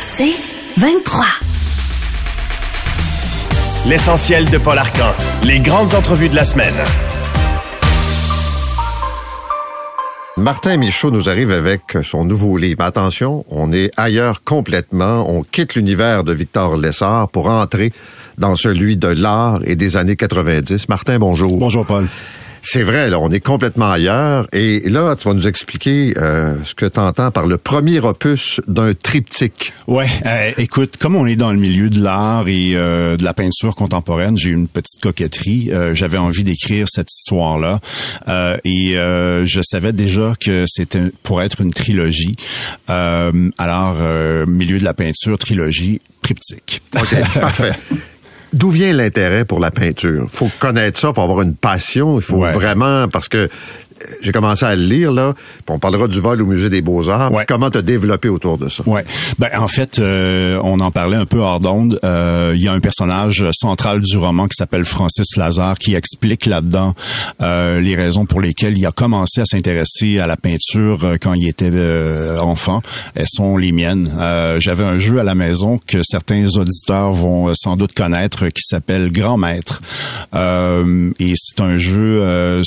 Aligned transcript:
C'est 0.00 0.34
23. 0.78 1.24
L'essentiel 3.86 4.48
de 4.50 4.58
Paul 4.58 4.78
Arcan. 4.78 5.12
Les 5.44 5.60
grandes 5.60 5.94
entrevues 5.94 6.28
de 6.28 6.36
la 6.36 6.44
semaine. 6.44 6.74
Martin 10.36 10.76
Michaud 10.76 11.10
nous 11.10 11.28
arrive 11.28 11.50
avec 11.50 11.96
son 12.02 12.24
nouveau 12.24 12.56
livre. 12.56 12.82
Attention, 12.82 13.44
on 13.50 13.72
est 13.72 13.90
ailleurs 13.96 14.42
complètement. 14.42 15.30
On 15.30 15.42
quitte 15.42 15.74
l'univers 15.74 16.24
de 16.24 16.32
Victor 16.32 16.76
Lessard 16.76 17.28
pour 17.30 17.48
entrer 17.48 17.92
dans 18.36 18.56
celui 18.56 18.96
de 18.96 19.08
l'art 19.08 19.60
et 19.64 19.76
des 19.76 19.96
années 19.96 20.16
90. 20.16 20.88
Martin, 20.88 21.18
bonjour. 21.18 21.56
Bonjour, 21.56 21.86
Paul. 21.86 22.08
C'est 22.66 22.82
vrai, 22.82 23.10
là, 23.10 23.20
on 23.20 23.30
est 23.30 23.40
complètement 23.40 23.92
ailleurs. 23.92 24.46
Et 24.54 24.80
là, 24.88 25.14
tu 25.16 25.28
vas 25.28 25.34
nous 25.34 25.46
expliquer 25.46 26.14
euh, 26.16 26.56
ce 26.64 26.74
que 26.74 26.86
tu 26.86 26.98
entends 26.98 27.30
par 27.30 27.46
le 27.46 27.58
premier 27.58 28.00
opus 28.00 28.58
d'un 28.66 28.94
triptyque. 28.94 29.74
Ouais, 29.86 30.08
euh, 30.24 30.50
écoute, 30.56 30.96
comme 30.96 31.14
on 31.14 31.26
est 31.26 31.36
dans 31.36 31.52
le 31.52 31.58
milieu 31.58 31.90
de 31.90 32.02
l'art 32.02 32.48
et 32.48 32.74
euh, 32.74 33.18
de 33.18 33.22
la 33.22 33.34
peinture 33.34 33.76
contemporaine, 33.76 34.38
j'ai 34.38 34.48
une 34.48 34.66
petite 34.66 35.02
coquetterie. 35.02 35.70
J'avais 35.92 36.16
envie 36.16 36.42
d'écrire 36.42 36.86
cette 36.88 37.12
histoire-là. 37.12 37.80
et 38.64 38.94
je 38.94 39.60
savais 39.62 39.92
déjà 39.92 40.32
que 40.40 40.64
c'était 40.66 41.12
pour 41.22 41.42
être 41.42 41.60
une 41.60 41.72
trilogie. 41.72 42.34
alors, 42.88 43.96
milieu 44.46 44.78
de 44.78 44.84
la 44.84 44.94
peinture, 44.94 45.36
trilogie, 45.36 46.00
triptyque. 46.22 46.80
OK, 46.96 47.14
parfait. 47.40 47.72
D'où 48.54 48.70
vient 48.70 48.92
l'intérêt 48.92 49.44
pour 49.44 49.58
la 49.58 49.72
peinture? 49.72 50.28
Faut 50.30 50.48
connaître 50.60 51.00
ça, 51.00 51.12
faut 51.12 51.22
avoir 51.22 51.42
une 51.42 51.56
passion, 51.56 52.20
il 52.20 52.22
faut 52.22 52.38
vraiment, 52.38 53.08
parce 53.08 53.28
que 53.28 53.48
j'ai 54.20 54.32
commencé 54.32 54.64
à 54.64 54.74
le 54.74 54.82
lire 54.82 55.12
là. 55.12 55.34
on 55.68 55.78
parlera 55.78 56.08
du 56.08 56.20
vol 56.20 56.42
au 56.42 56.46
musée 56.46 56.70
des 56.70 56.82
Beaux-Arts. 56.82 57.30
Comment 57.48 57.70
te 57.70 57.78
développer 57.78 58.28
autour 58.28 58.58
de 58.58 58.68
ça 58.68 58.82
Ouais. 58.86 59.04
Ben 59.38 59.50
en 59.58 59.68
fait, 59.68 59.98
euh, 59.98 60.60
on 60.62 60.80
en 60.80 60.90
parlait 60.90 61.16
un 61.16 61.26
peu 61.26 61.38
hors 61.38 61.60
d'onde. 61.60 61.98
Euh, 62.04 62.52
il 62.54 62.62
y 62.62 62.68
a 62.68 62.72
un 62.72 62.80
personnage 62.80 63.44
central 63.52 64.00
du 64.00 64.16
roman 64.16 64.48
qui 64.48 64.56
s'appelle 64.56 64.84
Francis 64.84 65.36
Lazare 65.36 65.78
qui 65.78 65.94
explique 65.94 66.46
là-dedans 66.46 66.94
euh, 67.42 67.80
les 67.80 67.94
raisons 67.94 68.26
pour 68.26 68.40
lesquelles 68.40 68.76
il 68.76 68.86
a 68.86 68.92
commencé 68.92 69.40
à 69.40 69.44
s'intéresser 69.44 70.18
à 70.18 70.26
la 70.26 70.36
peinture 70.36 71.16
quand 71.20 71.34
il 71.34 71.48
était 71.48 71.70
enfant. 72.40 72.82
Elles 73.14 73.28
sont 73.28 73.56
les 73.56 73.72
miennes. 73.72 74.10
J'avais 74.58 74.84
un 74.84 74.98
jeu 74.98 75.18
à 75.18 75.24
la 75.24 75.34
maison 75.34 75.80
que 75.86 76.02
certains 76.02 76.46
auditeurs 76.56 77.12
vont 77.12 77.52
sans 77.54 77.76
doute 77.76 77.94
connaître 77.94 78.48
qui 78.48 78.62
s'appelle 78.62 79.12
Grand 79.12 79.36
Maître. 79.36 79.80
et 80.34 81.34
c'est 81.36 81.60
un 81.60 81.76
jeu 81.76 82.62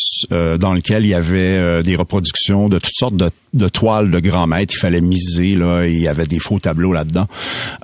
dans 0.60 0.74
lequel 0.74 1.06
il 1.06 1.10
y 1.10 1.14
avait 1.14 1.27
avait 1.28 1.58
euh, 1.58 1.84
des 1.84 1.96
reproductions 1.96 2.70
de 2.70 2.80
toutes 2.80 2.96
sortes 2.96 3.16
de, 3.16 3.30
de, 3.54 3.68
toiles 3.68 4.10
de 4.10 4.20
grand 4.20 4.48
maître. 4.48 4.74
Il 4.76 4.80
fallait 4.80 5.02
miser 5.02 5.56
là, 5.56 5.86
il 5.86 6.00
y 6.00 6.08
avait 6.08 6.26
des 6.26 6.40
faux 6.40 6.60
tableaux 6.60 6.94
là-dedans. 6.94 7.26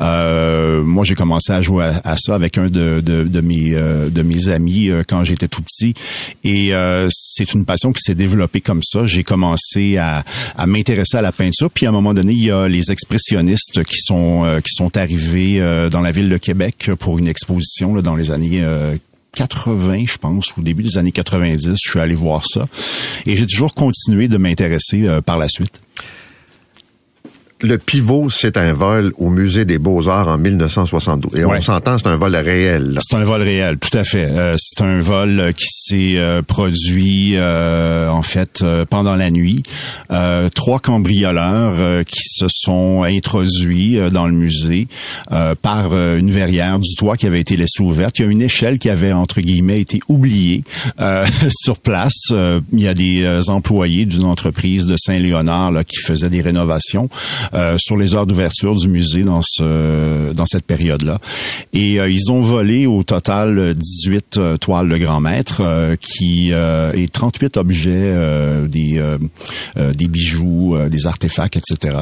Euh, 0.02 0.82
moi, 0.84 1.04
j'ai 1.04 1.16
commencé 1.16 1.52
à 1.52 1.62
jouer 1.62 1.92
à, 2.04 2.16
ça 2.18 2.36
avec 2.36 2.58
un 2.58 2.68
de, 2.68 3.02
de, 3.02 3.24
de 3.24 3.42
mes 3.42 3.74
euh, 3.74 4.10
de 4.10 4.22
mes 4.22 4.50
amis 4.50 4.90
quand 5.08 5.24
j'étais 5.24 5.48
tout 5.48 5.62
petit. 5.62 5.94
Et 6.44 6.72
c'est 7.10 7.54
une 7.54 7.66
passion 7.66 7.92
qui 7.92 8.02
s'est 8.02 8.16
développée 8.16 8.62
comme 8.62 8.84
ça. 8.84 9.06
J'ai 9.06 9.24
commencé 9.24 9.98
à, 9.98 10.24
à 10.58 10.66
m'intéresser 10.66 11.18
à 11.18 11.22
la 11.22 11.32
peinture. 11.32 11.70
Puis 11.70 11.86
à 11.86 11.90
un 11.90 11.92
moment 11.92 12.14
donné, 12.14 12.34
il 12.34 12.44
y 12.44 12.52
a 12.52 12.68
les 12.68 12.92
expressionnistes 12.92 13.84
qui 13.84 13.98
sont 14.00 14.62
qui 14.64 14.74
sont 14.74 14.96
arrivés 14.98 15.60
dans 15.92 16.02
la 16.02 16.12
ville 16.12 16.30
de 16.30 16.38
Québec 16.38 16.92
pour 17.00 17.20
une 17.20 17.28
exposition 17.28 17.96
là, 17.96 18.02
dans 18.02 18.16
les 18.16 18.32
années 18.32 18.64
80, 19.36 20.06
je 20.08 20.18
pense, 20.18 20.54
au 20.58 20.62
début 20.62 20.84
des 20.84 20.98
années 20.98 21.12
90, 21.12 21.76
je 21.84 21.90
suis 21.90 22.00
allé 22.00 22.16
voir 22.16 22.46
ça. 22.48 22.68
Et 23.26 23.36
j'ai 23.36 23.48
toujours 23.48 23.74
continué 23.74 24.28
de 24.28 24.38
m'intéresser 24.38 25.08
euh, 25.08 25.22
par 25.22 25.38
la 25.38 25.48
suite 25.50 25.82
le 27.64 27.78
pivot, 27.78 28.30
c'est 28.30 28.58
un 28.58 28.74
vol 28.74 29.14
au 29.18 29.30
musée 29.30 29.64
des 29.64 29.78
Beaux-Arts 29.78 30.28
en 30.28 30.38
1972. 30.38 31.40
Et 31.40 31.46
on 31.46 31.60
s'entend, 31.62 31.98
c'est 31.98 32.08
un 32.08 32.18
vol 32.18 32.36
réel. 32.36 33.00
C'est 33.00 33.16
un 33.16 33.24
vol 33.24 33.42
réel, 33.42 33.78
tout 33.78 33.98
à 33.98 34.04
fait. 34.04 34.26
Euh, 34.26 34.56
c'est 34.58 34.84
un 34.84 35.00
vol 35.00 35.54
qui 35.56 35.68
s'est 35.70 36.18
euh, 36.18 36.42
produit 36.42 37.36
euh, 37.36 38.10
en 38.10 38.22
fait 38.22 38.64
pendant 38.90 39.16
la 39.16 39.32
nuit. 39.32 39.64
trois 40.54 40.80
cambrioleurs 40.80 42.04
qui 42.06 42.22
se 42.24 42.48
sont 42.50 43.04
introduits 43.04 43.98
dans 44.12 44.28
le 44.28 44.34
musée 44.34 44.88
par 45.62 45.96
une 45.96 46.32
verrière 46.32 46.80
du 46.80 46.96
toit 46.96 47.16
qui 47.16 47.28
avait 47.28 47.40
été 47.40 47.56
laissée 47.56 47.82
ouverte. 47.82 48.20
Il 48.20 48.26
y 48.26 48.28
a 48.28 48.32
une 48.32 48.42
échelle 48.42 48.80
qui 48.80 48.90
avait 48.90 49.14
entre 49.14 49.40
guillemets 49.40 49.80
été 49.80 50.00
oubliée 50.10 50.64
sur 51.50 51.78
place. 51.80 52.32
il 52.32 52.82
y 52.82 52.88
a 52.88 52.94
des 52.94 53.50
employés 53.50 54.06
d'une 54.06 54.26
entreprise 54.26 54.86
de 54.86 54.98
Saint-Léonard 54.98 55.72
qui 55.88 55.98
faisaient 55.98 56.30
des 56.30 56.42
rénovations. 56.42 57.10
Euh, 57.54 57.76
sur 57.78 57.98
les 57.98 58.16
heures 58.16 58.26
d'ouverture 58.26 58.76
du 58.76 58.88
musée 58.88 59.24
dans 59.24 59.42
ce 59.44 60.34
dans 60.34 60.46
cette 60.48 60.66
période-là. 60.66 61.20
Et 61.72 62.00
euh, 62.00 62.10
ils 62.10 62.32
ont 62.32 62.42
volé 62.42 62.88
au 62.88 63.04
total 63.04 63.76
18 63.76 64.38
euh, 64.38 64.58
toiles 64.58 64.90
de 64.90 64.98
grand 64.98 65.22
maître 65.22 65.62
qui 66.00 66.52
et 66.52 67.08
38 67.08 67.58
objets 67.58 68.14
des 68.68 69.02
des 69.76 70.08
bijoux, 70.08 70.78
des 70.90 71.06
artefacts, 71.06 71.58
etc. 71.58 71.98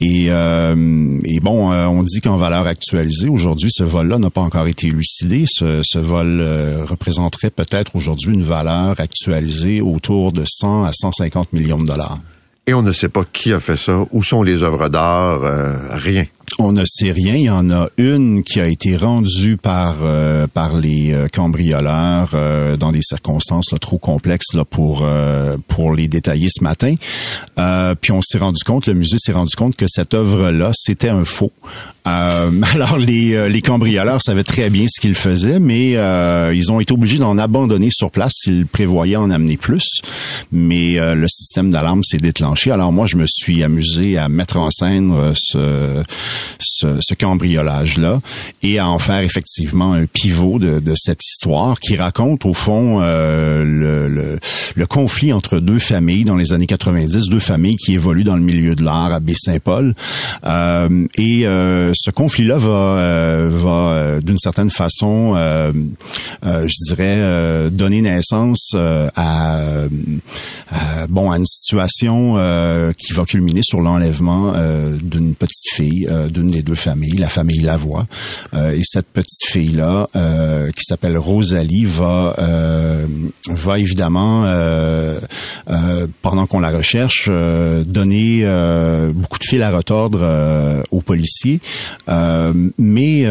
Et, 0.00 0.26
et 0.26 1.40
bon, 1.40 1.70
on 1.70 2.02
dit 2.02 2.20
qu'en 2.20 2.36
valeur 2.36 2.66
actualisée 2.66 3.28
aujourd'hui, 3.28 3.70
ce 3.72 3.82
vol-là 3.82 4.18
n'a 4.18 4.30
pas 4.30 4.40
encore 4.40 4.66
été 4.66 4.88
élucidé. 4.88 5.44
Ce, 5.46 5.82
ce 5.84 5.98
vol 5.98 6.42
représenterait 6.88 7.50
peut-être 7.50 7.96
aujourd'hui 7.96 8.32
une 8.32 8.42
valeur 8.42 8.98
actualisée 8.98 9.80
autour 9.80 10.32
de 10.32 10.44
100 10.46 10.84
à 10.84 10.92
150 10.92 11.52
millions 11.52 11.78
de 11.78 11.86
dollars. 11.86 12.18
Et 12.66 12.74
on 12.74 12.82
ne 12.82 12.92
sait 12.92 13.08
pas 13.08 13.22
qui 13.24 13.52
a 13.52 13.60
fait 13.60 13.76
ça, 13.76 14.04
où 14.10 14.22
sont 14.22 14.42
les 14.42 14.62
œuvres 14.62 14.88
d'art, 14.88 15.44
euh, 15.44 15.74
rien. 15.90 16.26
On 16.58 16.72
ne 16.72 16.84
sait 16.84 17.12
rien. 17.12 17.34
Il 17.34 17.42
y 17.42 17.50
en 17.50 17.70
a 17.70 17.88
une 17.96 18.42
qui 18.42 18.60
a 18.60 18.66
été 18.66 18.96
rendue 18.96 19.56
par 19.56 19.96
euh, 20.02 20.46
par 20.46 20.76
les 20.76 21.12
euh, 21.12 21.28
cambrioleurs 21.28 22.30
dans 22.78 22.92
des 22.92 23.02
circonstances 23.02 23.74
trop 23.80 23.98
complexes 23.98 24.54
là, 24.54 24.64
pour 24.64 25.06
pour 25.68 25.92
les 25.94 26.08
détailler 26.08 26.48
ce 26.50 26.62
matin. 26.62 26.94
puis 28.00 28.12
on 28.12 28.20
s'est 28.22 28.38
rendu 28.38 28.62
compte, 28.64 28.86
le 28.86 28.94
musée 28.94 29.18
s'est 29.18 29.32
rendu 29.32 29.54
compte 29.56 29.76
que 29.76 29.86
cette 29.88 30.14
œuvre 30.14 30.50
là 30.50 30.70
c'était 30.74 31.08
un 31.08 31.24
faux. 31.24 31.52
alors 32.04 32.98
les 32.98 33.48
les 33.48 33.62
cambrioleurs 33.62 34.22
savaient 34.22 34.42
très 34.42 34.70
bien 34.70 34.86
ce 34.88 35.00
qu'ils 35.00 35.14
faisaient, 35.14 35.60
mais 35.60 35.92
ils 36.54 36.72
ont 36.72 36.80
été 36.80 36.92
obligés 36.92 37.18
d'en 37.18 37.38
abandonner 37.38 37.90
sur 37.90 38.10
place. 38.10 38.34
Ils 38.46 38.66
prévoyaient 38.66 39.16
en 39.16 39.30
amener 39.30 39.56
plus, 39.56 40.00
mais 40.50 40.96
le 41.14 41.28
système 41.28 41.70
d'alarme 41.70 42.02
s'est 42.02 42.18
déclenché. 42.18 42.70
Alors 42.70 42.92
moi 42.92 43.06
je 43.06 43.16
me 43.16 43.26
suis 43.26 43.62
amusé 43.62 44.18
à 44.18 44.28
mettre 44.28 44.56
en 44.56 44.70
scène 44.70 45.14
ce 45.34 46.02
ce, 46.58 47.14
cambriolage-là 47.14 48.20
et 48.62 48.78
à 48.78 48.88
en 48.88 48.98
faire 48.98 49.20
effectivement 49.20 49.92
un 49.92 50.06
pivot 50.06 50.58
de, 50.58 50.94
cette 50.96 51.24
histoire 51.24 51.78
qui 51.80 51.96
raconte 51.96 52.44
au 52.46 52.52
fond 52.52 52.96
euh, 53.00 53.62
le, 53.64 54.38
le, 54.74 54.86
conflit 54.86 55.32
entre 55.32 55.60
deux 55.60 55.78
familles 55.78 56.24
dans 56.24 56.36
les 56.36 56.52
années 56.52 56.66
90, 56.66 57.28
deux 57.28 57.40
familles 57.40 57.76
qui 57.76 57.94
évoluent 57.94 58.24
dans 58.24 58.36
le 58.36 58.42
milieu 58.42 58.74
de 58.74 58.84
l'art 58.84 59.12
à 59.12 59.20
Baie-Saint-Paul. 59.20 59.94
Euh, 60.44 61.06
et 61.16 61.46
euh, 61.46 61.92
ce 61.94 62.10
conflit-là 62.10 62.58
va, 62.58 63.46
va 63.48 64.20
d'une 64.20 64.38
certaine 64.38 64.70
façon, 64.70 65.34
je 66.42 66.84
dirais, 66.86 67.70
donner 67.70 68.02
naissance 68.02 68.74
à, 69.16 69.86
bon 71.08 71.30
à 71.30 71.36
une 71.36 71.46
situation 71.46 72.34
qui 72.98 73.12
va 73.12 73.24
culminer 73.24 73.62
sur 73.62 73.80
l'enlèvement 73.80 74.52
d'une 75.02 75.34
petite 75.34 75.72
fille, 75.72 76.08
d'une 76.30 76.50
des 76.50 76.62
deux 76.62 76.74
familles, 76.74 77.18
la 77.18 77.28
famille 77.28 77.60
Lavoie. 77.60 78.06
Euh, 78.54 78.72
et 78.72 78.82
cette 78.84 79.06
petite 79.06 79.44
fille-là, 79.46 80.08
euh, 80.16 80.70
qui 80.72 80.84
s'appelle 80.84 81.18
Rosalie, 81.18 81.84
va, 81.84 82.34
euh, 82.38 83.06
va 83.48 83.78
évidemment, 83.78 84.44
pendant 86.22 86.46
qu'on 86.46 86.60
la 86.60 86.70
recherche, 86.70 87.30
donner 87.86 88.44
beaucoup 89.14 89.38
de 89.38 89.44
fil 89.44 89.62
à 89.62 89.70
retordre 89.70 90.84
aux 90.90 91.00
policiers. 91.00 91.60
mais 92.78 93.28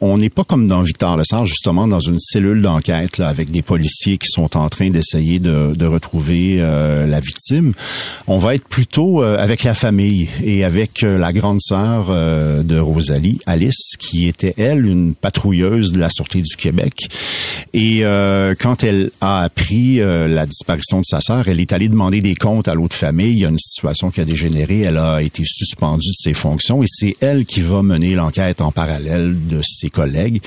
on 0.00 0.18
n'est 0.18 0.30
pas 0.30 0.44
comme 0.44 0.66
dans 0.66 0.82
Victor 0.82 1.16
Lessard, 1.16 1.46
justement, 1.46 1.88
dans 1.88 2.00
une 2.00 2.18
cellule 2.18 2.62
d'enquête 2.62 3.20
avec 3.20 3.50
des 3.50 3.62
policiers 3.62 4.18
qui 4.18 4.28
sont 4.28 4.56
en 4.56 4.68
train 4.68 4.90
d'essayer 4.90 5.38
de, 5.38 5.74
de, 5.74 5.86
retrouver 5.86 6.58
la 6.58 7.20
victime. 7.20 7.72
On 8.26 8.36
va 8.36 8.54
être 8.54 8.66
plutôt 8.66 9.22
avec 9.22 9.64
la 9.64 9.74
famille 9.74 10.28
et 10.42 10.64
avec 10.64 11.02
la 11.02 11.32
grande 11.32 11.60
sœur 11.60 12.09
euh, 12.10 12.62
de 12.62 12.78
Rosalie, 12.78 13.40
Alice, 13.46 13.96
qui 13.98 14.28
était 14.28 14.54
elle 14.58 14.86
une 14.86 15.14
patrouilleuse 15.14 15.92
de 15.92 15.98
la 15.98 16.10
sûreté 16.10 16.42
du 16.42 16.56
Québec. 16.56 17.08
Et 17.72 18.00
euh, 18.02 18.54
quand 18.58 18.84
elle 18.84 19.10
a 19.20 19.42
appris 19.42 20.00
euh, 20.00 20.28
la 20.28 20.46
disparition 20.46 21.00
de 21.00 21.04
sa 21.04 21.20
sœur, 21.20 21.48
elle 21.48 21.60
est 21.60 21.72
allée 21.72 21.88
demander 21.88 22.20
des 22.20 22.34
comptes 22.34 22.68
à 22.68 22.74
l'autre 22.74 22.96
famille. 22.96 23.32
Il 23.32 23.38
y 23.38 23.46
a 23.46 23.48
une 23.48 23.58
situation 23.58 24.10
qui 24.10 24.20
a 24.20 24.24
dégénéré. 24.24 24.80
Elle 24.80 24.98
a 24.98 25.22
été 25.22 25.42
suspendue 25.44 26.08
de 26.08 26.16
ses 26.16 26.34
fonctions 26.34 26.82
et 26.82 26.86
c'est 26.88 27.16
elle 27.20 27.44
qui 27.44 27.60
va 27.60 27.82
mener 27.82 28.14
l'enquête 28.14 28.60
en 28.60 28.72
parallèle 28.72 29.36
de 29.48 29.60
ses 29.64 29.90
collègues, 29.90 30.42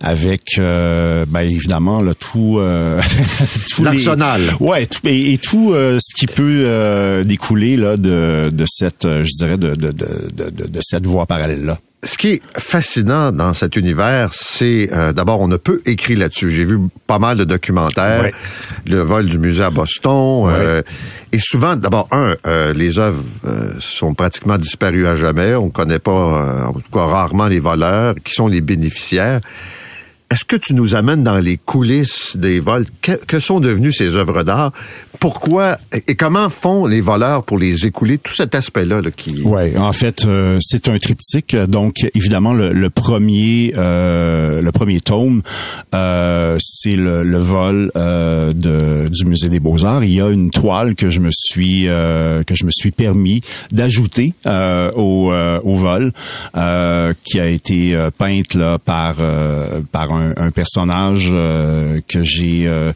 avec 0.00 0.56
ben, 0.58 1.40
évidemment 1.40 2.00
le 2.00 2.14
tout, 2.14 2.60
tout 3.70 3.84
l'arsenal. 3.84 4.40
Ouais, 4.60 4.88
et, 5.04 5.38
tout 5.38 5.72
ce 5.74 6.14
qui 6.14 6.26
peut 6.26 7.22
découler 7.24 7.76
là 7.76 7.96
de, 7.96 8.50
de 8.52 8.64
cette, 8.66 9.06
je 9.06 9.36
dirais, 9.38 9.56
de, 9.56 9.74
de, 9.74 9.90
de, 9.90 10.50
de, 10.50 10.66
de 10.68 10.80
cette 10.92 11.06
voie 11.06 11.24
parallèle-là 11.24 11.78
ce 12.04 12.18
qui 12.18 12.30
est 12.30 12.40
fascinant 12.58 13.30
dans 13.30 13.54
cet 13.54 13.76
univers, 13.76 14.30
c'est 14.32 14.90
euh, 14.92 15.12
d'abord 15.12 15.40
on 15.40 15.46
ne 15.46 15.56
peut 15.56 15.80
écrire 15.86 16.18
là-dessus. 16.18 16.50
J'ai 16.50 16.64
vu 16.64 16.80
pas 17.06 17.20
mal 17.20 17.36
de 17.36 17.44
documentaires, 17.44 18.26
le 18.86 18.98
vol 19.02 19.26
du 19.26 19.38
musée 19.38 19.62
à 19.62 19.70
Boston, 19.70 20.48
euh, 20.50 20.82
et 21.30 21.38
souvent, 21.38 21.76
d'abord 21.76 22.08
un, 22.10 22.34
euh, 22.46 22.72
les 22.72 22.98
œuvres 22.98 23.22
sont 23.78 24.14
pratiquement 24.14 24.58
disparues 24.58 25.06
à 25.06 25.14
jamais. 25.14 25.54
On 25.54 25.70
connaît 25.70 26.00
pas, 26.00 26.66
en 26.66 26.72
tout 26.72 26.90
cas 26.92 27.04
rarement 27.04 27.46
les 27.46 27.60
voleurs, 27.60 28.16
qui 28.24 28.34
sont 28.34 28.48
les 28.48 28.60
bénéficiaires. 28.60 29.40
Est-ce 30.32 30.46
que 30.46 30.56
tu 30.56 30.74
nous 30.74 30.94
amènes 30.94 31.22
dans 31.22 31.38
les 31.40 31.58
coulisses 31.58 32.38
des 32.38 32.58
vols? 32.58 32.86
Que, 33.02 33.38
sont 33.38 33.60
devenues 33.60 33.92
ces 33.92 34.16
œuvres 34.16 34.44
d'art? 34.44 34.72
Pourquoi 35.20 35.76
et 36.08 36.14
comment 36.14 36.48
font 36.48 36.86
les 36.86 37.02
voleurs 37.02 37.44
pour 37.44 37.58
les 37.58 37.84
écouler? 37.84 38.16
Tout 38.16 38.32
cet 38.32 38.54
aspect-là 38.54 39.02
qui... 39.14 39.42
Oui, 39.44 39.76
en 39.76 39.92
fait, 39.92 40.24
euh, 40.24 40.56
c'est 40.62 40.88
un 40.88 40.96
triptyque. 40.96 41.54
Donc, 41.54 41.96
évidemment, 42.14 42.54
le, 42.54 42.88
premier 42.88 43.74
euh, 43.76 44.62
le 44.62 44.72
premier 44.72 45.02
tome, 45.02 45.42
euh, 45.94 46.56
c'est 46.60 46.96
le, 46.96 47.38
vol 47.38 47.92
du 48.54 49.24
Musée 49.26 49.50
des 49.50 49.60
Beaux-Arts. 49.60 50.04
Il 50.04 50.14
y 50.14 50.22
a 50.22 50.30
une 50.30 50.50
toile 50.50 50.94
que 50.94 51.10
je 51.10 51.20
me 51.20 51.30
suis 51.30 51.82
que 51.84 52.54
je 52.54 52.64
me 52.64 52.70
suis 52.70 52.90
permis 52.90 53.42
d'ajouter 53.70 54.32
au, 54.46 55.30
au 55.30 55.76
vol 55.76 56.12
qui 57.22 57.38
a 57.38 57.48
été 57.48 58.08
peinte 58.16 58.54
là, 58.54 58.78
par, 58.78 59.16
par 59.92 60.12
un 60.12 60.21
un, 60.36 60.50
personnage 60.50 61.30
euh, 61.32 62.00
que 62.08 62.22
j'ai 62.22 62.66
euh, 62.66 62.92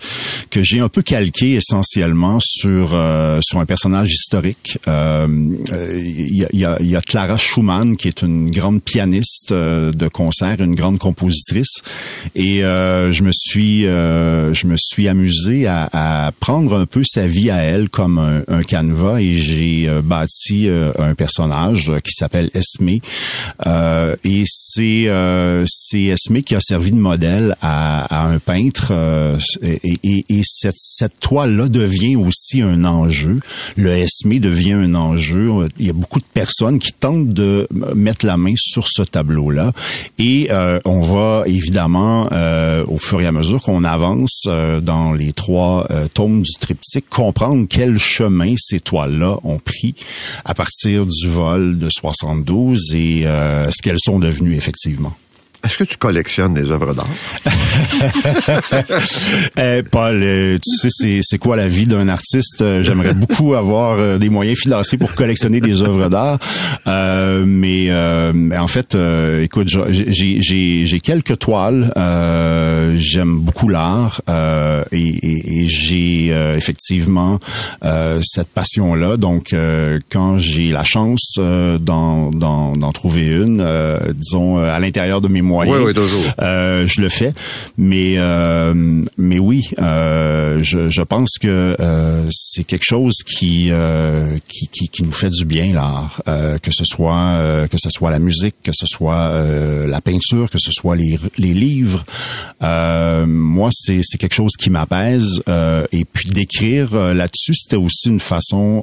que 0.51 0.63
j'ai 0.63 0.81
un 0.81 0.89
peu 0.89 1.03
calqué 1.03 1.55
essentiellement 1.55 2.39
sur 2.41 2.91
euh, 2.95 3.41
sur 3.43 3.61
un 3.61 3.67
personnage 3.67 4.13
historique. 4.13 4.79
Il 4.87 6.37
y 6.37 6.45
a, 6.45 6.49
y, 6.53 6.65
a, 6.65 6.83
y, 6.83 6.97
a, 6.97 7.01
Clara 7.01 7.37
Schumann 7.37 7.97
qui 7.97 8.09
est 8.09 8.23
une 8.23 8.51
grande 8.51 8.83
pianiste 8.83 9.53
de 9.53 10.09
concert, 10.09 10.61
une 10.61 10.75
grande 10.75 10.99
compositrice, 10.99 11.83
et 12.35 12.61
je 12.61 13.23
me 13.23 13.31
suis 13.33 13.83
je 13.83 14.67
me 14.67 14.77
suis 14.77 15.09
amusé 15.09 15.67
à, 15.67 15.89
à, 15.93 16.33
prendre 16.33 16.77
un 16.77 16.87
peu 16.87 17.03
sa 17.05 17.27
vie 17.27 17.51
à 17.51 17.59
elle 17.59 17.89
comme 17.89 18.19
un, 18.19 18.43
un 18.49 18.63
canevas 18.63 19.21
et 19.21 19.35
j'ai 19.35 19.89
bâti 20.03 20.69
un 20.99 21.15
personnage 21.15 21.93
qui 22.05 22.13
s'appelle 22.13 22.51
Esme 22.55 22.89
et 22.89 24.45
c'est 24.47 25.11
c'est 25.67 26.03
Esme 26.05 26.41
qui 26.43 26.55
a 26.55 26.61
servi 26.61 26.91
de 26.91 26.97
modèle 26.97 27.16
à, 27.61 28.27
un 28.27 28.39
peintre 28.39 28.89
euh, 28.91 29.39
et, 29.63 30.43
cette, 30.45 31.21
toile-là 31.21 31.69
devient 31.69 32.17
aussi 32.17 32.63
un 32.63 32.85
enjeu. 32.85 33.41
Le 33.77 33.91
ESME 33.91 34.39
devient 34.39 34.73
un 34.73 34.95
enjeu. 34.95 35.69
Il 35.79 35.87
y 35.87 35.91
a 35.91 35.93
beaucoup 35.93 36.19
de 36.19 36.27
personnes 36.35 36.79
qui 36.79 36.93
tentent 36.93 37.29
de 37.29 37.69
mettre 37.95 38.27
la 38.27 38.37
main 38.37 38.55
sur 38.57 38.89
ce 38.89 39.03
tableau-là 39.03 39.73
et 40.19 40.49
euh, 40.51 40.79
on 40.85 41.01
va 41.01 41.45
évidemment, 41.47 42.29
euh, 42.33 42.85
au 42.87 42.99
fur 42.99 43.21
et 43.21 43.27
à 43.27 43.33
mesure 43.33 43.63
qu'on 43.63 43.85
avance 43.85 44.49
dans 44.83 45.13
les 45.13 45.33
trois 45.33 45.89
tomes 46.15 46.43
du 46.43 46.53
triptyque, 46.61 47.09
comprendre 47.09 47.67
quel 47.69 47.99
chemin 47.99 48.55
ces 48.59 48.81
toiles-là 48.81 49.39
ont 49.45 49.59
pris 49.59 49.95
à 50.45 50.55
partir 50.55 51.07
du 51.07 51.29
vol 51.29 51.79
de 51.79 51.89
72 51.91 52.95
et 52.95 53.23
ce 53.23 53.83
qu'elles 53.83 54.01
sont 54.01 54.19
devenues 54.19 54.55
effectivement. 54.55 55.15
Est-ce 55.67 55.79
que 55.79 55.85
tu 55.85 55.97
collectionnes 55.97 56.57
les 56.57 56.71
œuvres 56.71 56.95
d'art? 56.95 57.07
eh, 59.59 59.83
Paul, 59.83 60.23
euh, 60.23 60.59
tu 60.63 60.91
sais, 60.91 61.19
c'est 61.23 61.39
quoi 61.39 61.57
la 61.57 61.67
vie 61.67 61.87
d'un 61.87 62.09
artiste? 62.09 62.63
Euh, 62.63 62.83
j'aimerais 62.83 63.15
beaucoup 63.15 63.55
avoir 63.55 63.99
euh, 63.99 64.17
des 64.17 64.29
moyens 64.29 64.61
financiers 64.61 64.97
pour 64.97 65.17
collectionner 65.17 65.61
des 65.61 65.83
œuvres 65.83 66.09
d'art. 66.09 66.39
mais, 66.87 67.93
en 67.93 68.67
fait, 68.69 68.97
écoute, 69.43 69.67
j'ai 69.91 71.01
quelques 71.01 71.41
toiles. 71.41 71.93
J'aime 72.97 73.41
beaucoup 73.41 73.69
l'art 73.69 74.21
et, 74.93 75.67
j'ai 75.67 76.29
effectivement 76.57 77.41
cette 78.23 78.49
passion-là. 78.55 79.17
Donc, 79.17 79.53
quand 80.13 80.39
j'ai 80.39 80.69
la 80.69 80.85
chance 80.85 81.41
d'en 81.81 82.31
trouver 82.95 83.27
une, 83.27 83.67
disons, 84.15 84.59
à 84.59 84.79
l'intérieur 84.79 85.21
de 85.21 85.27
mes 85.27 85.43
moyens, 85.43 85.56
oui, 85.67 85.79
oui, 85.85 85.95
toujours. 85.95 86.25
Euh, 86.41 86.87
je 86.87 87.01
le 87.01 87.09
fais, 87.09 87.33
mais 87.79 88.15
euh, 88.19 88.75
mais 89.17 89.39
oui, 89.39 89.63
euh, 89.79 90.59
je, 90.63 90.91
je 90.91 91.03
pense 91.03 91.39
que 91.41 91.77
euh, 91.81 92.25
c'est 92.31 92.65
quelque 92.65 92.85
chose 92.85 93.15
qui, 93.27 93.69
euh, 93.71 94.37
qui, 94.49 94.69
qui 94.69 94.89
qui 94.89 95.03
nous 95.03 95.13
fait 95.13 95.31
du 95.31 95.45
bien 95.45 95.73
l'art, 95.73 96.23
euh, 96.29 96.59
que 96.59 96.71
ce 96.73 96.85
soit 96.85 97.67
que 97.71 97.79
ce 97.79 97.91
soit 97.91 98.11
la 98.11 98.19
musique, 98.19 98.57
que 98.63 98.73
ce 98.75 98.87
soit 98.87 99.33
la 99.87 100.01
peinture, 100.01 100.51
que 100.51 100.59
ce 100.59 100.73
soit 100.73 100.97
les 100.97 101.19
les 101.39 101.55
livres. 101.55 102.05
moi, 102.61 103.71
c'est 103.73 104.01
c'est 104.03 104.19
quelque 104.19 104.35
chose 104.35 104.57
qui 104.59 104.71
m'apaise. 104.71 105.43
Et 105.93 106.05
puis 106.05 106.31
d'écrire 106.31 106.95
là-dessus, 106.95 107.55
c'était 107.55 107.77
aussi 107.77 108.09
une 108.09 108.21
façon 108.21 108.83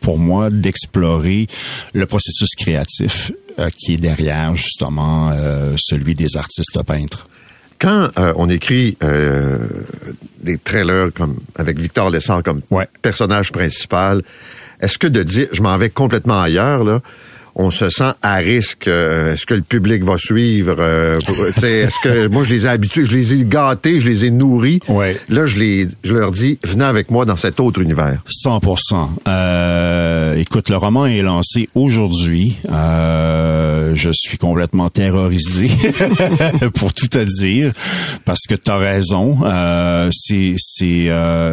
pour 0.00 0.18
moi 0.18 0.50
d'explorer 0.50 1.46
le 1.92 2.06
processus 2.06 2.54
créatif 2.56 3.32
euh, 3.58 3.68
qui 3.70 3.94
est 3.94 3.98
derrière 3.98 4.54
justement 4.56 5.28
euh, 5.30 5.76
celui 5.78 6.16
des 6.16 6.36
artistes 6.36 6.82
peintres. 6.82 7.28
Quand 7.78 8.10
euh, 8.18 8.32
on 8.36 8.50
écrit 8.50 8.96
des 10.42 10.58
trailers 10.58 11.12
comme 11.14 11.36
avec 11.54 11.78
Victor 11.78 12.10
Lessard 12.10 12.42
comme 12.42 12.60
personnage 13.02 13.52
principal, 13.52 14.22
est-ce 14.80 14.98
que 14.98 15.06
de 15.06 15.22
dire 15.22 15.48
je 15.52 15.62
m'en 15.62 15.76
vais 15.76 15.90
complètement 15.90 16.40
ailleurs 16.40 16.82
là, 16.82 17.00
on 17.56 17.70
se 17.70 17.90
sent 17.90 18.12
à 18.22 18.36
risque. 18.36 18.88
Euh, 18.88 19.34
est-ce 19.34 19.46
que 19.46 19.54
le 19.54 19.62
public 19.62 20.02
va 20.02 20.18
suivre? 20.18 20.76
Euh, 20.78 21.18
est-ce 21.18 22.02
que 22.02 22.26
moi 22.32 22.44
je 22.44 22.54
les 22.54 22.66
ai 22.66 22.68
habitués, 22.68 23.04
je 23.04 23.12
les 23.12 23.34
ai 23.34 23.44
gâtés, 23.44 24.00
je 24.00 24.08
les 24.08 24.24
ai 24.24 24.30
nourris. 24.30 24.80
Ouais. 24.88 25.16
Là, 25.28 25.46
je 25.46 25.58
les, 25.58 25.88
je 26.02 26.12
leur 26.12 26.30
dis, 26.30 26.58
venez 26.64 26.84
avec 26.84 27.10
moi 27.10 27.24
dans 27.24 27.36
cet 27.36 27.60
autre 27.60 27.80
univers. 27.80 28.22
100% 28.44 29.08
euh, 29.28 30.36
Écoute, 30.36 30.68
le 30.68 30.76
roman 30.76 31.06
est 31.06 31.22
lancé 31.22 31.68
aujourd'hui. 31.74 32.56
Euh, 32.70 33.92
je 33.94 34.10
suis 34.12 34.38
complètement 34.38 34.90
terrorisé 34.90 35.70
pour 36.74 36.92
tout 36.92 37.06
te 37.06 37.24
dire 37.24 37.72
parce 38.24 38.42
que 38.48 38.54
tu 38.54 38.70
as 38.70 38.78
raison. 38.78 39.38
Euh, 39.44 40.10
c'est 40.12 40.54
c'est 40.58 41.08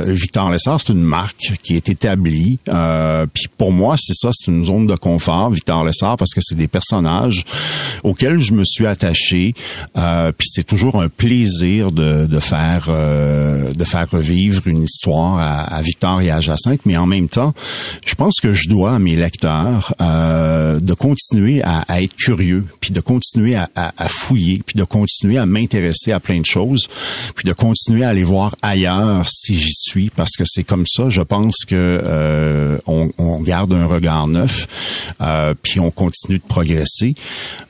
Victor 0.08 0.50
Lessard, 0.50 0.80
c'est 0.80 0.94
une 0.94 1.02
marque 1.02 1.54
qui 1.62 1.76
est 1.76 1.90
établie. 1.90 2.60
Puis 2.66 3.46
pour 3.58 3.72
moi, 3.72 3.96
c'est 4.00 4.16
ça, 4.16 4.30
c'est 4.34 4.50
une 4.50 4.66
zone 4.66 4.88
de 4.88 4.96
confort. 4.96 5.52
Victor 5.52 5.86
parce 6.00 6.34
que 6.34 6.42
c'est 6.42 6.56
des 6.56 6.68
personnages 6.68 7.46
auxquels 8.04 8.42
je 8.42 8.54
me 8.54 8.64
suis 8.64 8.86
attaché. 8.86 9.54
Euh, 9.98 10.32
puis 10.32 10.48
c'est 10.52 10.64
toujours 10.64 11.02
un 11.02 11.10
plaisir 11.10 11.92
de, 11.92 12.26
de 12.26 12.40
faire 12.40 12.86
euh, 12.90 13.74
de 13.74 13.84
faire 13.84 14.10
revivre 14.10 14.68
une 14.68 14.84
histoire 14.84 15.38
à, 15.38 15.62
à, 15.76 15.82
Victor 15.82 16.22
et 16.22 16.32
à 16.32 16.42
Jacinthe, 16.42 16.82
mais 16.86 16.98
en 16.98 17.06
même 17.06 17.30
temps, 17.30 17.54
je 18.06 18.16
pense 18.16 18.40
que 18.40 18.54
je 18.54 18.70
dois 18.70 18.96
à 18.96 19.00
mes 19.00 19.16
lecteurs 19.16 19.94
euh, 20.02 20.80
de 20.80 20.94
continuer 20.94 21.62
à, 21.64 21.80
à, 21.88 22.02
être 22.02 22.16
curieux, 22.16 22.66
puis 22.80 22.92
de 22.92 23.00
continuer 23.00 23.56
à, 23.56 23.70
à 23.76 24.08
fouiller, 24.08 24.62
puis 24.66 24.78
de 24.78 24.84
continuer 24.84 25.38
à 25.38 25.46
m'intéresser 25.46 26.12
à 26.12 26.20
plein 26.20 26.40
de 26.40 26.46
choses, 26.46 26.88
puis 27.36 27.48
de 27.48 27.54
continuer 27.54 28.04
à 28.04 28.10
aller 28.10 28.24
voir 28.24 28.56
ailleurs 28.62 29.28
si 29.30 29.56
j'y 29.60 29.74
suis, 29.74 30.10
parce 30.10 30.32
que 30.38 30.44
c'est 30.46 30.64
comme 30.64 30.86
ça, 30.88 31.10
je 31.10 31.22
pense 31.22 31.66
que 31.68 32.02
euh, 32.04 32.78
on, 32.88 33.12
on, 33.18 33.42
garde 33.42 33.74
un 33.74 33.86
regard 33.86 34.28
neuf, 34.28 35.16
euh, 35.22 35.54
puis 35.62 35.80
on 35.82 35.92
continue 35.92 36.38
de 36.38 36.44
progresser. 36.48 37.14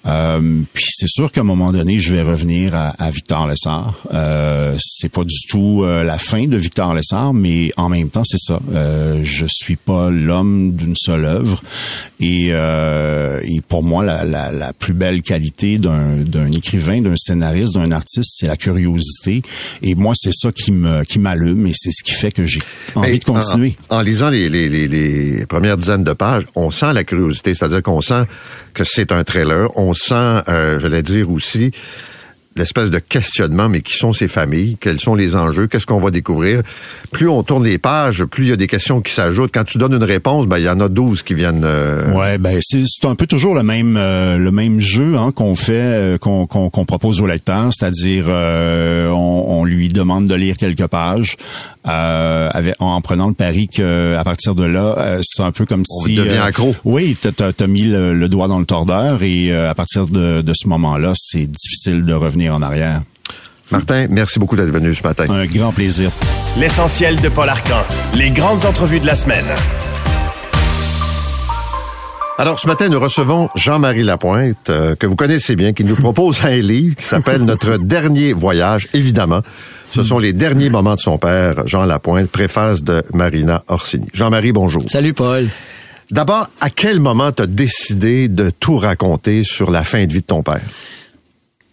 Euh, 0.05 0.61
puis 0.73 0.85
c'est 0.89 1.07
sûr 1.07 1.31
qu'à 1.31 1.41
un 1.41 1.45
moment 1.45 1.71
donné, 1.71 1.99
je 1.99 2.13
vais 2.13 2.21
revenir 2.23 2.73
à, 2.75 2.89
à 2.89 3.11
Victor 3.11 3.47
Lessard. 3.47 3.99
Euh, 4.13 4.75
c'est 4.79 5.09
pas 5.09 5.23
du 5.23 5.37
tout 5.47 5.83
euh, 5.83 6.03
la 6.03 6.17
fin 6.17 6.47
de 6.47 6.57
Victor 6.57 6.93
Lessard, 6.93 7.33
mais 7.33 7.71
en 7.77 7.89
même 7.89 8.09
temps, 8.09 8.23
c'est 8.23 8.39
ça. 8.39 8.59
Euh, 8.73 9.21
je 9.23 9.45
suis 9.49 9.75
pas 9.75 10.09
l'homme 10.09 10.73
d'une 10.73 10.95
seule 10.95 11.25
œuvre. 11.25 11.61
Et, 12.19 12.49
euh, 12.51 13.39
et 13.43 13.61
pour 13.61 13.83
moi, 13.83 14.03
la, 14.03 14.25
la, 14.25 14.51
la 14.51 14.73
plus 14.73 14.93
belle 14.93 15.21
qualité 15.21 15.77
d'un, 15.77 16.17
d'un 16.17 16.51
écrivain, 16.51 17.01
d'un 17.01 17.15
scénariste, 17.15 17.73
d'un 17.73 17.91
artiste, 17.91 18.31
c'est 18.37 18.47
la 18.47 18.57
curiosité. 18.57 19.41
Et 19.81 19.95
moi, 19.95 20.13
c'est 20.15 20.33
ça 20.33 20.51
qui 20.51 20.71
me 20.71 21.03
qui 21.03 21.19
m'allume 21.19 21.67
et 21.67 21.73
c'est 21.75 21.91
ce 21.91 22.03
qui 22.03 22.11
fait 22.13 22.31
que 22.31 22.45
j'ai 22.45 22.61
envie 22.95 23.11
Mais 23.11 23.17
de 23.17 23.23
continuer. 23.23 23.75
En, 23.89 23.97
en 23.97 24.01
lisant 24.01 24.29
les, 24.29 24.49
les, 24.49 24.69
les, 24.69 24.87
les 24.87 25.45
premières 25.45 25.77
dizaines 25.77 26.03
de 26.03 26.13
pages, 26.13 26.43
on 26.55 26.71
sent 26.71 26.93
la 26.93 27.03
curiosité, 27.03 27.55
c'est-à-dire 27.55 27.81
qu'on 27.81 28.00
sent 28.01 28.25
que 28.73 28.83
c'est 28.83 29.11
un 29.11 29.23
trailer, 29.23 29.69
on 29.77 29.93
sent, 29.93 30.43
euh, 30.47 30.79
j'allais 30.79 31.03
dire 31.03 31.31
aussi, 31.31 31.71
l'espèce 32.55 32.89
de 32.89 32.99
questionnement, 32.99 33.69
mais 33.69 33.81
qui 33.81 33.95
sont 33.97 34.11
ces 34.11 34.27
familles, 34.27 34.77
quels 34.81 34.99
sont 34.99 35.15
les 35.15 35.35
enjeux, 35.37 35.67
qu'est-ce 35.67 35.85
qu'on 35.85 35.99
va 35.99 36.11
découvrir. 36.11 36.61
Plus 37.11 37.29
on 37.29 37.43
tourne 37.43 37.63
les 37.63 37.77
pages, 37.77 38.25
plus 38.25 38.45
il 38.45 38.49
y 38.49 38.53
a 38.53 38.57
des 38.57 38.67
questions 38.67 38.99
qui 39.01 39.13
s'ajoutent. 39.13 39.51
Quand 39.53 39.63
tu 39.63 39.77
donnes 39.77 39.93
une 39.93 40.03
réponse, 40.03 40.47
ben 40.47 40.57
il 40.57 40.63
y 40.65 40.69
en 40.69 40.79
a 40.81 40.89
12 40.89 41.23
qui 41.23 41.33
viennent... 41.33 41.63
euh, 41.63 42.11
Ouais, 42.13 42.37
ben 42.37 42.59
c'est 42.61 42.81
c'est 42.85 43.07
un 43.07 43.15
peu 43.15 43.25
toujours 43.25 43.55
le 43.55 43.63
même 43.63 43.95
euh, 43.97 44.37
le 44.37 44.51
même 44.51 44.79
jeu 44.81 45.15
hein, 45.17 45.31
qu'on 45.31 45.55
fait 45.55 45.71
euh, 45.73 46.17
qu'on 46.17 46.45
qu'on 46.45 46.69
qu'on 46.69 46.85
propose 46.85 47.21
au 47.21 47.27
lecteur, 47.27 47.69
c'est-à-dire 47.73 48.25
euh, 48.27 49.07
on, 49.09 49.45
on 49.59 49.63
lui 49.63 49.87
demande 49.87 50.27
de 50.27 50.35
lire 50.35 50.57
quelques 50.57 50.87
pages 50.87 51.37
euh, 51.87 52.49
avec, 52.53 52.75
en 52.79 52.99
prenant 53.01 53.27
le 53.29 53.33
pari 53.33 53.67
que 53.69 54.13
à 54.15 54.23
partir 54.23 54.55
de 54.55 54.65
là, 54.65 54.95
euh, 54.97 55.19
c'est 55.23 55.41
un 55.41 55.51
peu 55.51 55.65
comme 55.65 55.83
On 55.89 56.03
si 56.05 56.15
devient 56.15 56.37
accro. 56.37 56.75
Oui, 56.83 57.15
t'as 57.19 57.31
t'as 57.31 57.53
t'as 57.53 57.67
mis 57.67 57.83
le, 57.83 58.13
le 58.13 58.29
doigt 58.29 58.47
dans 58.49 58.59
le 58.59 58.65
tordeur 58.65 59.23
et 59.23 59.51
euh, 59.53 59.69
à 59.69 59.73
partir 59.73 60.05
de, 60.07 60.41
de 60.41 60.53
ce 60.53 60.67
moment-là, 60.67 61.13
c'est 61.15 61.49
difficile 61.49 62.03
de 62.03 62.13
revenir 62.13 62.40
en 62.49 62.61
arrière. 62.61 63.01
Martin, 63.71 64.07
merci 64.09 64.37
beaucoup 64.37 64.55
d'être 64.55 64.71
venu 64.71 64.93
ce 64.93 65.03
matin. 65.03 65.27
Un 65.29 65.45
grand 65.45 65.71
plaisir. 65.71 66.11
L'essentiel 66.57 67.21
de 67.21 67.29
Paul 67.29 67.47
Arcan. 67.47 67.83
Les 68.13 68.29
grandes 68.29 68.65
entrevues 68.65 68.99
de 68.99 69.05
la 69.05 69.15
semaine. 69.15 69.45
Alors, 72.37 72.59
ce 72.59 72.67
matin, 72.67 72.89
nous 72.89 72.99
recevons 72.99 73.49
Jean-Marie 73.55 74.03
Lapointe, 74.03 74.69
euh, 74.69 74.95
que 74.95 75.05
vous 75.05 75.15
connaissez 75.15 75.55
bien, 75.55 75.73
qui 75.73 75.83
nous 75.83 75.95
propose 75.95 76.43
un 76.43 76.55
livre 76.55 76.95
qui 76.95 77.05
s'appelle 77.05 77.43
Notre 77.43 77.77
dernier 77.77 78.33
voyage, 78.33 78.87
évidemment. 78.93 79.41
Ce 79.93 80.03
sont 80.03 80.19
les 80.19 80.33
derniers 80.33 80.69
moments 80.69 80.95
de 80.95 80.99
son 80.99 81.17
père, 81.17 81.67
Jean 81.67 81.85
Lapointe, 81.85 82.29
préface 82.29 82.83
de 82.83 83.03
Marina 83.13 83.63
Orsini. 83.67 84.07
Jean-Marie, 84.13 84.53
bonjour. 84.53 84.83
Salut 84.89 85.13
Paul. 85.13 85.47
D'abord, 86.09 86.47
à 86.59 86.69
quel 86.69 86.99
moment 86.99 87.31
tu 87.31 87.43
as 87.43 87.45
décidé 87.45 88.27
de 88.27 88.49
tout 88.49 88.77
raconter 88.77 89.43
sur 89.43 89.69
la 89.69 89.83
fin 89.83 90.05
de 90.05 90.11
vie 90.11 90.21
de 90.21 90.25
ton 90.25 90.43
père? 90.43 90.61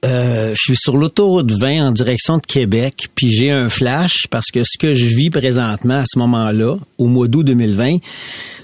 Euh, 0.05 0.51
je 0.55 0.61
suis 0.61 0.77
sur 0.77 0.97
l'autoroute 0.97 1.51
20 1.51 1.89
en 1.89 1.91
direction 1.93 2.37
de 2.37 2.43
Québec, 2.47 3.09
puis 3.17 3.31
j'ai 3.31 3.51
un 3.51 3.69
flash 3.69 4.27
parce 4.31 4.51
que 4.53 4.63
ce 4.63 4.79
que 4.79 4.93
je 4.93 5.07
vis 5.07 5.31
présentement 5.31 5.99
à 5.99 6.05
ce 6.07 6.19
moment-là, 6.21 6.77
au 6.99 7.07
mois 7.07 7.27
d'août 7.27 7.43
2020, 7.43 7.97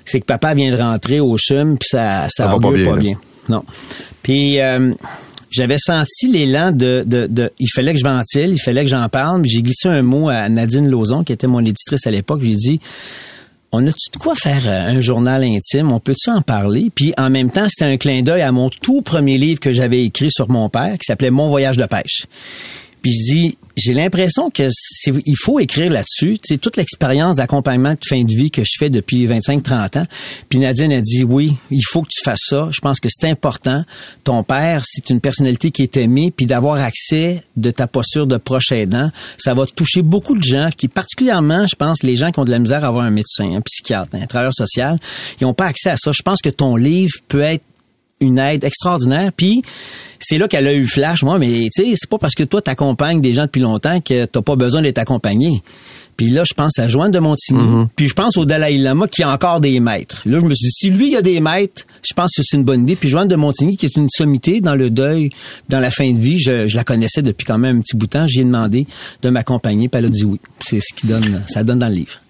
c'est 0.05 0.21
que 0.21 0.27
papa 0.27 0.55
vient 0.55 0.71
de 0.71 0.81
rentrer 0.81 1.19
au 1.19 1.37
CHUM, 1.37 1.77
puis 1.77 1.89
ça, 1.91 2.29
ça, 2.29 2.45
Ça 2.45 2.47
va 2.47 2.59
pas 2.59 2.71
bien, 2.71 2.85
pas 2.85 2.97
là. 2.97 3.03
bien. 3.03 3.19
Non. 3.49 3.65
Puis 4.23 4.61
euh, 4.61 4.93
j'avais 5.51 5.79
senti 5.79 6.29
l'élan 6.29 6.71
de, 6.71 7.03
de, 7.05 7.27
de, 7.27 7.51
il 7.59 7.69
fallait 7.75 7.95
que 7.95 7.99
je 7.99 8.05
ventile, 8.05 8.53
il 8.53 8.61
fallait 8.61 8.85
que 8.85 8.91
j'en 8.91 9.09
parle. 9.09 9.43
J'ai 9.45 9.63
glissé 9.63 9.89
un 9.89 10.03
mot 10.03 10.29
à 10.29 10.49
Nadine 10.49 10.89
Lauzon, 10.89 11.25
qui 11.25 11.33
était 11.33 11.49
mon 11.49 11.65
éditrice 11.65 12.07
à 12.07 12.13
l'époque. 12.13 12.43
J'ai 12.43 12.53
dit, 12.55 12.81
on 13.75 13.87
a-tu 13.89 14.11
de 14.13 14.19
quoi 14.19 14.35
faire 14.37 14.63
euh, 14.67 14.97
un 14.97 15.01
journal 15.01 15.43
intime? 15.43 15.91
On 15.91 15.99
peut-tu 15.99 16.31
en 16.31 16.43
parler? 16.43 16.91
Puis 16.95 17.13
en 17.19 17.29
même 17.29 17.51
temps, 17.51 17.67
c'était 17.69 17.85
un 17.85 17.97
clin 17.97 18.23
d'œil 18.23 18.43
à 18.43 18.53
mon 18.53 18.71
tout 18.71 19.03
premier 19.03 19.37
livre 19.37 19.59
que 19.59 19.73
j'avais 19.73 20.05
écrit 20.05 20.31
sur 20.31 20.49
mon 20.49 20.69
père, 20.69 20.93
qui 20.93 21.07
s'appelait 21.07 21.31
Mon 21.31 21.49
voyage 21.49 21.77
de 21.77 21.85
pêche. 21.85 22.27
Puis 23.05 23.13
je 23.13 23.51
j'ai 23.77 23.93
l'impression 23.93 24.51
que 24.51 24.69
c'est- 24.71 25.13
il 25.27 25.37
faut 25.37 25.59
écrire 25.59 25.91
là-dessus. 25.91 26.39
Sais, 26.45 26.59
toute 26.59 26.77
l'expérience 26.77 27.37
d'accompagnement 27.37 27.91
de 27.91 27.99
fin 28.09 28.23
de 28.23 28.33
vie 28.33 28.53
que 28.53 28.63
je 28.65 28.71
fais 28.79 28.89
depuis 28.89 29.27
25-30 29.27 29.97
ans. 29.97 30.07
Puis 30.49 30.61
Nadine 30.61 30.93
a 30.93 31.01
dit, 31.01 31.25
oui, 31.25 31.55
il 31.73 31.83
faut 31.85 32.03
que 32.03 32.09
tu 32.09 32.23
fasses 32.23 32.45
ça. 32.49 32.69
Je 32.73 32.81
pense 32.81 33.01
que 33.01 33.09
c'est 33.11 33.29
important. 33.29 33.85
Ton 34.23 34.45
père, 34.45 34.85
c'est 34.87 35.11
une 35.11 35.21
personnalité 35.21 35.73
qui 35.73 35.83
est 35.83 35.97
aimée. 35.97 36.33
Puis 36.35 36.47
d'avoir 36.47 36.77
accès 36.81 37.43
de 37.57 37.71
ta 37.73 37.89
posture 37.89 38.29
de 38.29 38.37
proche 38.37 38.71
aidant, 38.71 39.11
ça 39.39 39.55
va 39.55 39.67
toucher 39.67 40.03
beaucoup 40.03 40.39
de 40.39 40.45
gens 40.45 40.71
qui, 40.75 40.87
particulièrement, 40.87 41.67
je 41.67 41.75
pense, 41.75 42.05
les 42.05 42.15
gens 42.15 42.31
qui 42.31 42.39
ont 42.39 42.45
de 42.45 42.53
la 42.53 42.61
misère 42.61 42.85
à 42.85 42.89
avoir 42.89 43.05
un 43.05 43.11
médecin, 43.11 43.57
un 43.57 43.61
psychiatre, 43.61 44.15
un 44.15 44.27
travailleur 44.27 44.55
social, 44.55 44.99
ils 45.41 45.45
n'ont 45.45 45.53
pas 45.53 45.67
accès 45.67 45.91
à 45.91 45.97
ça. 45.97 46.13
Je 46.13 46.23
pense 46.23 46.41
que 46.41 46.49
ton 46.51 46.77
livre 46.77 47.13
peut 47.27 47.41
être 47.41 47.65
une 48.25 48.39
aide 48.39 48.65
extraordinaire. 48.65 49.33
Puis 49.37 49.63
c'est 50.21 50.39
là 50.39 50.49
qu'elle 50.49 50.67
a 50.67 50.75
eu 50.75 50.87
flash. 50.87 51.23
Moi, 51.23 51.39
mais 51.39 51.69
tu 51.75 51.85
sais, 51.85 51.95
c'est 51.97 52.09
pas 52.09 52.19
parce 52.19 52.35
que 52.35 52.45
toi 52.45 52.63
t'accompagnes 52.63 53.21
des 53.21 53.33
gens 53.33 53.45
depuis 53.45 53.61
longtemps 53.61 54.01
que 54.01 54.25
t'as 54.25 54.43
pas 54.43 54.57
besoin 54.57 54.83
d'être 54.83 54.99
accompagné. 54.99 55.63
Puis 56.17 56.31
là, 56.31 56.45
je 56.45 56.55
pense 56.55 56.79
à 56.79 56.89
Joanne 56.89 57.11
de 57.11 57.19
Montigny. 57.19 57.87
Puis 57.97 58.09
je 58.09 58.15
pense 58.15 58.37
au 58.37 58.45
Dalai 58.45 58.79
Lama 58.79 59.09
qui 59.09 59.23
a 59.23 59.31
encore 59.31 59.61
des 59.61 59.81
maîtres. 59.81 60.23
Là, 60.27 60.39
je 60.41 60.45
me 60.45 60.55
suis 60.55 60.67
dit, 60.67 60.73
si 60.73 60.91
lui 60.91 61.11
il 61.11 61.17
a 61.17 61.23
des 61.23 61.41
maîtres, 61.41 61.83
je 62.09 62.15
pense 62.15 62.37
que 62.37 62.43
c'est 62.45 62.57
une 62.57 62.63
bonne 62.63 62.83
idée. 62.83 62.95
Puis 62.95 63.09
Joanne 63.09 63.27
de 63.27 63.35
Montigny, 63.37 63.77
qui 63.77 63.87
est 63.87 63.97
une 63.97 64.09
sommité 64.09 64.61
dans 64.61 64.77
le 64.77 64.91
deuil, 64.91 65.31
dans 65.69 65.81
la 65.81 65.91
fin 65.91 66.11
de 66.13 66.19
vie, 66.19 66.39
je, 66.39 66.69
je 66.69 66.77
la 66.77 66.85
connaissais 66.85 67.23
depuis 67.23 67.45
quand 67.45 67.59
même 67.59 67.79
un 67.79 67.81
petit 67.81 67.97
bout 67.97 68.07
de 68.07 68.13
temps. 68.13 68.27
J'ai 68.29 68.45
demandé 68.45 68.87
de 69.23 69.29
m'accompagner, 69.29 69.89
puis 69.89 69.99
elle 69.99 70.07
a 70.07 70.09
dit 70.09 70.25
oui. 70.25 70.39
C'est 70.61 70.81
ce 70.81 70.95
qui 70.95 71.09
donne, 71.09 71.43
ça 71.49 71.65
donne 71.65 71.81
dans 71.81 71.89
le 71.89 71.95
livre. 71.95 72.21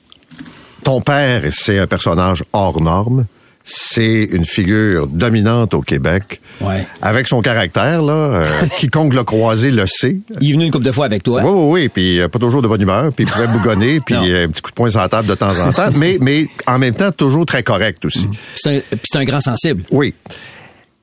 Ton 0.83 1.01
père, 1.01 1.43
c'est 1.53 1.79
un 1.79 1.87
personnage 1.87 2.43
hors 2.53 2.81
norme. 2.81 3.27
C'est 3.67 4.25
une 4.25 4.45
figure 4.45 5.07
dominante 5.07 5.73
au 5.73 5.81
Québec. 5.81 6.41
Ouais. 6.61 6.87
Avec 7.01 7.27
son 7.27 7.41
caractère, 7.41 8.03
là, 8.03 8.13
euh, 8.13 8.47
quiconque 8.79 9.15
l'a 9.15 9.25
croisé 9.25 9.71
le 9.71 9.87
sait. 9.87 10.19
Il 10.43 10.51
est 10.51 10.53
venu 10.53 10.67
une 10.67 10.71
couple 10.71 10.85
de 10.85 10.93
fois 10.93 11.07
avec 11.07 11.23
toi. 11.23 11.43
Oui, 11.43 11.51
oui, 11.51 11.83
oui. 11.83 11.89
Puis 11.89 12.21
euh, 12.21 12.29
pas 12.29 12.39
toujours 12.39 12.61
de 12.61 12.69
bonne 12.69 12.83
humeur, 12.83 13.11
puis 13.15 13.25
il 13.25 13.31
pouvait 13.31 13.47
bougonner, 13.47 14.01
puis 14.05 14.17
euh, 14.17 14.45
un 14.45 14.49
petit 14.49 14.61
coup 14.61 14.71
de 14.71 14.75
poing 14.75 14.91
sur 14.91 15.01
la 15.01 15.09
table 15.09 15.29
de 15.29 15.35
temps 15.35 15.59
en 15.59 15.73
temps, 15.73 15.89
mais, 15.97 16.19
mais 16.21 16.47
en 16.67 16.79
même 16.79 16.95
temps, 16.95 17.11
toujours 17.11 17.47
très 17.47 17.63
correct 17.63 18.05
aussi. 18.05 18.27
Puis 18.27 18.39
c'est 18.57 19.17
un, 19.17 19.21
un 19.21 19.25
grand 19.25 19.41
sensible. 19.41 19.83
Oui. 19.91 20.13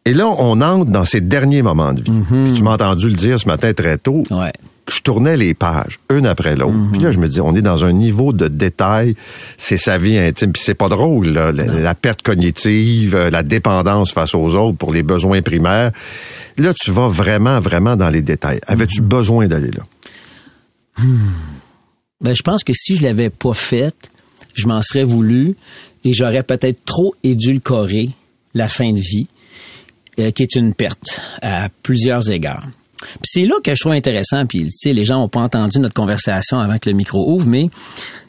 Et 0.05 0.13
là, 0.13 0.27
on 0.27 0.61
entre 0.61 0.89
dans 0.91 1.05
ses 1.05 1.21
derniers 1.21 1.61
moments 1.61 1.93
de 1.93 2.01
vie. 2.01 2.11
Puis 2.45 2.53
tu 2.53 2.63
m'as 2.63 2.73
entendu 2.73 3.07
le 3.07 3.15
dire 3.15 3.39
ce 3.39 3.47
matin 3.47 3.71
très 3.73 3.97
tôt. 3.97 4.23
Ouais. 4.31 4.51
Je 4.91 4.99
tournais 5.01 5.37
les 5.37 5.53
pages, 5.53 5.99
une 6.11 6.25
après 6.25 6.55
l'autre. 6.55 6.73
Puis 6.91 7.01
là, 7.01 7.11
je 7.11 7.19
me 7.19 7.29
dis, 7.29 7.39
on 7.39 7.55
est 7.55 7.61
dans 7.61 7.85
un 7.85 7.93
niveau 7.93 8.33
de 8.33 8.47
détail. 8.47 9.15
C'est 9.57 9.77
sa 9.77 9.97
vie 9.99 10.17
intime. 10.17 10.51
Puis 10.53 10.63
c'est 10.65 10.73
pas 10.73 10.89
drôle, 10.89 11.27
là, 11.27 11.51
la, 11.51 11.65
la 11.65 11.95
perte 11.95 12.23
cognitive, 12.23 13.13
euh, 13.15 13.29
la 13.29 13.43
dépendance 13.43 14.11
face 14.11 14.33
aux 14.33 14.55
autres 14.55 14.77
pour 14.77 14.91
les 14.91 15.03
besoins 15.03 15.41
primaires. 15.43 15.91
Là, 16.57 16.73
tu 16.73 16.91
vas 16.91 17.07
vraiment, 17.07 17.59
vraiment 17.59 17.95
dans 17.95 18.09
les 18.09 18.23
détails. 18.23 18.59
Avais-tu 18.67 19.01
besoin 19.01 19.47
d'aller 19.47 19.71
là? 19.71 19.83
Ben, 22.19 22.35
je 22.35 22.41
pense 22.41 22.63
que 22.63 22.73
si 22.73 22.97
je 22.97 23.03
l'avais 23.03 23.29
pas 23.29 23.53
faite, 23.53 24.11
je 24.55 24.67
m'en 24.67 24.81
serais 24.81 25.03
voulu 25.03 25.55
et 26.03 26.13
j'aurais 26.13 26.43
peut-être 26.43 26.83
trop 26.85 27.15
édulcoré 27.23 28.09
la 28.53 28.67
fin 28.67 28.91
de 28.91 28.99
vie, 28.99 29.27
euh, 30.19 30.31
qui 30.31 30.43
est 30.43 30.55
une 30.55 30.73
perte 30.73 31.21
à 31.41 31.69
plusieurs 31.83 32.29
égards. 32.29 32.63
C'est 33.23 33.45
là 33.45 33.55
que 33.63 33.73
je 33.73 33.79
trouve 33.79 33.93
intéressant, 33.93 34.45
puis 34.45 34.65
tu 34.65 34.71
sais, 34.73 34.93
les 34.93 35.05
gens 35.05 35.19
n'ont 35.19 35.29
pas 35.29 35.39
entendu 35.39 35.79
notre 35.79 35.93
conversation 35.93 36.59
avant 36.59 36.77
que 36.77 36.89
le 36.89 36.95
micro 36.95 37.31
ouvre, 37.33 37.47
mais 37.47 37.69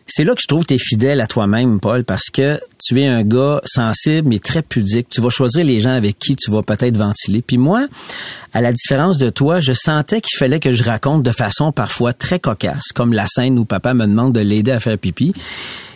c'est 0.06 0.24
là 0.24 0.34
que 0.34 0.42
je 0.42 0.46
trouve 0.46 0.62
que 0.62 0.68
tu 0.68 0.74
es 0.74 0.78
fidèle 0.78 1.20
à 1.20 1.26
toi-même, 1.26 1.80
Paul, 1.80 2.04
parce 2.04 2.28
que 2.30 2.60
tu 2.84 3.00
es 3.00 3.06
un 3.06 3.22
gars 3.22 3.60
sensible 3.64 4.28
mais 4.28 4.38
très 4.38 4.62
pudique. 4.62 5.08
Tu 5.08 5.20
vas 5.20 5.30
choisir 5.30 5.64
les 5.64 5.80
gens 5.80 5.92
avec 5.92 6.18
qui 6.18 6.36
tu 6.36 6.50
vas 6.50 6.62
peut-être 6.62 6.96
ventiler. 6.96 7.40
Puis 7.40 7.56
moi, 7.56 7.86
à 8.52 8.60
la 8.60 8.72
différence 8.72 9.18
de 9.18 9.30
toi, 9.30 9.60
je 9.60 9.72
sentais 9.72 10.20
qu'il 10.20 10.36
fallait 10.38 10.60
que 10.60 10.72
je 10.72 10.82
raconte 10.82 11.22
de 11.22 11.30
façon 11.30 11.72
parfois 11.72 12.12
très 12.12 12.40
cocasse, 12.40 12.92
comme 12.94 13.12
la 13.12 13.26
scène 13.26 13.58
où 13.58 13.64
papa 13.64 13.94
me 13.94 14.06
demande 14.06 14.34
de 14.34 14.40
l'aider 14.40 14.72
à 14.72 14.80
faire 14.80 14.98
pipi. 14.98 15.32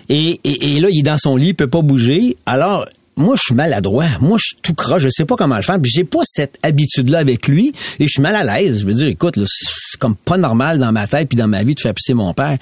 Et, 0.09 0.41
et, 0.45 0.77
et 0.77 0.81
là, 0.81 0.89
il 0.91 1.01
est 1.01 1.03
dans 1.03 1.19
son 1.19 1.37
lit, 1.37 1.49
il 1.49 1.55
peut 1.55 1.69
pas 1.69 1.83
bouger. 1.83 2.37
Alors, 2.47 2.87
moi, 3.17 3.35
je 3.37 3.43
suis 3.47 3.55
maladroit. 3.55 4.07
Moi, 4.21 4.37
je 4.39 4.49
suis 4.49 4.57
tout 4.63 4.75
croche. 4.75 5.03
Je 5.03 5.09
sais 5.09 5.25
pas 5.25 5.37
comment 5.37 5.57
le 5.57 5.63
faire. 5.63 5.81
Puis 5.81 5.91
j'ai 5.91 6.05
pas 6.05 6.21
cette 6.25 6.59
habitude-là 6.63 7.19
avec 7.19 7.49
lui. 7.49 7.73
Et 7.99 8.05
je 8.07 8.09
suis 8.09 8.23
mal 8.23 8.35
à 8.35 8.45
l'aise. 8.45 8.81
Je 8.81 8.87
veux 8.87 8.93
dire, 8.93 9.07
écoute, 9.07 9.39
c'est 9.47 9.99
comme 9.99 10.17
pas 10.17 10.37
normal 10.37 10.79
dans 10.79 10.93
ma 10.93 11.07
tête 11.07 11.29
puis 11.29 11.37
dans 11.37 11.49
ma 11.49 11.63
vie 11.63 11.75
de 11.75 11.81
faire 11.81 11.95
pisser 11.95 12.13
mon 12.13 12.35
père. 12.35 12.59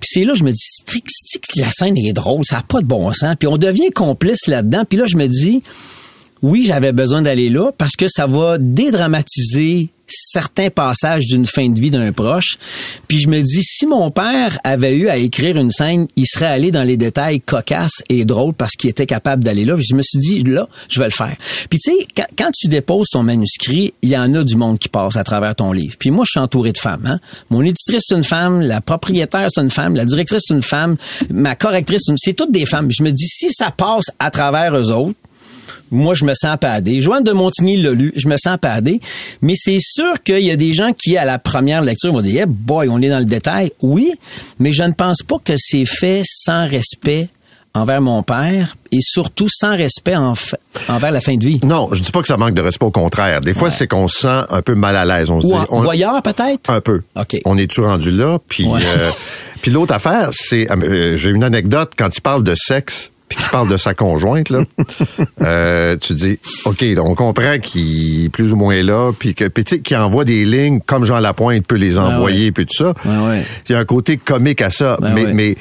Puis 0.00 0.10
c'est 0.12 0.24
là, 0.24 0.34
je 0.34 0.42
me 0.42 0.50
dis, 0.50 0.60
strict, 0.60 1.08
strict, 1.08 1.56
la 1.56 1.70
scène 1.70 1.96
est 1.96 2.12
drôle? 2.12 2.44
Ça 2.44 2.58
a 2.58 2.62
pas 2.62 2.80
de 2.80 2.86
bon 2.86 3.12
sens. 3.12 3.36
Puis 3.38 3.46
on 3.46 3.56
devient 3.56 3.90
complice 3.94 4.48
là-dedans. 4.48 4.84
Puis 4.88 4.98
là, 4.98 5.06
je 5.06 5.16
me 5.16 5.28
dis, 5.28 5.62
oui, 6.42 6.64
j'avais 6.66 6.92
besoin 6.92 7.22
d'aller 7.22 7.48
là 7.50 7.70
parce 7.76 7.94
que 7.96 8.06
ça 8.08 8.26
va 8.26 8.58
dédramatiser 8.58 9.88
certains 10.12 10.70
passages 10.70 11.26
d'une 11.26 11.46
fin 11.46 11.68
de 11.68 11.80
vie 11.80 11.90
d'un 11.90 12.12
proche. 12.12 12.58
Puis 13.08 13.20
je 13.20 13.28
me 13.28 13.40
dis, 13.40 13.62
si 13.62 13.86
mon 13.86 14.10
père 14.10 14.58
avait 14.64 14.94
eu 14.94 15.08
à 15.08 15.16
écrire 15.16 15.56
une 15.56 15.70
scène, 15.70 16.06
il 16.16 16.26
serait 16.26 16.46
allé 16.46 16.70
dans 16.70 16.82
les 16.82 16.96
détails 16.96 17.40
cocasses 17.40 18.02
et 18.08 18.24
drôles 18.24 18.54
parce 18.54 18.72
qu'il 18.72 18.90
était 18.90 19.06
capable 19.06 19.42
d'aller 19.42 19.64
là. 19.64 19.76
Je 19.78 19.94
me 19.94 20.02
suis 20.02 20.18
dit, 20.18 20.42
là, 20.42 20.68
je 20.88 20.98
vais 20.98 21.06
le 21.06 21.12
faire. 21.12 21.36
Puis 21.70 21.78
tu 21.78 21.92
sais, 21.92 22.24
quand, 22.36 22.50
tu 22.52 22.68
déposes 22.68 23.08
ton 23.10 23.22
manuscrit, 23.22 23.94
il 24.02 24.10
y 24.10 24.18
en 24.18 24.34
a 24.34 24.44
du 24.44 24.56
monde 24.56 24.78
qui 24.78 24.88
passe 24.88 25.16
à 25.16 25.24
travers 25.24 25.54
ton 25.54 25.72
livre. 25.72 25.94
Puis 25.98 26.10
moi, 26.10 26.24
je 26.26 26.32
suis 26.32 26.40
entouré 26.40 26.72
de 26.72 26.78
femmes. 26.78 27.06
Hein? 27.06 27.18
Mon 27.50 27.62
éditrice, 27.62 28.02
c'est 28.06 28.14
une 28.14 28.24
femme. 28.24 28.60
La 28.60 28.80
propriétaire, 28.80 29.48
c'est 29.54 29.62
une 29.62 29.70
femme. 29.70 29.94
La 29.94 30.04
directrice, 30.04 30.42
c'est 30.46 30.54
une 30.54 30.62
femme. 30.62 30.96
Ma 31.30 31.54
correctrice, 31.56 32.02
c'est 32.16 32.34
toutes 32.34 32.52
des 32.52 32.66
femmes. 32.66 32.90
Je 32.90 33.02
me 33.02 33.10
dis, 33.10 33.28
si 33.28 33.52
ça 33.52 33.70
passe 33.70 34.06
à 34.18 34.30
travers 34.30 34.76
eux 34.76 34.90
autres, 34.90 35.16
moi, 35.90 36.14
je 36.14 36.24
me 36.24 36.34
sens 36.34 36.56
padé. 36.60 37.00
Joanne 37.00 37.24
de 37.24 37.32
Montigny 37.32 37.76
l'a 37.76 37.92
lu, 37.92 38.12
je 38.16 38.26
me 38.28 38.36
sens 38.36 38.56
padé. 38.60 39.00
Mais 39.42 39.54
c'est 39.56 39.78
sûr 39.80 40.22
qu'il 40.24 40.40
y 40.40 40.50
a 40.50 40.56
des 40.56 40.72
gens 40.72 40.92
qui, 40.92 41.16
à 41.16 41.24
la 41.24 41.38
première 41.38 41.82
lecture, 41.82 42.12
vont 42.12 42.20
dire, 42.20 42.42
eh 42.44 42.46
boy, 42.46 42.88
on 42.88 43.00
est 43.02 43.08
dans 43.08 43.18
le 43.18 43.24
détail. 43.24 43.72
Oui, 43.82 44.12
mais 44.58 44.72
je 44.72 44.82
ne 44.82 44.92
pense 44.92 45.22
pas 45.22 45.36
que 45.44 45.54
c'est 45.56 45.84
fait 45.84 46.22
sans 46.26 46.66
respect 46.66 47.28
envers 47.74 48.02
mon 48.02 48.22
père 48.22 48.76
et 48.92 48.98
surtout 49.00 49.48
sans 49.48 49.74
respect 49.76 50.14
en 50.14 50.34
envers 50.88 51.10
la 51.10 51.22
fin 51.22 51.36
de 51.36 51.44
vie. 51.46 51.58
Non, 51.62 51.88
je 51.92 52.02
dis 52.02 52.10
pas 52.10 52.20
que 52.20 52.28
ça 52.28 52.36
manque 52.36 52.52
de 52.54 52.60
respect, 52.60 52.84
au 52.84 52.90
contraire. 52.90 53.40
Des 53.40 53.54
fois, 53.54 53.68
Ouais. 53.68 53.74
c'est 53.74 53.86
qu'on 53.88 54.08
se 54.08 54.18
sent 54.20 54.40
un 54.50 54.60
peu 54.60 54.74
mal 54.74 54.94
à 54.94 55.06
l'aise. 55.06 55.30
On 55.30 55.40
se 55.40 55.46
Ou 55.46 55.50
dit, 55.52 55.66
on- 55.70 55.80
voyeur 55.80 56.20
peut-être? 56.22 56.68
Un 56.68 56.82
peu. 56.82 57.00
OK. 57.16 57.40
On 57.46 57.56
est 57.56 57.66
toujours 57.70 57.86
rendu 57.88 58.10
là? 58.10 58.38
Puis, 58.46 58.66
Ouais. 58.66 58.80
euh, 58.84 59.10
puis 59.62 59.70
l'autre 59.70 59.94
affaire, 59.94 60.28
c'est, 60.32 60.70
euh, 60.70 61.16
j'ai 61.16 61.30
une 61.30 61.44
anecdote 61.44 61.92
quand 61.96 62.14
il 62.14 62.20
parle 62.20 62.42
de 62.44 62.54
sexe, 62.54 63.10
puis 63.34 63.42
qu'il 63.42 63.50
parle 63.50 63.68
de 63.68 63.76
sa 63.76 63.94
conjointe 63.94 64.50
là. 64.50 64.64
euh, 65.42 65.96
tu 65.96 66.14
dis, 66.14 66.38
ok, 66.64 66.80
là, 66.80 67.02
on 67.04 67.14
comprend 67.14 67.58
qu'il 67.58 68.26
est 68.26 68.28
plus 68.28 68.52
ou 68.52 68.56
moins 68.56 68.82
là, 68.82 69.12
puis 69.18 69.34
que 69.34 69.48
envoie 69.96 70.24
des 70.24 70.44
lignes 70.44 70.80
comme 70.80 71.04
Jean 71.04 71.18
Lapointe 71.18 71.66
peut 71.66 71.76
les 71.76 71.98
envoyer, 71.98 72.52
puis 72.52 72.66
tout 72.66 72.76
ça. 72.76 72.94
Ouais. 73.04 73.44
Il 73.68 73.72
y 73.72 73.74
a 73.74 73.78
un 73.78 73.84
côté 73.84 74.16
comique 74.16 74.62
à 74.62 74.70
ça, 74.70 74.96
Ben 75.00 75.14
mais 75.14 75.24
ouais. 75.26 75.34
mais 75.34 75.56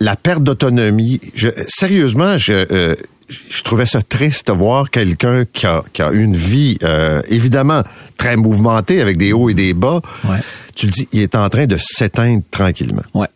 la 0.00 0.16
perte 0.16 0.42
d'autonomie, 0.42 1.20
je, 1.34 1.48
sérieusement, 1.68 2.36
je 2.36 2.52
euh, 2.70 2.94
je 3.28 3.62
trouvais 3.62 3.86
ça 3.86 4.02
triste 4.02 4.48
de 4.48 4.52
voir 4.52 4.90
quelqu'un 4.90 5.44
qui 5.50 5.66
a, 5.66 5.82
qui 5.92 6.02
a 6.02 6.10
une 6.10 6.36
vie 6.36 6.78
euh, 6.82 7.22
évidemment 7.28 7.82
très 8.18 8.36
mouvementée 8.36 9.00
avec 9.00 9.16
des 9.16 9.32
hauts 9.32 9.48
et 9.48 9.54
des 9.54 9.74
bas. 9.74 10.00
Ouais. 10.24 10.38
Tu 10.74 10.86
le 10.86 10.92
dis, 10.92 11.08
il 11.12 11.20
est 11.20 11.34
en 11.34 11.48
train 11.48 11.66
de 11.66 11.76
s'éteindre 11.78 12.42
tranquillement. 12.50 13.04
Ouais. 13.14 13.28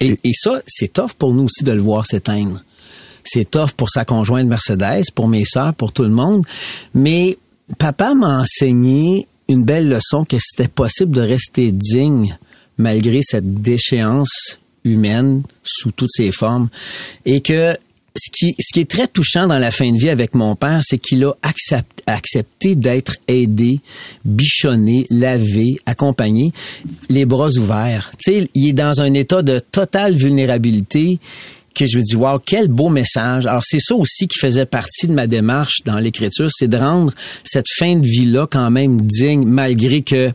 Et, 0.00 0.16
et 0.24 0.32
ça, 0.32 0.60
c'est 0.66 0.92
tough 0.92 1.12
pour 1.18 1.32
nous 1.32 1.44
aussi 1.44 1.64
de 1.64 1.72
le 1.72 1.80
voir 1.80 2.06
s'éteindre. 2.06 2.62
C'est 3.26 3.50
tough 3.50 3.72
pour 3.76 3.90
sa 3.90 4.04
conjointe 4.04 4.46
Mercedes, 4.46 5.10
pour 5.14 5.28
mes 5.28 5.44
sœurs, 5.44 5.74
pour 5.74 5.92
tout 5.92 6.04
le 6.04 6.10
monde. 6.10 6.44
Mais 6.94 7.36
papa 7.78 8.14
m'a 8.14 8.40
enseigné 8.40 9.26
une 9.48 9.64
belle 9.64 9.88
leçon 9.88 10.24
que 10.24 10.36
c'était 10.40 10.68
possible 10.68 11.12
de 11.12 11.20
rester 11.20 11.72
digne 11.72 12.36
malgré 12.78 13.20
cette 13.22 13.62
déchéance 13.62 14.58
humaine 14.84 15.42
sous 15.64 15.90
toutes 15.90 16.12
ses 16.12 16.30
formes. 16.32 16.68
Et 17.24 17.40
que 17.40 17.74
ce 18.16 18.30
qui, 18.30 18.54
ce 18.58 18.72
qui 18.72 18.80
est 18.80 18.90
très 18.90 19.08
touchant 19.08 19.46
dans 19.46 19.58
la 19.58 19.70
fin 19.70 19.90
de 19.92 19.98
vie 19.98 20.08
avec 20.08 20.34
mon 20.34 20.56
père, 20.56 20.80
c'est 20.82 20.98
qu'il 20.98 21.24
a 21.24 21.32
accept- 21.42 22.02
accepté 22.06 22.74
d'être 22.74 23.14
aidé, 23.28 23.80
bichonné, 24.24 25.06
lavé, 25.10 25.78
accompagné, 25.86 26.52
les 27.10 27.24
bras 27.26 27.50
ouverts. 27.56 28.10
Tu 28.18 28.48
il 28.54 28.68
est 28.68 28.72
dans 28.72 29.00
un 29.00 29.12
état 29.14 29.42
de 29.42 29.58
totale 29.58 30.14
vulnérabilité 30.14 31.18
que 31.76 31.86
je 31.86 31.98
me 31.98 32.02
dis, 32.02 32.16
wow, 32.16 32.38
quel 32.38 32.68
beau 32.68 32.88
message. 32.88 33.46
Alors, 33.46 33.62
c'est 33.64 33.78
ça 33.80 33.94
aussi 33.94 34.26
qui 34.26 34.38
faisait 34.38 34.66
partie 34.66 35.06
de 35.06 35.12
ma 35.12 35.26
démarche 35.26 35.76
dans 35.84 35.98
l'écriture, 35.98 36.48
c'est 36.50 36.68
de 36.68 36.76
rendre 36.76 37.12
cette 37.44 37.66
fin 37.78 37.96
de 37.96 38.06
vie-là 38.06 38.46
quand 38.50 38.70
même 38.70 39.00
digne, 39.02 39.44
malgré 39.46 40.02
que 40.02 40.32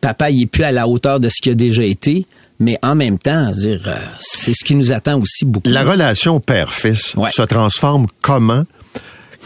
papa, 0.00 0.30
il 0.30 0.42
est 0.42 0.46
plus 0.46 0.64
à 0.64 0.72
la 0.72 0.86
hauteur 0.88 1.20
de 1.20 1.28
ce 1.28 1.40
qui 1.40 1.50
a 1.50 1.54
déjà 1.54 1.82
été. 1.84 2.26
Mais 2.60 2.78
en 2.82 2.94
même 2.94 3.18
temps, 3.18 3.50
dire, 3.50 3.82
euh, 3.86 3.96
c'est 4.20 4.54
ce 4.54 4.64
qui 4.64 4.74
nous 4.76 4.92
attend 4.92 5.20
aussi 5.20 5.44
beaucoup. 5.44 5.68
La 5.68 5.82
relation 5.82 6.38
père-fils 6.40 7.14
Ouais. 7.16 7.30
se 7.30 7.42
transforme 7.42 8.06
comment? 8.22 8.64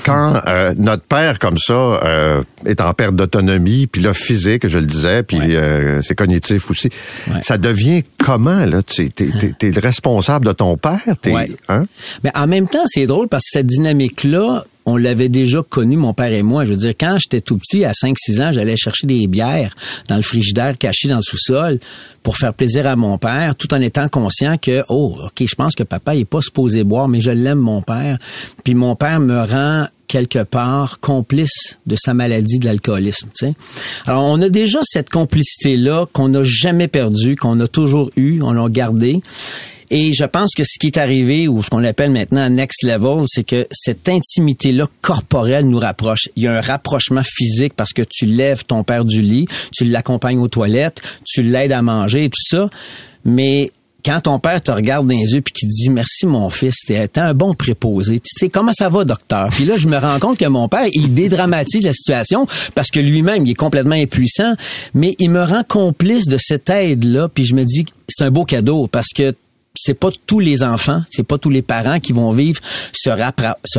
Quand 0.04 0.40
euh, 0.46 0.72
notre 0.76 1.02
père 1.02 1.38
comme 1.38 1.58
ça 1.58 1.72
euh, 1.72 2.42
est 2.66 2.80
en 2.80 2.92
perte 2.94 3.14
d'autonomie, 3.16 3.86
puis 3.86 4.00
là 4.02 4.14
physique, 4.14 4.66
je 4.68 4.78
le 4.78 4.86
disais, 4.86 5.22
puis 5.22 5.38
Ouais. 5.38 5.56
euh, 5.56 6.00
c'est 6.02 6.14
cognitif 6.14 6.70
aussi. 6.70 6.88
Ouais. 7.28 7.40
Ça 7.42 7.58
devient 7.58 8.02
comment 8.24 8.64
là? 8.64 8.82
Tu 8.82 9.08
t'es, 9.10 9.26
t'es, 9.26 9.52
t'es 9.58 9.70
le 9.70 9.80
responsable 9.80 10.46
de 10.46 10.52
ton 10.52 10.76
père, 10.76 11.00
t'es, 11.22 11.32
Ouais. 11.32 11.50
hein? 11.68 11.86
Mais 12.24 12.30
en 12.36 12.46
même 12.46 12.68
temps, 12.68 12.84
c'est 12.86 13.06
drôle 13.06 13.28
parce 13.28 13.44
que 13.44 13.50
cette 13.58 13.66
dynamique-là, 13.66 14.64
on 14.88 14.96
l'avait 14.96 15.28
déjà 15.28 15.62
connue, 15.62 15.98
mon 15.98 16.14
père 16.14 16.32
et 16.32 16.42
moi. 16.42 16.64
Je 16.64 16.70
veux 16.70 16.76
dire, 16.76 16.94
quand 16.98 17.18
j'étais 17.18 17.42
tout 17.42 17.58
petit, 17.58 17.84
à 17.84 17.92
5-6 17.92 18.42
ans, 18.42 18.52
j'allais 18.52 18.76
chercher 18.76 19.06
des 19.06 19.26
bières 19.26 19.74
dans 20.08 20.16
le 20.16 20.22
frigidaire 20.22 20.76
caché 20.78 21.08
dans 21.08 21.16
le 21.16 21.22
sous-sol 21.22 21.78
pour 22.22 22.38
faire 22.38 22.54
plaisir 22.54 22.86
à 22.86 22.96
mon 22.96 23.18
père, 23.18 23.54
tout 23.54 23.72
en 23.74 23.80
étant 23.80 24.08
conscient 24.08 24.56
que, 24.56 24.82
oh, 24.88 25.18
OK, 25.26 25.46
je 25.46 25.54
pense 25.54 25.74
que 25.74 25.82
papa 25.82 26.14
il 26.14 26.22
est 26.22 26.24
pas 26.24 26.40
supposé 26.40 26.84
boire, 26.84 27.06
mais 27.06 27.20
je 27.20 27.30
l'aime, 27.30 27.58
mon 27.58 27.82
père. 27.82 28.18
Puis 28.64 28.74
mon 28.74 28.96
père 28.96 29.20
me 29.20 29.40
rend 29.40 29.86
quelque 30.06 30.42
part 30.42 31.00
complice 31.00 31.78
de 31.86 31.96
sa 31.96 32.14
maladie 32.14 32.58
de 32.58 32.64
l'alcoolisme. 32.64 33.28
Tu 33.38 33.46
sais. 33.46 33.54
Alors, 34.06 34.24
on 34.24 34.40
a 34.40 34.48
déjà 34.48 34.78
cette 34.82 35.10
complicité-là 35.10 36.06
qu'on 36.14 36.28
n'a 36.28 36.42
jamais 36.42 36.88
perdue, 36.88 37.36
qu'on 37.36 37.60
a 37.60 37.68
toujours 37.68 38.10
eue, 38.16 38.40
on 38.40 38.52
l'a 38.52 38.68
gardée. 38.70 39.20
Et 39.90 40.12
je 40.12 40.24
pense 40.24 40.54
que 40.54 40.64
ce 40.64 40.78
qui 40.78 40.88
est 40.88 40.98
arrivé, 40.98 41.48
ou 41.48 41.62
ce 41.62 41.70
qu'on 41.70 41.84
appelle 41.84 42.10
maintenant 42.10 42.48
next 42.50 42.82
level, 42.82 43.24
c'est 43.26 43.44
que 43.44 43.66
cette 43.70 44.08
intimité-là 44.08 44.86
corporelle 45.00 45.66
nous 45.66 45.78
rapproche. 45.78 46.28
Il 46.36 46.42
y 46.42 46.46
a 46.46 46.52
un 46.52 46.60
rapprochement 46.60 47.22
physique 47.24 47.72
parce 47.74 47.92
que 47.92 48.02
tu 48.02 48.26
lèves 48.26 48.64
ton 48.64 48.84
père 48.84 49.04
du 49.04 49.22
lit, 49.22 49.48
tu 49.72 49.84
l'accompagnes 49.84 50.38
aux 50.38 50.48
toilettes, 50.48 51.00
tu 51.24 51.42
l'aides 51.42 51.72
à 51.72 51.80
manger 51.80 52.24
et 52.24 52.28
tout 52.28 52.42
ça. 52.42 52.68
Mais 53.24 53.72
quand 54.04 54.20
ton 54.22 54.38
père 54.38 54.62
te 54.62 54.70
regarde 54.70 55.06
dans 55.06 55.14
les 55.14 55.34
yeux 55.34 55.40
puis 55.40 55.52
qu'il 55.52 55.68
te 55.68 55.74
dit 55.74 55.90
merci 55.90 56.26
mon 56.26 56.50
fils, 56.50 56.76
t'es 56.86 57.18
un 57.18 57.34
bon 57.34 57.54
préposé. 57.54 58.20
Tu 58.20 58.30
sais 58.36 58.48
comment 58.48 58.72
ça 58.72 58.88
va 58.88 59.04
docteur? 59.04 59.48
Puis 59.50 59.64
là 59.64 59.76
je 59.76 59.88
me 59.88 59.96
rends 59.96 60.18
compte 60.18 60.38
que 60.38 60.46
mon 60.46 60.68
père 60.68 60.86
il 60.92 61.14
dédramatise 61.14 61.84
la 61.84 61.92
situation 61.92 62.46
parce 62.74 62.90
que 62.90 63.00
lui-même 63.00 63.46
il 63.46 63.52
est 63.52 63.54
complètement 63.54 63.96
impuissant, 63.96 64.54
mais 64.94 65.14
il 65.18 65.30
me 65.30 65.42
rend 65.42 65.62
complice 65.66 66.26
de 66.26 66.38
cette 66.38 66.70
aide 66.70 67.04
là 67.04 67.28
puis 67.28 67.44
je 67.44 67.54
me 67.54 67.64
dis 67.64 67.86
c'est 68.08 68.24
un 68.24 68.30
beau 68.30 68.44
cadeau 68.44 68.86
parce 68.86 69.08
que 69.14 69.34
c'est 69.80 69.94
pas 69.94 70.10
tous 70.26 70.40
les 70.40 70.62
enfants, 70.62 71.02
c'est 71.10 71.26
pas 71.26 71.38
tous 71.38 71.50
les 71.50 71.62
parents 71.62 72.00
qui 72.00 72.12
vont 72.12 72.32
vivre 72.32 72.60
ce, 72.92 73.10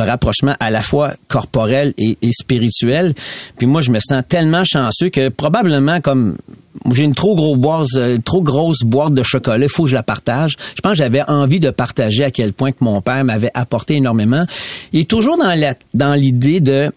rapprochement 0.00 0.54
à 0.60 0.70
la 0.70 0.82
fois 0.82 1.12
corporel 1.28 1.94
et, 1.98 2.18
et 2.22 2.32
spirituel. 2.32 3.14
Puis 3.58 3.66
moi, 3.66 3.80
je 3.80 3.90
me 3.90 4.00
sens 4.00 4.22
tellement 4.28 4.64
chanceux 4.64 5.08
que 5.10 5.28
probablement 5.28 6.00
comme 6.00 6.36
j'ai 6.92 7.04
une 7.04 7.14
trop 7.14 7.34
grosse 7.34 7.58
boîte, 7.58 7.86
euh, 7.96 8.18
trop 8.24 8.42
grosse 8.42 8.82
boîte 8.82 9.14
de 9.14 9.22
chocolat, 9.22 9.64
il 9.64 9.68
faut 9.68 9.84
que 9.84 9.90
je 9.90 9.94
la 9.94 10.02
partage. 10.02 10.56
Je 10.76 10.80
pense 10.80 10.92
que 10.92 10.98
j'avais 10.98 11.22
envie 11.28 11.60
de 11.60 11.70
partager 11.70 12.24
à 12.24 12.30
quel 12.30 12.52
point 12.52 12.72
que 12.72 12.82
mon 12.82 13.00
père 13.00 13.24
m'avait 13.24 13.50
apporté 13.54 13.96
énormément. 13.96 14.44
Il 14.92 15.00
est 15.00 15.10
toujours 15.10 15.36
dans 15.36 15.54
la 15.54 15.74
dans 15.94 16.14
l'idée 16.14 16.60
de 16.60 16.90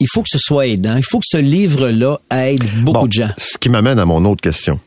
il 0.00 0.06
faut 0.12 0.22
que 0.22 0.28
ce 0.28 0.38
soit 0.38 0.66
aidant, 0.66 0.96
il 0.96 1.04
faut 1.04 1.20
que 1.20 1.26
ce 1.26 1.36
livre-là 1.36 2.18
aide 2.30 2.62
beaucoup 2.82 3.00
Bon, 3.00 3.06
de 3.06 3.12
gens. 3.12 3.30
Ce 3.38 3.56
qui 3.58 3.68
m'amène 3.68 3.98
à 3.98 4.04
mon 4.04 4.24
autre 4.24 4.42
question. 4.42 4.78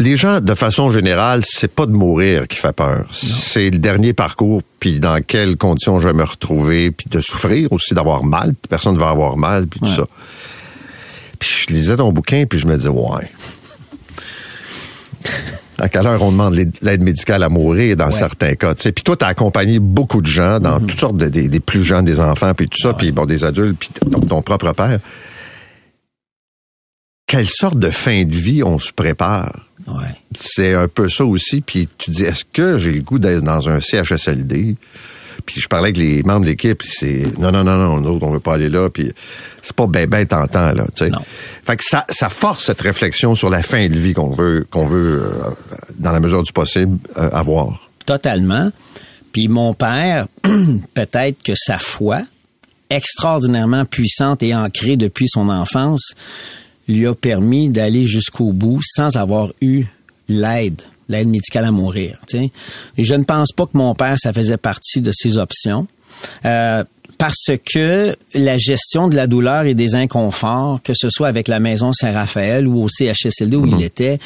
Les 0.00 0.16
gens, 0.16 0.40
de 0.40 0.54
façon 0.54 0.92
générale, 0.92 1.40
c'est 1.44 1.74
pas 1.74 1.84
de 1.86 1.90
mourir 1.90 2.46
qui 2.46 2.56
fait 2.56 2.72
peur. 2.72 3.06
C'est 3.10 3.68
le 3.70 3.78
dernier 3.78 4.12
parcours, 4.12 4.62
puis 4.78 5.00
dans 5.00 5.20
quelles 5.22 5.56
conditions 5.56 6.00
je 6.00 6.06
vais 6.08 6.14
me 6.14 6.22
retrouver, 6.22 6.92
puis 6.92 7.06
de 7.10 7.20
souffrir 7.20 7.72
aussi, 7.72 7.94
d'avoir 7.94 8.22
mal. 8.22 8.54
Personne 8.68 8.94
ne 8.94 9.00
va 9.00 9.08
avoir 9.08 9.36
mal, 9.36 9.66
puis 9.66 9.80
tout 9.80 9.88
ça. 9.88 10.06
Puis 11.40 11.50
je 11.68 11.74
lisais 11.74 11.96
ton 11.96 12.12
bouquin, 12.12 12.44
puis 12.48 12.60
je 12.60 12.66
me 12.66 12.76
disais, 12.76 12.88
ouais. 12.88 13.28
À 15.80 15.88
quelle 15.88 16.06
heure 16.06 16.22
on 16.22 16.30
demande 16.32 16.54
l'aide- 16.82 17.02
médicale 17.02 17.42
à 17.42 17.48
mourir 17.48 17.96
dans 17.96 18.06
Ouais. 18.06 18.12
certains 18.12 18.54
cas, 18.54 18.74
tu 18.74 18.82
sais. 18.82 18.92
Puis 18.92 19.02
toi, 19.04 19.16
t'as 19.16 19.26
accompagné 19.28 19.78
beaucoup 19.80 20.20
de 20.22 20.26
gens, 20.26 20.58
dans 20.60 20.78
toutes 20.80 20.98
sortes 20.98 21.16
de, 21.16 21.28
des, 21.28 21.48
des 21.48 21.60
plus 21.60 21.82
jeunes, 21.82 22.04
des 22.04 22.20
enfants, 22.20 22.52
puis 22.54 22.68
tout 22.68 22.78
ça, 22.80 22.92
puis 22.94 23.10
bon, 23.12 23.26
des 23.26 23.44
adultes, 23.44 23.76
puis 23.78 23.88
ton, 24.10 24.20
ton 24.20 24.42
propre 24.42 24.72
père. 24.72 24.98
Quelle 27.28 27.48
sorte 27.48 27.78
de 27.78 27.90
fin 27.90 28.24
de 28.24 28.34
vie 28.34 28.62
on 28.62 28.78
se 28.78 28.90
prépare? 28.90 29.60
Ouais. 29.86 30.16
C'est 30.34 30.72
un 30.72 30.88
peu 30.88 31.10
ça 31.10 31.24
aussi. 31.24 31.60
Puis 31.60 31.86
tu 31.98 32.10
dis, 32.10 32.24
est-ce 32.24 32.44
que 32.44 32.78
j'ai 32.78 32.90
le 32.90 33.02
goût 33.02 33.18
d'être 33.18 33.42
dans 33.42 33.68
un 33.68 33.80
CHSLD? 33.80 34.76
Puis 35.44 35.60
je 35.60 35.68
parlais 35.68 35.88
avec 35.88 35.98
les 35.98 36.22
membres 36.22 36.46
de 36.46 36.50
l'équipe, 36.50 36.82
c'est 36.82 37.38
non, 37.38 37.52
non, 37.52 37.64
non, 37.64 37.76
non, 37.76 38.00
nous 38.00 38.10
autres, 38.10 38.26
on 38.26 38.30
veut 38.30 38.40
pas 38.40 38.54
aller 38.54 38.68
là, 38.68 38.90
puis 38.90 39.12
c'est 39.62 39.74
pas 39.74 39.86
ben 39.86 40.06
ben 40.06 40.26
tentant, 40.26 40.72
là, 40.72 40.84
tu 40.94 41.04
sais. 41.04 41.10
Fait 41.64 41.76
que 41.76 41.84
ça, 41.84 42.04
ça 42.08 42.28
force 42.28 42.64
cette 42.64 42.80
réflexion 42.80 43.34
sur 43.34 43.48
la 43.48 43.62
fin 43.62 43.88
de 43.88 43.98
vie 43.98 44.14
qu'on 44.14 44.32
veut, 44.32 44.66
qu'on 44.70 44.86
veut, 44.86 45.22
euh, 45.22 45.50
dans 45.98 46.12
la 46.12 46.20
mesure 46.20 46.42
du 46.42 46.52
possible, 46.52 46.98
euh, 47.16 47.30
avoir. 47.30 47.88
Totalement. 48.04 48.70
Puis 49.32 49.48
mon 49.48 49.74
père, 49.74 50.26
peut-être 50.94 51.42
que 51.42 51.54
sa 51.54 51.78
foi, 51.78 52.22
extraordinairement 52.90 53.84
puissante 53.84 54.42
et 54.42 54.54
ancrée 54.54 54.96
depuis 54.96 55.28
son 55.28 55.48
enfance, 55.48 56.14
lui 56.88 57.06
a 57.06 57.14
permis 57.14 57.68
d'aller 57.68 58.06
jusqu'au 58.06 58.52
bout 58.52 58.80
sans 58.82 59.16
avoir 59.16 59.52
eu 59.60 59.84
l'aide, 60.28 60.82
l'aide 61.08 61.28
médicale 61.28 61.66
à 61.66 61.70
mourir. 61.70 62.18
Et 62.34 63.04
je 63.04 63.14
ne 63.14 63.24
pense 63.24 63.52
pas 63.52 63.66
que 63.66 63.76
mon 63.76 63.94
père, 63.94 64.18
ça 64.18 64.32
faisait 64.32 64.56
partie 64.56 65.00
de 65.00 65.12
ses 65.12 65.38
options. 65.38 65.86
Euh, 66.44 66.84
parce 67.18 67.50
que 67.72 68.16
la 68.32 68.58
gestion 68.58 69.08
de 69.08 69.16
la 69.16 69.26
douleur 69.26 69.64
et 69.64 69.74
des 69.74 69.96
inconforts, 69.96 70.80
que 70.84 70.92
ce 70.94 71.10
soit 71.10 71.26
avec 71.26 71.48
la 71.48 71.58
maison 71.58 71.92
Saint-Raphaël 71.92 72.68
ou 72.68 72.80
au 72.80 72.88
CHSLD 72.88 73.56
où 73.56 73.66
il 73.66 73.82
était, 73.82 74.20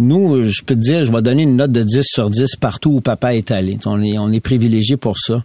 nous, 0.00 0.42
je 0.44 0.62
peux 0.62 0.74
te 0.74 0.80
dire, 0.80 1.04
je 1.04 1.12
vais 1.12 1.22
donner 1.22 1.44
une 1.44 1.54
note 1.54 1.70
de 1.70 1.84
10 1.84 2.02
sur 2.02 2.30
10 2.30 2.56
partout 2.56 2.90
où 2.90 3.00
papa 3.00 3.36
est 3.36 3.52
allé. 3.52 3.78
On 3.86 4.02
est, 4.02 4.18
on 4.18 4.32
est 4.32 4.40
privilégié 4.40 4.96
pour 4.96 5.18
ça. 5.18 5.44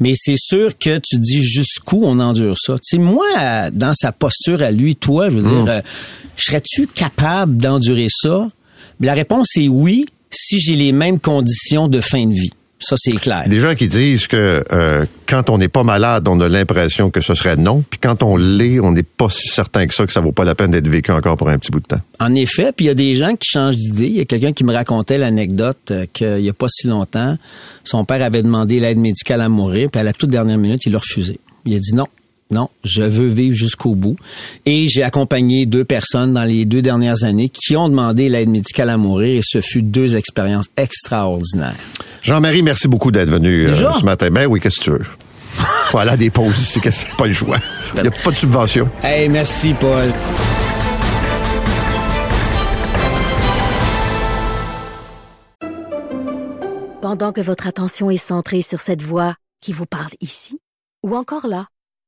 Mais 0.00 0.14
c'est 0.16 0.38
sûr 0.38 0.78
que 0.78 0.98
tu 0.98 1.18
dis 1.18 1.42
jusqu'où 1.42 2.04
on 2.04 2.18
endure 2.18 2.56
ça. 2.58 2.74
Tu 2.74 2.96
sais, 2.96 2.98
moi, 2.98 3.70
dans 3.70 3.92
sa 3.92 4.10
posture 4.10 4.62
à 4.62 4.70
lui, 4.70 4.96
toi, 4.96 5.28
je 5.28 5.36
veux 5.36 5.42
dire, 5.42 5.66
euh, 5.68 5.80
serais-tu 6.38 6.86
capable 6.86 7.58
d'endurer 7.58 8.08
ça? 8.08 8.48
La 9.00 9.12
réponse 9.12 9.56
est 9.58 9.68
oui, 9.68 10.06
si 10.30 10.58
j'ai 10.58 10.76
les 10.76 10.92
mêmes 10.92 11.20
conditions 11.20 11.88
de 11.88 12.00
fin 12.00 12.26
de 12.26 12.32
vie. 12.32 12.52
Ça, 12.80 12.96
c'est 12.98 13.12
clair. 13.12 13.44
Des 13.46 13.60
gens 13.60 13.74
qui 13.74 13.88
disent 13.88 14.26
que 14.26 14.64
euh, 14.72 15.04
quand 15.28 15.50
on 15.50 15.58
n'est 15.58 15.68
pas 15.68 15.84
malade, 15.84 16.26
on 16.26 16.40
a 16.40 16.48
l'impression 16.48 17.10
que 17.10 17.20
ce 17.20 17.34
serait 17.34 17.56
non, 17.56 17.84
puis 17.88 18.00
quand 18.00 18.22
on 18.22 18.38
l'est, 18.38 18.80
on 18.80 18.92
n'est 18.92 19.02
pas 19.02 19.28
si 19.28 19.48
certain 19.48 19.86
que 19.86 19.94
ça, 19.94 20.06
que 20.06 20.12
ça 20.12 20.20
vaut 20.20 20.32
pas 20.32 20.44
la 20.44 20.54
peine 20.54 20.70
d'être 20.70 20.88
vécu 20.88 21.12
encore 21.12 21.36
pour 21.36 21.50
un 21.50 21.58
petit 21.58 21.70
bout 21.70 21.80
de 21.80 21.86
temps. 21.86 22.00
En 22.20 22.34
effet, 22.34 22.72
puis 22.74 22.86
il 22.86 22.88
y 22.88 22.90
a 22.90 22.94
des 22.94 23.16
gens 23.16 23.36
qui 23.36 23.50
changent 23.50 23.76
d'idée. 23.76 24.06
Il 24.06 24.16
y 24.16 24.20
a 24.20 24.24
quelqu'un 24.24 24.54
qui 24.54 24.64
me 24.64 24.72
racontait 24.72 25.18
l'anecdote 25.18 25.90
euh, 25.90 26.06
qu'il 26.10 26.36
n'y 26.36 26.48
a 26.48 26.54
pas 26.54 26.68
si 26.70 26.86
longtemps, 26.86 27.36
son 27.84 28.06
père 28.06 28.22
avait 28.22 28.42
demandé 28.42 28.80
l'aide 28.80 28.98
médicale 28.98 29.42
à 29.42 29.50
mourir, 29.50 29.90
puis 29.92 30.00
à 30.00 30.04
la 30.04 30.14
toute 30.14 30.30
dernière 30.30 30.58
minute, 30.58 30.80
il 30.86 30.92
l'a 30.92 30.98
refusé. 30.98 31.38
Il 31.66 31.74
a 31.74 31.78
dit 31.78 31.94
non, 31.94 32.06
non, 32.50 32.68
je 32.84 33.02
veux 33.02 33.28
vivre 33.28 33.54
jusqu'au 33.54 33.94
bout. 33.94 34.16
Et 34.66 34.88
j'ai 34.88 35.02
accompagné 35.02 35.66
deux 35.66 35.84
personnes 35.84 36.32
dans 36.32 36.44
les 36.44 36.64
deux 36.64 36.82
dernières 36.82 37.22
années 37.22 37.48
qui 37.48 37.76
ont 37.76 37.88
demandé 37.88 38.28
l'aide 38.28 38.48
médicale 38.48 38.90
à 38.90 38.96
mourir 38.96 39.38
et 39.38 39.42
ce 39.42 39.60
fut 39.60 39.82
deux 39.82 40.16
expériences 40.16 40.66
extraordinaires. 40.76 41.76
Jean-Marie, 42.22 42.62
merci 42.62 42.88
beaucoup 42.88 43.10
d'être 43.12 43.30
venu 43.30 43.68
euh, 43.68 43.92
ce 43.92 44.04
matin. 44.04 44.30
Ben 44.30 44.46
oui, 44.46 44.60
qu'est-ce 44.60 44.80
que 44.80 44.84
tu 44.84 44.90
veux? 44.90 45.06
Faut 45.52 45.98
aller 45.98 46.10
à 46.10 46.16
des 46.16 46.30
pauses 46.30 46.58
ici, 46.60 46.80
que 46.80 46.90
c'est? 46.90 47.08
Pas 47.16 47.26
le 47.26 47.32
choix. 47.32 47.58
Il 47.96 48.02
n'y 48.02 48.08
a 48.08 48.10
pas 48.10 48.30
de 48.30 48.36
subvention. 48.36 48.88
Hey, 49.02 49.28
merci 49.28 49.74
Paul. 49.74 50.12
Pendant 57.00 57.32
que 57.32 57.40
votre 57.40 57.66
attention 57.66 58.10
est 58.10 58.16
centrée 58.18 58.62
sur 58.62 58.80
cette 58.80 59.02
voix 59.02 59.34
qui 59.60 59.72
vous 59.72 59.86
parle 59.86 60.12
ici, 60.20 60.60
ou 61.04 61.16
encore 61.16 61.46
là, 61.48 61.66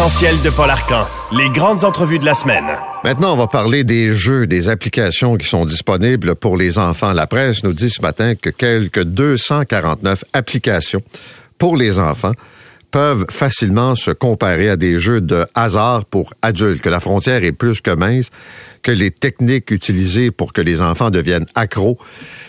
De 0.00 0.48
Paul. 0.48 0.70
Les 1.30 1.50
grandes 1.50 1.84
entrevues 1.84 2.18
de 2.18 2.24
la 2.24 2.32
semaine. 2.32 2.64
Maintenant, 3.04 3.34
on 3.34 3.36
va 3.36 3.48
parler 3.48 3.84
des 3.84 4.14
jeux, 4.14 4.46
des 4.46 4.70
applications 4.70 5.36
qui 5.36 5.46
sont 5.46 5.66
disponibles 5.66 6.36
pour 6.36 6.56
les 6.56 6.78
enfants. 6.78 7.12
La 7.12 7.26
presse 7.26 7.62
nous 7.64 7.74
dit 7.74 7.90
ce 7.90 8.00
matin 8.00 8.34
que 8.34 8.48
quelques 8.48 9.02
249 9.02 10.24
applications 10.32 11.02
pour 11.58 11.76
les 11.76 11.98
enfants 11.98 12.32
peuvent 12.90 13.26
facilement 13.28 13.94
se 13.94 14.10
comparer 14.10 14.70
à 14.70 14.76
des 14.76 14.98
jeux 14.98 15.20
de 15.20 15.46
hasard 15.54 16.06
pour 16.06 16.32
adultes, 16.40 16.80
que 16.80 16.88
la 16.88 17.00
frontière 17.00 17.44
est 17.44 17.52
plus 17.52 17.82
que 17.82 17.90
mince, 17.90 18.30
que 18.82 18.90
les 18.90 19.10
techniques 19.10 19.70
utilisées 19.70 20.30
pour 20.30 20.52
que 20.52 20.60
les 20.60 20.80
enfants 20.80 21.10
deviennent 21.10 21.46
accros 21.54 21.98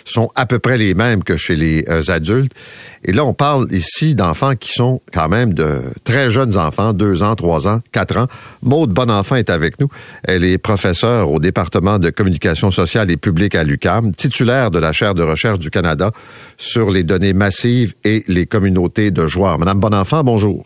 sont 0.05 0.29
à 0.35 0.45
peu 0.45 0.59
près 0.59 0.77
les 0.77 0.93
mêmes 0.93 1.23
que 1.23 1.37
chez 1.37 1.55
les 1.55 1.85
euh, 1.89 2.01
adultes. 2.07 2.53
Et 3.03 3.13
là, 3.13 3.25
on 3.25 3.33
parle 3.33 3.67
ici 3.71 4.15
d'enfants 4.15 4.55
qui 4.55 4.71
sont 4.71 5.01
quand 5.11 5.27
même 5.27 5.53
de 5.53 5.81
très 6.03 6.29
jeunes 6.29 6.57
enfants, 6.57 6.93
deux 6.93 7.23
ans, 7.23 7.35
trois 7.35 7.67
ans, 7.67 7.81
quatre 7.91 8.17
ans. 8.17 8.27
Maude 8.61 8.91
Bonenfant 8.91 9.35
est 9.35 9.49
avec 9.49 9.79
nous. 9.79 9.87
Elle 10.23 10.43
est 10.43 10.57
professeure 10.57 11.31
au 11.31 11.39
département 11.39 11.99
de 11.99 12.09
communication 12.09 12.71
sociale 12.71 13.09
et 13.09 13.17
publique 13.17 13.55
à 13.55 13.63
l'UCAM, 13.63 14.13
titulaire 14.13 14.71
de 14.71 14.79
la 14.79 14.93
chaire 14.93 15.15
de 15.15 15.23
recherche 15.23 15.59
du 15.59 15.69
Canada 15.69 16.11
sur 16.57 16.91
les 16.91 17.03
données 17.03 17.33
massives 17.33 17.93
et 18.03 18.23
les 18.27 18.45
communautés 18.45 19.11
de 19.11 19.25
joueurs. 19.25 19.57
Madame 19.57 19.79
Bonenfant, 19.79 20.23
bonjour. 20.23 20.65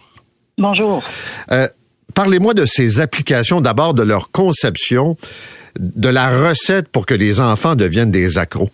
Bonjour. 0.58 1.04
Euh, 1.52 1.68
Parlez-moi 2.16 2.54
de 2.54 2.66
ces 2.66 3.02
applications, 3.02 3.60
d'abord 3.60 3.94
de 3.94 4.02
leur 4.02 4.32
conception, 4.32 5.18
de 5.78 6.10
la 6.10 6.30
recette 6.30 6.88
pour 6.88 7.06
que 7.06 7.14
les 7.14 7.42
enfants 7.42 7.76
deviennent 7.76 8.12
des 8.12 8.38
accros. 8.38 8.70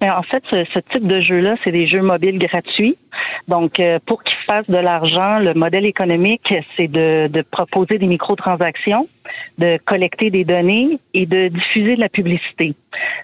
Mais 0.00 0.10
en 0.10 0.22
fait, 0.22 0.42
ce, 0.50 0.64
ce 0.72 0.78
type 0.78 1.06
de 1.06 1.20
jeu-là, 1.20 1.56
c'est 1.62 1.72
des 1.72 1.86
jeux 1.86 2.02
mobiles 2.02 2.38
gratuits. 2.38 2.96
Donc, 3.48 3.80
euh, 3.80 3.98
pour 4.06 4.22
qu'ils 4.22 4.36
fassent 4.46 4.68
de 4.68 4.78
l'argent, 4.78 5.38
le 5.38 5.54
modèle 5.54 5.86
économique, 5.86 6.54
c'est 6.76 6.88
de, 6.88 7.28
de 7.28 7.42
proposer 7.42 7.98
des 7.98 8.06
microtransactions, 8.06 9.08
de 9.58 9.78
collecter 9.84 10.30
des 10.30 10.44
données 10.44 10.98
et 11.14 11.26
de 11.26 11.48
diffuser 11.48 11.96
de 11.96 12.00
la 12.00 12.08
publicité. 12.08 12.74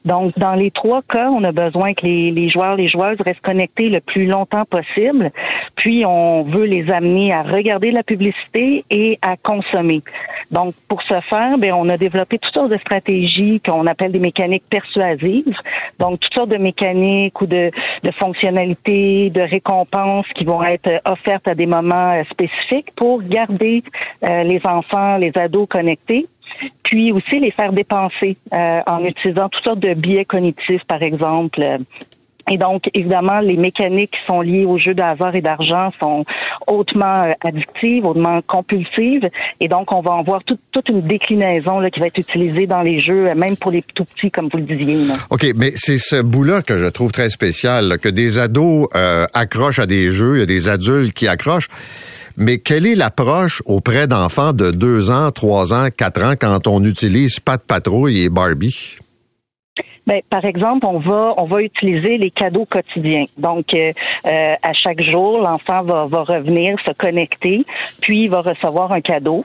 Donc, 0.05 0.39
dans 0.39 0.55
les 0.55 0.71
trois 0.71 1.03
cas, 1.03 1.31
on 1.31 1.45
a 1.45 1.53
besoin 1.53 1.95
que 1.95 2.07
les, 2.07 2.31
les 2.31 2.51
joueurs, 2.51 2.77
les 2.77 2.89
joueuses 2.89 3.19
restent 3.25 3.41
connectés 3.41 3.89
le 3.89 4.01
plus 4.01 4.27
longtemps 4.27 4.65
possible. 4.65 5.31
Puis, 5.77 6.05
on 6.07 6.43
veut 6.43 6.65
les 6.65 6.91
amener 6.91 7.33
à 7.33 7.43
regarder 7.43 7.91
la 7.91 8.03
publicité 8.03 8.85
et 8.91 9.19
à 9.23 9.37
consommer. 9.37 10.03
Donc, 10.51 10.75
pour 10.89 11.03
ce 11.03 11.19
faire, 11.21 11.57
ben, 11.59 11.73
on 11.75 11.89
a 11.89 11.97
développé 11.97 12.39
toutes 12.39 12.53
sortes 12.53 12.71
de 12.71 12.77
stratégies 12.77 13.61
qu'on 13.61 13.87
appelle 13.87 14.13
des 14.13 14.19
mécaniques 14.19 14.65
persuasives. 14.69 15.57
Donc, 15.99 16.21
toutes 16.21 16.35
sortes 16.35 16.51
de 16.51 16.59
mécaniques 16.59 17.41
ou 17.41 17.47
de, 17.47 17.71
de 18.03 18.11
fonctionnalités, 18.13 19.31
de 19.31 19.43
récompenses 19.43 20.27
qui 20.35 20.45
vont 20.45 20.63
être 20.63 21.01
offertes 21.05 21.49
à 21.49 21.55
des 21.55 21.67
moments 21.67 22.13
euh, 22.13 22.23
spécifiques 22.31 22.93
pour 22.97 23.23
garder 23.23 23.83
euh, 24.25 24.43
les 24.43 24.61
enfants, 24.65 25.17
les 25.17 25.33
ados 25.37 25.69
connectés 25.69 26.27
puis 26.83 27.13
aussi 27.13 27.41
les 27.41 27.51
faire 27.51 27.73
dépenser 27.73 28.37
euh, 28.53 28.81
en 28.87 29.05
utilisant 29.05 29.49
toutes 29.49 29.65
sortes 29.65 29.81
de 29.81 29.95
biais 29.95 30.25
cognitifs, 30.25 30.85
par 30.85 31.03
exemple. 31.03 31.61
Et 32.51 32.59
donc, 32.59 32.91
évidemment, 32.93 33.41
les 33.41 33.57
mécaniques 33.57 34.13
qui 34.13 34.27
sont 34.27 34.41
liées 34.41 34.65
aux 34.65 34.79
jeux 34.79 34.95
de 34.95 35.03
hasard 35.03 35.35
et 35.35 35.41
d'argent 35.41 35.93
sont 36.01 36.25
hautement 36.67 37.23
euh, 37.23 37.33
addictives, 37.45 38.05
hautement 38.05 38.41
compulsives. 38.43 39.29
Et 39.61 39.69
donc, 39.69 39.93
on 39.93 40.01
va 40.01 40.13
en 40.13 40.23
voir 40.23 40.43
toute 40.45 40.89
une 40.89 41.03
déclinaison 41.03 41.79
là, 41.79 41.91
qui 41.91 42.01
va 42.01 42.07
être 42.07 42.19
utilisée 42.19 42.67
dans 42.67 42.83
les 42.83 43.01
jeux, 43.01 43.31
euh, 43.31 43.35
même 43.35 43.57
pour 43.57 43.71
les 43.71 43.83
tout 43.95 44.05
petits, 44.05 44.31
comme 44.31 44.49
vous 44.53 44.59
le 44.59 44.65
disiez. 44.65 45.07
là. 45.07 45.15
OK, 45.31 45.47
mais 45.57 45.73
c'est 45.77 45.99
ce 45.99 46.21
bout-là 46.21 46.63
que 46.63 46.79
je 46.79 46.87
trouve 46.87 47.13
très 47.13 47.31
spécial, 47.31 47.89
là, 47.89 47.99
que 47.99 48.09
des 48.09 48.39
ados 48.39 48.89
euh, 48.95 49.27
accrochent 49.35 49.79
à 49.79 49.87
des 49.87 50.11
jeux, 50.11 50.37
il 50.37 50.41
y 50.41 50.43
a 50.43 50.47
des 50.47 50.69
adultes 50.69 51.15
qui 51.15 51.29
accrochent. 51.29 51.69
Mais 52.37 52.59
quelle 52.59 52.87
est 52.87 52.95
l'approche 52.95 53.63
auprès 53.67 54.07
d'enfants 54.07 54.53
de 54.53 54.71
2 54.71 55.11
ans, 55.11 55.31
3 55.31 55.75
ans, 55.75 55.89
4 55.97 56.23
ans 56.23 56.35
quand 56.41 56.67
on 56.67 56.83
utilise 56.85 57.41
Pat 57.41 57.61
Patrouille 57.61 58.23
et 58.23 58.29
Barbie? 58.29 58.99
Ben, 60.07 60.21
par 60.29 60.45
exemple, 60.45 60.85
on 60.87 60.99
va 60.99 61.35
on 61.37 61.45
va 61.45 61.63
utiliser 61.63 62.19
les 62.19 62.31
cadeaux 62.31 62.65
quotidiens. 62.65 63.27
Donc, 63.39 63.73
euh, 63.73 63.93
euh, 64.27 64.55
à 64.61 64.73
chaque 64.73 65.01
jour, 65.01 65.39
l'enfant 65.39 65.83
va, 65.83 66.07
va 66.07 66.25
revenir 66.25 66.77
se 66.81 66.91
connecter, 66.91 67.65
puis 68.01 68.25
il 68.25 68.29
va 68.29 68.41
recevoir 68.41 68.93
un 68.93 69.01
cadeau. 69.01 69.45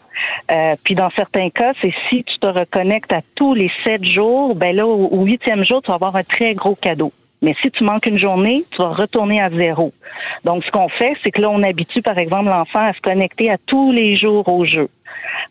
Euh, 0.52 0.76
puis 0.84 0.96
dans 0.96 1.12
certains 1.12 1.50
cas, 1.52 1.74
c'est 1.82 1.94
si 2.10 2.24
tu 2.24 2.40
te 2.40 2.48
reconnectes 2.48 3.14
à 3.14 3.22
tous 3.36 3.54
les 3.54 3.70
sept 3.84 4.04
jours, 4.04 4.56
ben 4.56 4.76
là, 4.76 4.88
au, 4.88 5.08
au 5.08 5.26
huitième 5.26 5.64
jour, 5.64 5.82
tu 5.84 5.90
vas 5.90 5.96
avoir 5.96 6.16
un 6.16 6.24
très 6.24 6.56
gros 6.56 6.76
cadeau. 6.76 7.12
Mais 7.42 7.56
si 7.62 7.70
tu 7.70 7.84
manques 7.84 8.06
une 8.06 8.18
journée, 8.18 8.64
tu 8.72 8.78
vas 8.78 8.90
retourner 8.90 9.42
à 9.42 9.50
zéro. 9.50 9.94
Donc, 10.44 10.64
ce 10.64 10.72
qu'on 10.72 10.90
fait, 10.90 11.14
c'est 11.24 11.32
que 11.32 11.42
là, 11.42 11.50
on 11.50 11.62
habitue, 11.62 12.02
par 12.02 12.18
exemple, 12.18 12.50
l'enfant 12.50 12.88
à 12.88 12.94
se 12.94 13.02
connecter 13.02 13.52
à 13.52 13.58
tous 13.58 13.92
les 13.92 14.16
jours 14.16 14.48
au 14.52 14.66
jeu. 14.66 14.90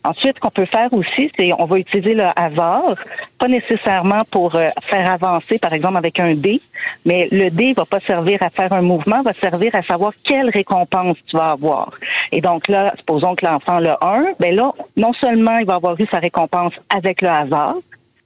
Ensuite, 0.03 0.39
qu'on 0.39 0.49
peut 0.49 0.65
faire 0.65 0.91
aussi, 0.93 1.31
c'est 1.35 1.51
on 1.57 1.65
va 1.65 1.77
utiliser 1.79 2.13
le 2.13 2.25
hasard, 2.35 2.95
pas 3.39 3.47
nécessairement 3.47 4.21
pour 4.31 4.55
euh, 4.55 4.67
faire 4.81 5.09
avancer, 5.09 5.59
par 5.59 5.73
exemple, 5.73 5.97
avec 5.97 6.19
un 6.19 6.33
dé, 6.33 6.61
mais 7.05 7.27
le 7.31 7.49
dé 7.49 7.73
va 7.73 7.85
pas 7.85 7.99
servir 7.99 8.41
à 8.43 8.49
faire 8.49 8.73
un 8.73 8.81
mouvement, 8.81 9.21
va 9.21 9.33
servir 9.33 9.73
à 9.75 9.81
savoir 9.81 10.13
quelle 10.23 10.49
récompense 10.49 11.17
tu 11.25 11.35
vas 11.35 11.51
avoir. 11.51 11.91
Et 12.31 12.41
donc 12.41 12.67
là, 12.67 12.93
supposons 12.97 13.35
que 13.35 13.45
l'enfant 13.45 13.79
le 13.79 13.91
1, 14.01 14.33
ben 14.39 14.55
là, 14.55 14.71
non 14.95 15.13
seulement 15.13 15.57
il 15.57 15.65
va 15.65 15.75
avoir 15.75 15.99
eu 15.99 16.07
sa 16.09 16.19
récompense 16.19 16.73
avec 16.89 17.21
le 17.21 17.29
hasard, 17.29 17.75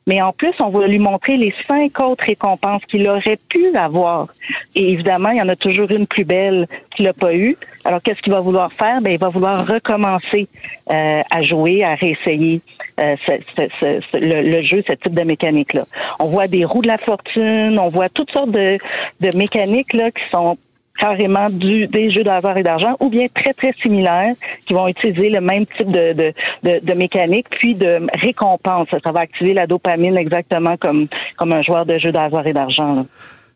mais 0.08 0.22
en 0.22 0.34
plus, 0.34 0.52
on 0.60 0.70
va 0.70 0.88
lui 0.88 1.00
montrer 1.00 1.38
les 1.38 1.54
cinq 1.68 2.00
autres 2.00 2.26
récompenses 2.26 2.84
qu'il 2.90 3.08
aurait 3.08 3.38
pu 3.50 3.76
avoir. 3.76 4.28
Et 4.76 4.92
évidemment, 4.92 5.30
il 5.30 5.38
y 5.38 5.42
en 5.42 5.50
a 5.50 5.56
toujours 5.56 5.90
une 5.92 6.08
plus 6.08 6.24
belle 6.24 6.68
qu'il 6.96 7.06
n'a 7.06 7.14
pas 7.14 7.36
eu. 7.36 7.56
Alors, 7.86 8.02
qu'est-ce 8.02 8.22
qu'il 8.22 8.34
va 8.34 8.40
vouloir 8.40 8.72
faire? 8.74 9.00
Ben, 9.02 9.12
il 9.14 9.20
va 9.20 9.30
vouloir 9.30 9.66
recommencer 9.68 10.48
euh, 10.92 11.22
à 11.30 11.44
jouer, 11.44 11.84
à 11.84 11.96
réessayer 11.96 12.62
euh, 13.00 13.16
ce- 13.26 13.42
ce- 13.56 14.02
ce- 14.12 14.18
le, 14.18 14.42
le 14.42 14.62
jeu, 14.64 14.84
ce 14.88 14.94
type 14.94 15.14
de 15.14 15.24
mécanique-là. 15.24 15.84
On 16.20 16.26
voit 16.26 16.48
des 16.48 16.66
roues 16.66 16.82
de 16.82 16.88
la 16.88 16.98
fortune, 16.98 17.78
on 17.80 17.88
voit 17.88 18.10
toutes 18.10 18.32
sortes 18.32 18.52
de, 18.52 18.78
de 19.22 19.38
mécaniques 19.38 19.94
là 19.94 20.12
qui 20.12 20.24
sont 20.32 20.58
carrément 20.98 21.50
du, 21.50 21.88
des 21.88 22.10
jeux 22.10 22.28
hasard 22.28 22.58
et 22.58 22.64
d'argent, 22.64 22.96
ou 23.00 23.10
bien 23.10 23.26
très, 23.34 23.54
très 23.54 23.74
similaires, 23.74 24.34
qui 24.66 24.74
vont 24.74 24.88
utiliser 24.88 25.30
le 25.30 25.42
même 25.42 25.66
type 25.66 25.92
de, 25.92 26.14
de, 26.14 26.80
de, 26.86 26.94
mécanique, 26.94 27.48
puis 27.50 27.76
de 27.76 28.00
récompense. 28.20 28.88
Ça 29.04 29.12
va 29.12 29.22
activer 29.22 29.54
la 29.54 29.68
dopamine 29.68 30.18
exactement 30.18 30.78
comme, 30.78 31.08
comme 31.38 31.54
un 31.54 31.62
joueur 31.62 31.86
de 31.86 31.98
jeux 31.98 32.16
hasard 32.16 32.46
et 32.46 32.54
d'argent. 32.54 33.06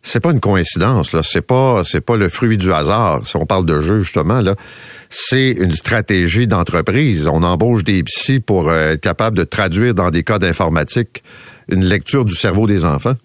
C'est 0.07 0.19
pas 0.19 0.31
une 0.31 0.39
coïncidence, 0.39 1.13
là. 1.13 1.21
C'est 1.23 1.41
pas, 1.41 1.83
c'est 1.83 2.01
pas 2.01 2.15
le 2.15 2.29
fruit 2.29 2.57
du 2.57 2.71
hasard. 2.71 3.25
Si 3.25 3.35
on 3.37 3.47
parle 3.47 3.65
de 3.65 3.81
jeu, 3.81 4.01
justement, 4.01 4.39
là, 4.39 4.53
c'est 5.09 5.51
une 5.51 5.71
stratégie 5.71 6.45
d'entreprise. 6.45 7.27
On 7.27 7.41
embauche 7.41 7.83
des 7.83 8.03
psys 8.03 8.39
pour 8.39 8.69
euh, 8.69 8.93
être 8.93 9.01
capable 9.01 9.35
de 9.35 9.43
traduire 9.43 9.95
dans 9.95 10.11
des 10.11 10.23
cas 10.23 10.37
d'informatique 10.37 11.23
une 11.69 11.83
lecture 11.83 12.23
du 12.23 12.35
cerveau 12.35 12.67
des 12.67 12.85
enfants. 12.85 13.15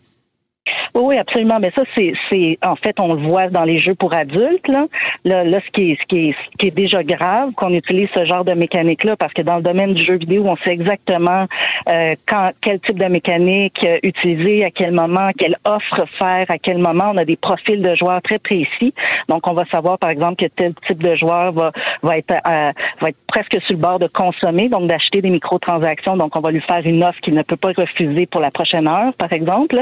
Oui, 0.95 1.17
absolument. 1.19 1.59
Mais 1.61 1.71
ça, 1.75 1.83
c'est, 1.95 2.13
c'est, 2.29 2.59
en 2.63 2.77
fait, 2.77 2.99
on 3.01 3.15
le 3.15 3.21
voit 3.21 3.49
dans 3.49 3.65
les 3.65 3.79
jeux 3.79 3.95
pour 3.95 4.13
adultes. 4.13 4.67
Là, 4.69 4.87
là, 5.25 5.45
là 5.45 5.59
ce 5.65 5.71
qui 5.71 5.93
est, 5.93 5.99
ce 6.01 6.07
qui 6.07 6.29
est, 6.29 6.33
ce 6.33 6.57
qui 6.59 6.67
est 6.69 6.77
déjà 6.77 7.03
grave, 7.03 7.53
qu'on 7.53 7.73
utilise 7.73 8.09
ce 8.15 8.25
genre 8.25 8.45
de 8.45 8.53
mécanique-là, 8.53 9.17
parce 9.17 9.33
que 9.33 9.43
dans 9.43 9.57
le 9.57 9.63
domaine 9.63 9.95
du 9.95 10.05
jeu 10.05 10.17
vidéo, 10.17 10.45
on 10.47 10.57
sait 10.57 10.71
exactement 10.71 11.47
euh, 11.89 12.15
quand, 12.27 12.51
quel 12.61 12.81
type 12.81 12.99
de 12.99 13.07
mécanique 13.07 13.83
euh, 13.85 13.99
utiliser, 14.03 14.65
à 14.65 14.71
quel 14.71 14.93
moment, 14.93 15.31
quelle 15.39 15.57
offre 15.65 16.07
faire, 16.07 16.47
à 16.49 16.59
quel 16.59 16.79
moment. 16.79 17.11
On 17.13 17.17
a 17.17 17.25
des 17.25 17.37
profils 17.37 17.81
de 17.81 17.95
joueurs 17.95 18.21
très 18.23 18.39
précis. 18.39 18.93
Donc, 19.29 19.47
on 19.47 19.53
va 19.53 19.65
savoir, 19.67 19.99
par 19.99 20.11
exemple, 20.11 20.45
que 20.45 20.47
tel 20.47 20.75
type 20.87 21.03
de 21.03 21.15
joueur 21.15 21.53
va, 21.53 21.73
va 22.03 22.19
être, 22.19 22.33
euh, 22.33 22.73
va 23.01 23.09
être 23.09 23.19
presque 23.31 23.59
sur 23.63 23.73
le 23.73 23.77
bord 23.77 23.99
de 23.99 24.09
consommer, 24.09 24.69
donc 24.69 24.87
d'acheter 24.89 25.23
des 25.23 25.31
microtransactions. 25.31 26.17
Donc, 26.17 26.37
on 26.37 26.41
va 26.41 26.51
lui 26.51 26.61
faire 26.61 26.85
une 26.85 27.03
offre 27.05 27.21
qu'il 27.21 27.35
ne 27.35 27.43
peut 27.43 27.57
pas 27.57 27.71
refuser 27.77 28.27
pour 28.27 28.41
la 28.41 28.51
prochaine 28.51 28.89
heure, 28.89 29.13
par 29.17 29.33
exemple. 29.33 29.79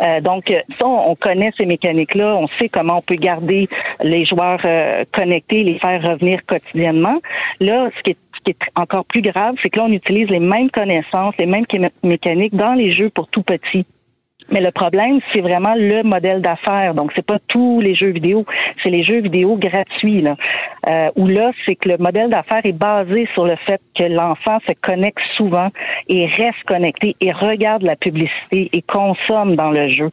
Euh, 0.00 0.20
donc, 0.20 0.44
ça, 0.78 0.86
on 0.86 1.14
connaît 1.16 1.50
ces 1.56 1.66
mécaniques-là. 1.66 2.36
On 2.36 2.46
sait 2.46 2.68
comment 2.68 2.98
on 2.98 3.02
peut 3.02 3.16
garder 3.16 3.68
les 4.02 4.24
joueurs 4.24 4.60
euh, 4.64 5.04
connectés, 5.12 5.64
les 5.64 5.78
faire 5.78 6.00
revenir 6.02 6.46
quotidiennement. 6.46 7.18
Là, 7.60 7.90
ce 7.96 8.02
qui 8.02 8.10
est 8.12 8.18
ce 8.36 8.40
qui 8.44 8.50
est 8.50 8.80
encore 8.80 9.04
plus 9.04 9.22
grave, 9.22 9.54
c'est 9.62 9.70
que 9.70 9.78
là, 9.78 9.86
on 9.88 9.92
utilise 9.92 10.28
les 10.28 10.40
mêmes 10.40 10.70
connaissances, 10.70 11.34
les 11.38 11.46
mêmes 11.46 11.64
mécaniques 12.02 12.54
dans 12.54 12.74
les 12.74 12.92
jeux 12.92 13.08
pour 13.08 13.28
tout 13.28 13.42
petit. 13.42 13.86
Mais 14.50 14.60
le 14.60 14.70
problème, 14.70 15.20
c'est 15.32 15.40
vraiment 15.40 15.74
le 15.76 16.02
modèle 16.02 16.42
d'affaires. 16.42 16.94
Donc, 16.94 17.12
c'est 17.14 17.24
pas 17.24 17.38
tous 17.48 17.80
les 17.80 17.94
jeux 17.94 18.10
vidéo, 18.10 18.44
c'est 18.82 18.90
les 18.90 19.02
jeux 19.02 19.20
vidéo 19.20 19.56
gratuits. 19.56 20.20
Là. 20.20 20.36
Euh, 20.86 21.10
où 21.16 21.26
là, 21.26 21.50
c'est 21.64 21.76
que 21.76 21.88
le 21.88 21.96
modèle 21.98 22.28
d'affaires 22.28 22.64
est 22.64 22.72
basé 22.72 23.26
sur 23.32 23.46
le 23.46 23.56
fait 23.56 23.80
que 23.96 24.04
l'enfant 24.04 24.58
se 24.66 24.72
connecte 24.80 25.20
souvent 25.36 25.68
et 26.08 26.26
reste 26.26 26.62
connecté 26.66 27.16
et 27.20 27.32
regarde 27.32 27.82
la 27.82 27.96
publicité 27.96 28.68
et 28.72 28.82
consomme 28.82 29.56
dans 29.56 29.70
le 29.70 29.88
jeu. 29.88 30.10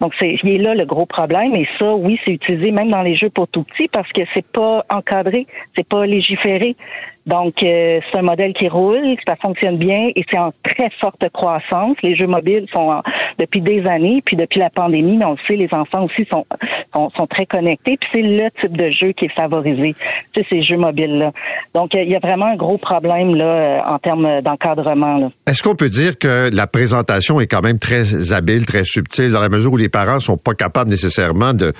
Donc, 0.00 0.14
c'est 0.18 0.38
il 0.42 0.48
est 0.48 0.58
là 0.58 0.74
le 0.74 0.84
gros 0.84 1.06
problème. 1.06 1.54
Et 1.54 1.68
ça, 1.78 1.94
oui, 1.94 2.18
c'est 2.24 2.32
utilisé 2.32 2.70
même 2.70 2.90
dans 2.90 3.02
les 3.02 3.16
jeux 3.16 3.30
pour 3.30 3.48
tout 3.48 3.64
petit 3.64 3.88
parce 3.88 4.10
que 4.12 4.22
c'est 4.32 4.46
pas 4.46 4.84
encadré, 4.90 5.46
c'est 5.76 5.86
pas 5.86 6.06
légiféré. 6.06 6.76
Donc, 7.26 7.62
euh, 7.62 8.00
c'est 8.10 8.18
un 8.18 8.22
modèle 8.22 8.52
qui 8.52 8.68
roule, 8.68 9.16
ça 9.26 9.36
fonctionne 9.36 9.78
bien 9.78 10.08
et 10.14 10.24
c'est 10.30 10.38
en 10.38 10.52
très 10.62 10.90
forte 11.00 11.26
croissance. 11.32 11.96
Les 12.02 12.16
jeux 12.16 12.26
mobiles 12.26 12.66
sont 12.72 13.02
depuis 13.38 13.60
des 13.60 13.86
années, 13.86 14.22
puis 14.24 14.36
depuis 14.36 14.60
la 14.60 14.70
pandémie, 14.70 15.18
on 15.24 15.32
le 15.32 15.38
sait, 15.48 15.56
les 15.56 15.68
enfants 15.72 16.04
aussi 16.04 16.26
sont, 16.30 16.46
sont, 16.92 17.26
très 17.26 17.46
connectés, 17.46 17.96
puis 17.98 18.08
c'est 18.12 18.22
le 18.22 18.48
type 18.60 18.76
de 18.76 18.90
jeu 18.90 19.12
qui 19.12 19.26
est 19.26 19.34
favorisé, 19.34 19.94
c'est 20.34 20.46
ces 20.48 20.62
jeux 20.62 20.76
mobiles-là. 20.76 21.32
Donc, 21.74 21.94
il 21.94 22.10
y 22.10 22.14
a 22.14 22.20
vraiment 22.20 22.46
un 22.46 22.56
gros 22.56 22.78
problème 22.78 23.34
là 23.34 23.54
euh, 23.54 23.78
en 23.86 23.98
termes 23.98 24.42
d'encadrement. 24.42 25.32
Est-ce 25.46 25.62
qu'on 25.62 25.74
peut 25.74 25.88
dire 25.88 26.18
que 26.18 26.50
la 26.52 26.66
présentation 26.66 27.40
est 27.40 27.46
quand 27.46 27.62
même 27.62 27.78
très 27.78 28.32
habile, 28.32 28.66
très 28.66 28.84
subtile, 28.84 29.32
dans 29.32 29.40
la 29.40 29.48
mesure 29.48 29.72
où 29.72 29.76
les 29.76 29.88
parents 29.88 30.20
sont 30.20 30.36
pas 30.36 30.54
capables 30.54 30.90
nécessairement 30.90 31.54
de 31.54 31.72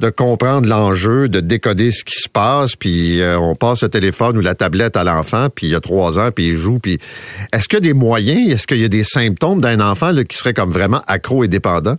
de 0.00 0.10
comprendre 0.10 0.68
l'enjeu, 0.68 1.28
de 1.28 1.40
décoder 1.40 1.90
ce 1.90 2.04
qui 2.04 2.14
se 2.14 2.28
passe, 2.28 2.76
puis 2.76 3.20
euh, 3.20 3.38
on 3.38 3.54
passe 3.54 3.82
le 3.82 3.88
téléphone 3.88 4.36
ou 4.36 4.40
la 4.40 4.54
tablette 4.54 4.96
à 4.96 5.04
l'enfant, 5.04 5.48
puis 5.54 5.68
il 5.68 5.74
a 5.74 5.80
trois 5.80 6.18
ans, 6.18 6.30
puis 6.34 6.48
il 6.48 6.56
joue, 6.56 6.78
puis 6.78 6.98
est-ce 7.52 7.68
qu'il 7.68 7.76
y 7.76 7.78
a 7.78 7.80
des 7.80 7.92
moyens, 7.92 8.52
est-ce 8.52 8.66
qu'il 8.66 8.80
y 8.80 8.84
a 8.84 8.88
des 8.88 9.04
symptômes 9.04 9.60
d'un 9.60 9.80
enfant 9.80 10.12
là, 10.12 10.24
qui 10.24 10.36
serait 10.36 10.54
comme 10.54 10.72
vraiment 10.72 11.02
accro 11.06 11.44
et 11.44 11.48
dépendant? 11.48 11.96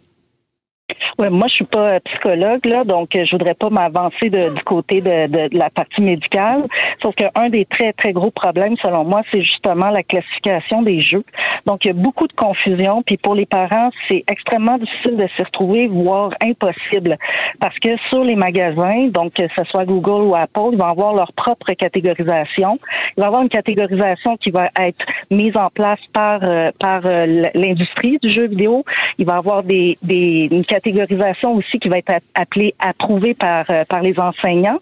Ouais, 1.18 1.30
moi, 1.30 1.48
je 1.48 1.54
suis 1.54 1.66
pas 1.66 2.02
psychologue, 2.02 2.66
là, 2.66 2.84
donc 2.84 3.16
euh, 3.16 3.24
je 3.24 3.32
voudrais 3.32 3.54
pas 3.54 3.70
m'avancer 3.70 4.30
du 4.30 4.64
côté 4.66 5.00
de, 5.00 5.58
la 5.58 5.70
partie 5.70 6.02
médicale. 6.02 6.64
Sauf 7.02 7.16
qu'un 7.16 7.50
des 7.50 7.64
très, 7.64 7.94
très 7.94 8.12
gros 8.12 8.32
problèmes, 8.32 8.76
selon 8.82 9.06
moi, 9.06 9.22
c'est 9.32 9.42
justement 9.42 9.92
la 9.92 10.04
classification 10.04 10.82
des 10.82 11.02
jeux. 11.02 11.24
Donc, 11.66 11.86
il 11.86 11.88
y 11.88 11.92
a 11.92 11.94
beaucoup 11.94 12.28
de 12.28 12.34
confusion, 12.34 13.02
puis 13.02 13.16
pour 13.16 13.34
les 13.34 13.46
parents, 13.46 13.92
c'est 14.10 14.26
extrêmement 14.30 14.78
difficile 14.78 15.16
de 15.16 15.26
s'y 15.36 15.44
retrouver, 15.44 15.88
voire 15.88 16.32
impossible. 16.42 17.18
Parce 17.62 17.80
que 17.80 17.96
sur 18.10 18.26
les 18.26 18.36
magasins, 18.36 19.08
donc 19.08 19.34
que 19.34 19.44
ce 19.56 19.64
soit 19.66 19.86
Google 19.86 20.30
ou 20.30 20.36
Apple, 20.36 20.72
ils 20.74 20.78
vont 20.78 20.86
avoir 20.86 21.14
leur 21.14 21.32
propre 21.32 21.72
catégorisation. 21.74 22.78
Il 23.16 23.22
va 23.22 23.24
y 23.24 23.28
avoir 23.28 23.42
une 23.42 23.50
catégorisation 23.50 24.36
qui 24.36 24.52
va 24.52 24.70
être 24.82 25.06
mise 25.32 25.56
en 25.56 25.70
place 25.70 26.00
par, 26.12 26.44
euh, 26.44 26.72
euh, 26.84 27.46
l'industrie 27.54 28.18
du 28.22 28.32
jeu 28.32 28.48
vidéo. 28.48 28.84
Il 29.18 29.26
va 29.26 29.36
y 29.36 29.38
avoir 29.38 29.64
des, 29.64 29.98
des 30.04 30.50
une 30.52 30.66
catégorisation 31.06 31.54
aussi 31.54 31.80
qui 31.80 31.90
va 31.90 31.98
être 31.98 32.12
appelée 32.34 32.74
approuvée 32.80 33.34
par 33.34 33.66
euh, 33.70 33.84
par 33.86 34.02
les 34.02 34.20
enseignants 34.20 34.80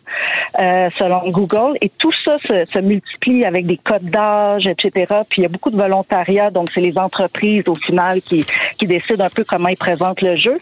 euh, 0.60 0.90
selon 0.98 1.30
Google. 1.30 1.78
Et 1.82 1.90
tout 1.90 2.12
ça 2.12 2.38
se, 2.40 2.66
se 2.72 2.80
multiplie 2.80 3.46
avec 3.46 3.66
des 3.66 3.78
codes 3.78 4.10
d'âge 4.10 4.66
etc 4.68 5.06
puis 5.30 5.42
il 5.42 5.44
y 5.44 5.46
a 5.46 5.50
beaucoup 5.50 5.72
de 5.72 5.78
volontariat 5.78 6.50
donc 6.50 6.72
c'est 6.72 6.82
les 6.82 6.98
entreprises 6.98 7.68
au 7.68 7.76
final 7.76 8.22
qui 8.22 8.46
qui 8.80 8.88
décident 8.88 9.26
un 9.26 9.30
peu 9.30 9.44
comment 9.44 9.70
ils 9.70 9.78
présentent 9.78 10.22
le 10.22 10.36
jeu. 10.38 10.58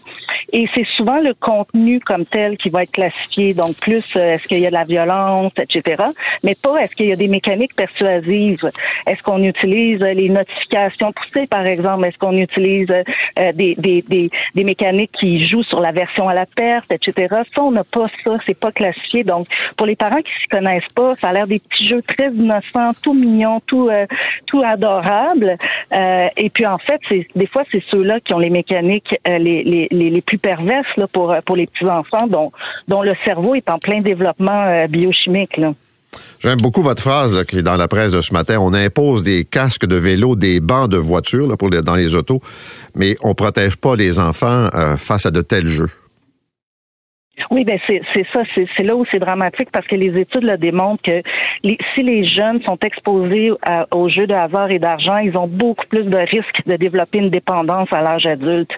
Et 0.52 0.68
c'est 0.74 0.86
souvent 0.96 1.20
le 1.20 1.34
contenu 1.34 2.00
comme 2.00 2.26
tel 2.26 2.56
qui 2.56 2.68
va 2.68 2.82
être 2.82 2.92
classifié. 2.92 3.54
Donc 3.54 3.76
plus 3.76 4.04
euh, 4.16 4.34
est-ce 4.34 4.44
qu'il 4.44 4.60
y 4.60 4.66
a 4.66 4.70
de 4.70 4.74
la 4.74 4.84
violence 4.84 5.52
etc 5.58 6.02
mais 6.42 6.54
pas 6.54 6.76
est-ce 6.82 6.94
qu'il 6.94 7.06
y 7.06 7.12
a 7.12 7.16
des 7.16 7.28
mécaniques 7.28 7.74
persuasives. 7.74 8.70
Est-ce 9.06 9.22
qu'on 9.22 9.42
utilise 9.42 10.00
les 10.00 10.28
notifications 10.28 11.12
poussées 11.12 11.46
par 11.46 11.64
exemple? 11.66 12.04
Est-ce 12.06 12.18
qu'on 12.18 12.36
utilise 12.36 12.88
des, 13.54 13.74
des, 13.76 14.02
des, 14.02 14.30
des 14.54 14.64
mécaniques 14.64 15.12
qui 15.12 15.44
jouent 15.52 15.62
sur 15.62 15.80
la 15.80 15.92
version 15.92 16.28
à 16.28 16.34
la 16.34 16.46
perte, 16.46 16.90
etc. 16.90 17.42
Ça, 17.54 17.62
on 17.62 17.70
n'a 17.70 17.84
pas 17.84 18.06
ça, 18.24 18.36
c'est 18.44 18.58
pas 18.58 18.72
classifié. 18.72 19.22
Donc, 19.24 19.46
pour 19.76 19.86
les 19.86 19.96
parents 19.96 20.22
qui 20.22 20.32
s'y 20.32 20.48
connaissent 20.48 20.92
pas, 20.94 21.14
ça 21.16 21.28
a 21.28 21.32
l'air 21.32 21.46
des 21.46 21.58
petits 21.58 21.88
jeux 21.88 22.02
très 22.02 22.30
innocents, 22.30 22.92
tout 23.02 23.14
mignons, 23.14 23.60
tout 23.66 23.88
euh, 23.88 24.06
tout 24.46 24.62
adorables. 24.64 25.56
Euh, 25.92 26.28
et 26.36 26.50
puis 26.50 26.66
en 26.66 26.78
fait, 26.78 27.00
c'est 27.08 27.26
des 27.36 27.46
fois 27.46 27.62
c'est 27.70 27.82
ceux-là 27.90 28.20
qui 28.20 28.34
ont 28.34 28.38
les 28.38 28.50
mécaniques 28.50 29.14
euh, 29.28 29.38
les, 29.38 29.62
les, 29.62 29.88
les, 29.90 30.22
plus 30.22 30.38
perverses 30.38 30.96
là, 30.96 31.06
pour 31.06 31.36
pour 31.44 31.56
les 31.56 31.66
petits 31.66 31.86
enfants 31.86 32.26
dont 32.26 32.52
dont 32.88 33.02
le 33.02 33.14
cerveau 33.24 33.54
est 33.54 33.68
en 33.70 33.78
plein 33.78 34.00
développement 34.00 34.86
biochimique. 34.88 35.58
J'aime 36.40 36.58
beaucoup 36.60 36.82
votre 36.82 37.02
phrase 37.02 37.44
qui 37.44 37.58
est 37.58 37.62
dans 37.62 37.76
la 37.76 37.86
presse 37.86 38.12
de 38.12 38.20
ce 38.20 38.32
matin. 38.32 38.58
On 38.60 38.74
impose 38.74 39.22
des 39.22 39.44
casques 39.44 39.86
de 39.86 39.96
vélo, 39.96 40.34
des 40.34 40.58
bancs 40.58 40.90
de 40.90 40.96
voiture 40.96 41.56
pour 41.56 41.70
dans 41.70 41.94
les 41.94 42.16
autos, 42.16 42.40
mais 42.96 43.16
on 43.22 43.34
protège 43.34 43.76
pas 43.76 43.94
les 43.94 44.18
enfants 44.18 44.68
euh, 44.74 44.96
face 44.96 45.24
à 45.26 45.30
de 45.30 45.40
tels 45.40 45.68
jeux. 45.68 45.90
Oui, 47.50 47.64
ben 47.64 47.78
c'est 47.88 48.02
ça, 48.30 48.42
c'est 48.54 48.82
là 48.82 48.94
où 48.94 49.06
c'est 49.10 49.18
dramatique 49.18 49.70
parce 49.72 49.86
que 49.86 49.94
les 49.94 50.18
études 50.20 50.44
le 50.44 50.58
démontrent 50.58 51.02
que 51.02 51.22
si 51.94 52.02
les 52.02 52.26
jeunes 52.26 52.60
sont 52.62 52.76
exposés 52.82 53.50
aux 53.90 54.08
jeux 54.10 54.26
de 54.26 54.34
hasard 54.34 54.70
et 54.70 54.78
d'argent, 54.78 55.16
ils 55.16 55.36
ont 55.38 55.46
beaucoup 55.46 55.86
plus 55.86 56.04
de 56.04 56.18
risques 56.18 56.60
de 56.66 56.76
développer 56.76 57.18
une 57.18 57.30
dépendance 57.30 57.88
à 57.90 58.02
l'âge 58.02 58.26
adulte. 58.26 58.70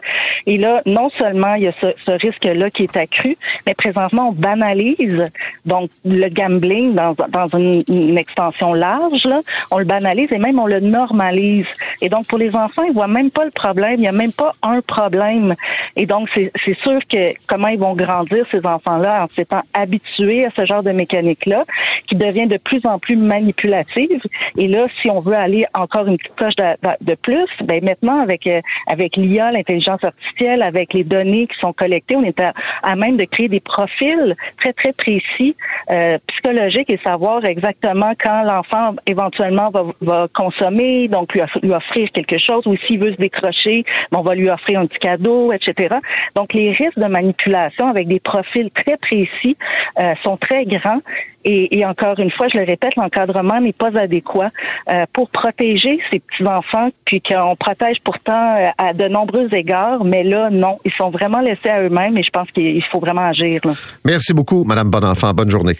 Et 0.46 0.56
là, 0.56 0.82
non 0.86 1.10
seulement 1.18 1.54
il 1.54 1.64
y 1.64 1.68
a 1.68 1.72
ce, 1.80 1.88
ce 2.06 2.12
risque-là 2.12 2.70
qui 2.70 2.84
est 2.84 2.96
accru, 2.96 3.36
mais 3.66 3.74
présentement 3.74 4.28
on 4.28 4.32
banalise 4.32 5.26
donc 5.64 5.90
le 6.04 6.28
gambling 6.28 6.94
dans, 6.94 7.16
dans 7.28 7.48
une, 7.58 7.82
une, 7.88 8.18
extension 8.18 8.72
large. 8.72 9.24
Là, 9.24 9.40
on 9.72 9.78
le 9.78 9.84
banalise 9.84 10.30
et 10.30 10.38
même 10.38 10.60
on 10.60 10.66
le 10.66 10.78
normalise. 10.78 11.66
Et 12.00 12.08
donc 12.08 12.26
pour 12.28 12.38
les 12.38 12.54
enfants, 12.54 12.84
ils 12.84 12.92
voient 12.92 13.08
même 13.08 13.32
pas 13.32 13.44
le 13.44 13.50
problème. 13.50 13.94
Il 13.94 14.00
n'y 14.02 14.08
a 14.08 14.12
même 14.12 14.32
pas 14.32 14.52
un 14.62 14.80
problème. 14.80 15.54
Et 15.96 16.06
donc 16.06 16.28
c'est 16.34 16.78
sûr 16.78 17.00
que 17.08 17.34
comment 17.48 17.68
ils 17.68 17.78
vont 17.78 17.94
grandir 17.94 18.43
ces 18.50 18.64
enfants-là 18.66 19.24
en 19.24 19.28
s'étant 19.28 19.62
habitués 19.72 20.46
à 20.46 20.50
ce 20.50 20.64
genre 20.64 20.82
de 20.82 20.90
mécanique-là, 20.90 21.64
qui 22.06 22.16
devient 22.16 22.46
de 22.46 22.56
plus 22.56 22.80
en 22.84 22.98
plus 22.98 23.16
manipulative. 23.16 24.20
Et 24.56 24.68
là, 24.68 24.86
si 24.88 25.10
on 25.10 25.20
veut 25.20 25.34
aller 25.34 25.66
encore 25.74 26.06
une 26.06 26.18
petite 26.18 26.36
coche 26.36 26.54
de, 26.56 27.14
plus, 27.14 27.48
ben 27.64 27.82
maintenant 27.84 28.20
avec 28.20 28.46
euh, 28.46 28.60
avec 28.86 29.16
l'IA, 29.16 29.50
l'intelligence 29.50 30.02
artificielle, 30.02 30.62
avec 30.62 30.92
les 30.92 31.04
données 31.04 31.46
qui 31.46 31.58
sont 31.58 31.72
collectées, 31.72 32.16
on 32.16 32.22
est 32.22 32.40
à, 32.82 32.96
même 32.96 33.16
de 33.16 33.24
créer 33.24 33.48
des 33.48 33.60
profils 33.60 34.36
très 34.58 34.72
très 34.72 34.92
précis 34.92 35.56
euh, 35.90 36.18
psychologiques 36.28 36.90
et 36.90 36.98
savoir 36.98 37.44
exactement 37.44 38.12
quand 38.22 38.42
l'enfant 38.42 38.94
éventuellement 39.06 39.70
va, 39.70 39.82
va 40.00 40.28
consommer, 40.32 41.08
donc 41.08 41.34
lui, 41.34 41.40
lui 41.62 41.72
offrir 41.72 42.10
quelque 42.12 42.38
chose, 42.38 42.66
ou 42.66 42.76
s'il 42.86 43.00
veut 43.00 43.12
se 43.12 43.16
décrocher, 43.18 43.84
ben, 44.10 44.18
on 44.18 44.22
va 44.22 44.34
lui 44.34 44.48
offrir 44.48 44.80
un 44.80 44.86
petit 44.86 44.98
cadeau, 44.98 45.52
etc. 45.52 45.96
Donc 46.34 46.52
les 46.52 46.72
risques 46.72 46.98
de 46.98 47.06
manipulation 47.06 47.88
avec 47.88 48.08
des 48.08 48.20
profils 48.20 48.33
très 48.42 48.96
précis 48.96 49.56
euh, 49.98 50.14
sont 50.22 50.36
très 50.36 50.64
grands. 50.64 51.00
Et, 51.46 51.84
encore 51.84 52.18
une 52.18 52.30
fois, 52.30 52.46
je 52.52 52.58
le 52.58 52.64
répète, 52.64 52.96
l'encadrement 52.96 53.60
n'est 53.60 53.74
pas 53.74 53.94
adéquat 53.98 54.50
euh, 54.88 55.04
pour 55.12 55.28
protéger 55.28 55.98
ces 56.10 56.18
petits-enfants, 56.18 56.88
puis 57.04 57.20
qu'on 57.20 57.54
protège 57.54 57.98
pourtant 58.02 58.56
euh, 58.56 58.68
à 58.78 58.94
de 58.94 59.08
nombreux 59.08 59.52
égards, 59.52 60.04
mais 60.04 60.24
là, 60.24 60.48
non, 60.50 60.78
ils 60.86 60.92
sont 60.94 61.10
vraiment 61.10 61.40
laissés 61.40 61.68
à 61.68 61.82
eux-mêmes 61.82 62.16
et 62.16 62.22
je 62.22 62.30
pense 62.30 62.50
qu'il 62.50 62.82
faut 62.90 62.98
vraiment 62.98 63.26
agir. 63.26 63.60
Merci 64.06 64.32
beaucoup, 64.32 64.64
Madame 64.64 64.88
Bonenfant. 64.88 65.34
Bonne 65.34 65.50
journée. 65.50 65.76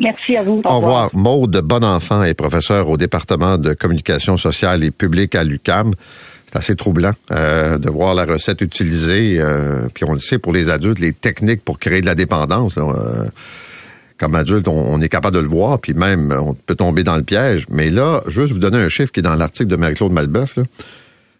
Merci 0.00 0.36
à 0.36 0.42
vous. 0.42 0.60
Au, 0.64 0.76
revoir. 0.76 0.80
revoir. 0.80 1.10
Maude 1.14 1.60
Bonenfant 1.64 2.22
est 2.22 2.34
professeure 2.34 2.88
au 2.88 2.98
département 2.98 3.56
de 3.56 3.72
communication 3.72 4.36
sociale 4.36 4.84
et 4.84 4.90
publique 4.90 5.34
à 5.34 5.44
l'UCAM 5.44 5.94
c'est 6.50 6.58
assez 6.58 6.74
troublant 6.74 7.12
euh, 7.30 7.78
de 7.78 7.88
voir 7.88 8.14
la 8.14 8.24
recette 8.24 8.60
utilisée. 8.60 9.36
Euh, 9.38 9.86
puis 9.94 10.04
on 10.04 10.14
le 10.14 10.20
sait 10.20 10.38
pour 10.38 10.52
les 10.52 10.68
adultes, 10.68 10.98
les 10.98 11.12
techniques 11.12 11.64
pour 11.64 11.78
créer 11.78 12.00
de 12.00 12.06
la 12.06 12.16
dépendance. 12.16 12.74
Euh, 12.76 13.26
comme 14.18 14.34
adulte, 14.34 14.66
on, 14.68 15.00
est 15.00 15.08
capable 15.08 15.36
de 15.36 15.40
le 15.40 15.48
voir, 15.48 15.80
puis 15.80 15.94
même 15.94 16.32
on 16.32 16.54
peut 16.54 16.74
tomber 16.74 17.04
dans 17.04 17.16
le 17.16 17.22
piège. 17.22 17.66
Mais 17.70 17.88
là, 17.88 18.22
juste 18.26 18.52
vous 18.52 18.58
donner 18.58 18.78
un 18.78 18.88
chiffre 18.88 19.12
qui 19.12 19.20
est 19.20 19.22
dans 19.22 19.36
l'article 19.36 19.68
de 19.68 19.76
Marie-Claude 19.76 20.12
Malbeuf. 20.12 20.58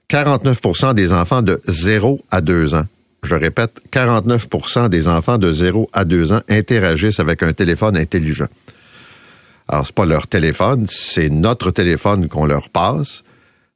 49% 0.09 0.95
des 0.95 1.13
enfants 1.13 1.43
de 1.43 1.61
0 1.67 2.21
à 2.31 2.41
2 2.41 2.75
ans 2.75 2.87
je 3.23 3.35
répète, 3.35 3.83
49% 3.93 4.89
des 4.89 5.07
enfants 5.07 5.37
de 5.37 5.53
0 5.53 5.91
à 5.93 6.07
2 6.07 6.33
ans 6.33 6.41
interagissent 6.49 7.21
avec 7.21 7.43
un 7.43 7.53
téléphone 7.53 7.99
intelligent. 7.99 8.47
Alors, 9.69 9.85
c'est 9.85 9.95
pas 9.95 10.07
leur 10.07 10.27
téléphone, 10.27 10.87
c'est 10.89 11.29
notre 11.29 11.71
téléphone 11.71 12.29
qu'on 12.29 12.47
leur 12.47 12.71
passe. 12.71 13.23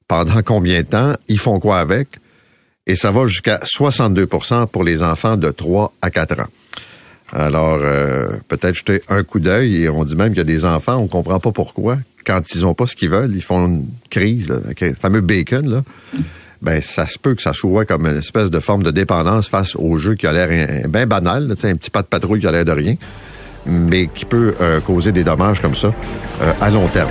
Pendant 0.09 0.43
combien 0.43 0.83
de 0.83 0.89
temps? 0.89 1.15
Ils 1.29 1.39
font 1.39 1.59
quoi 1.59 1.79
avec? 1.79 2.09
Et 2.87 2.97
ça 2.97 3.11
va 3.11 3.27
jusqu'à 3.27 3.59
62% 3.59 4.67
pour 4.67 4.85
les 4.85 5.03
enfants 5.03 5.37
de 5.37 5.51
3 5.51 5.95
à 6.03 6.11
4 6.11 6.41
ans. 6.41 6.51
Alors, 7.33 7.81
euh, 7.83 8.29
peut-être 8.49 8.75
jeter 8.75 9.03
un 9.09 9.25
coup 9.25 9.41
d'œil 9.41 9.83
et 9.83 9.89
on 9.89 10.05
dit 10.05 10.15
même 10.15 10.29
qu'il 10.29 10.39
y 10.39 10.41
a 10.41 10.45
des 10.45 10.65
enfants, 10.65 10.97
on 10.97 11.09
comprend 11.09 11.41
pas 11.41 11.51
pourquoi. 11.51 11.99
Quand 12.25 12.55
ils 12.55 12.65
ont 12.65 12.75
pas 12.75 12.87
ce 12.87 12.95
qu'ils 12.95 13.11
veulent, 13.11 13.35
ils 13.35 13.43
font 13.43 13.67
une 13.67 13.87
crise, 14.11 14.49
le 14.81 14.95
fameux 14.95 15.21
bacon. 15.21 15.83
Ben, 16.63 16.81
ça 16.81 17.07
se 17.07 17.19
peut 17.19 17.35
que 17.35 17.43
ça 17.43 17.53
soit 17.53 17.85
comme 17.85 18.07
une 18.07 18.17
espèce 18.17 18.51
de 18.51 18.61
forme 18.61 18.83
de 18.83 18.91
dépendance 18.91 19.49
face 19.49 19.77
au 19.77 19.97
jeu 19.97 20.15
qui 20.15 20.27
a 20.27 20.33
l'air 20.33 20.89
bien 20.89 21.07
banal, 21.07 21.51
un 21.51 21.77
petit 21.77 21.91
pas 21.91 22.03
de 22.03 22.07
patrouille 22.07 22.41
qui 22.41 22.47
a 22.47 22.53
l'air 22.53 22.65
de 22.65 22.73
rien, 22.73 22.97
mais 23.67 24.07
qui 24.07 24.25
peut 24.25 24.55
euh, 24.61 24.81
causer 24.81 25.13
des 25.13 25.25
dommages 25.25 25.61
comme 25.61 25.75
ça 25.75 25.93
euh, 26.41 26.53
à 26.61 26.71
long 26.71 26.89
terme. 26.89 27.11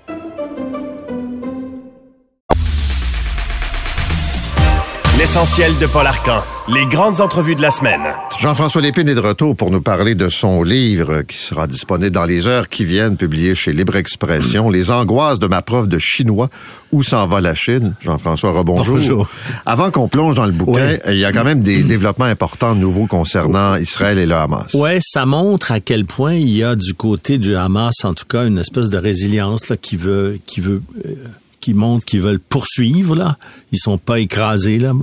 L'essentiel 5.33 5.71
de 5.79 5.85
Paul 5.85 6.05
Arcan. 6.05 6.43
Les 6.67 6.85
grandes 6.85 7.21
entrevues 7.21 7.55
de 7.55 7.61
la 7.61 7.71
semaine. 7.71 8.01
Jean-François 8.37 8.81
Lépine 8.81 9.07
est 9.07 9.15
de 9.15 9.21
retour 9.21 9.55
pour 9.55 9.71
nous 9.71 9.79
parler 9.79 10.13
de 10.13 10.27
son 10.27 10.61
livre 10.61 11.21
qui 11.21 11.37
sera 11.37 11.67
disponible 11.67 12.11
dans 12.11 12.25
les 12.25 12.49
heures 12.49 12.67
qui 12.67 12.83
viennent, 12.83 13.15
publié 13.15 13.55
chez 13.55 13.71
Libre 13.71 13.95
Expression, 13.95 14.69
Les 14.69 14.91
angoisses 14.91 15.39
de 15.39 15.47
ma 15.47 15.61
prof 15.61 15.87
de 15.87 15.99
chinois, 15.99 16.49
où 16.91 17.01
s'en 17.01 17.27
va 17.27 17.39
la 17.39 17.55
Chine? 17.55 17.95
Jean-François, 18.01 18.51
rebonjour. 18.51 18.97
Bonjour. 18.97 19.29
Avant 19.65 19.89
qu'on 19.89 20.09
plonge 20.09 20.35
dans 20.35 20.45
le 20.45 20.51
bouquin, 20.51 20.97
il 21.07 21.19
y 21.19 21.23
a 21.23 21.31
quand 21.31 21.45
même 21.45 21.61
des 21.61 21.81
développements 21.83 22.25
importants 22.25 22.75
nouveaux 22.75 23.07
concernant 23.07 23.77
Israël 23.77 24.17
et 24.17 24.25
le 24.25 24.35
Hamas. 24.35 24.73
Ouais, 24.73 24.99
ça 24.99 25.25
montre 25.25 25.71
à 25.71 25.79
quel 25.79 26.03
point 26.03 26.33
il 26.33 26.49
y 26.49 26.61
a 26.61 26.75
du 26.75 26.93
côté 26.93 27.37
du 27.37 27.55
Hamas, 27.55 28.03
en 28.03 28.13
tout 28.13 28.25
cas, 28.25 28.45
une 28.45 28.57
espèce 28.57 28.89
de 28.89 28.97
résilience 28.97 29.69
là, 29.69 29.77
qui 29.77 29.95
veut, 29.95 30.41
qui 30.45 30.59
veut 30.59 30.81
euh, 31.05 31.15
qui 31.61 31.73
montrent 31.73 32.05
qu'ils 32.05 32.21
veulent 32.21 32.39
poursuivre 32.39 33.15
là. 33.15 33.37
Ils 33.71 33.79
sont 33.79 33.97
pas 33.97 34.19
écrasés 34.19 34.79
là. 34.79 34.93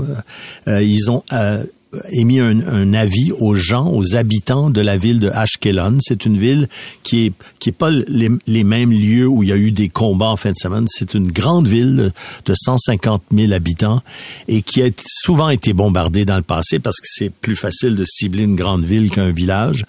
Euh, 0.66 0.82
ils 0.82 1.10
ont 1.10 1.24
euh, 1.32 1.64
émis 2.10 2.40
un, 2.40 2.60
un, 2.66 2.92
avis 2.92 3.32
aux 3.32 3.54
gens, 3.54 3.90
aux 3.90 4.16
habitants 4.16 4.70
de 4.70 4.80
la 4.80 4.96
ville 4.96 5.20
de 5.20 5.30
Ashkelon. 5.30 5.98
C'est 6.00 6.26
une 6.26 6.38
ville 6.38 6.68
qui 7.02 7.26
est 7.26 7.32
qui 7.58 7.70
est 7.70 7.72
pas 7.72 7.90
les, 7.90 8.30
les, 8.46 8.62
mêmes 8.62 8.92
lieux 8.92 9.26
où 9.26 9.42
il 9.42 9.48
y 9.48 9.52
a 9.52 9.56
eu 9.56 9.72
des 9.72 9.88
combats 9.88 10.28
en 10.28 10.36
fin 10.36 10.50
de 10.50 10.56
semaine. 10.56 10.86
C'est 10.88 11.14
une 11.14 11.32
grande 11.32 11.66
ville 11.66 12.12
de 12.44 12.54
150 12.54 13.22
000 13.34 13.52
habitants 13.52 14.02
et 14.46 14.62
qui 14.62 14.82
a 14.82 14.90
souvent 15.06 15.48
été 15.48 15.72
bombardée 15.72 16.24
dans 16.24 16.36
le 16.36 16.42
passé 16.42 16.78
parce 16.78 16.98
que 16.98 17.06
c'est 17.08 17.30
plus 17.30 17.56
facile 17.56 17.96
de 17.96 18.04
cibler 18.04 18.44
une 18.44 18.54
grande 18.54 18.84
ville 18.84 19.10
qu'un 19.10 19.30
village. 19.30 19.84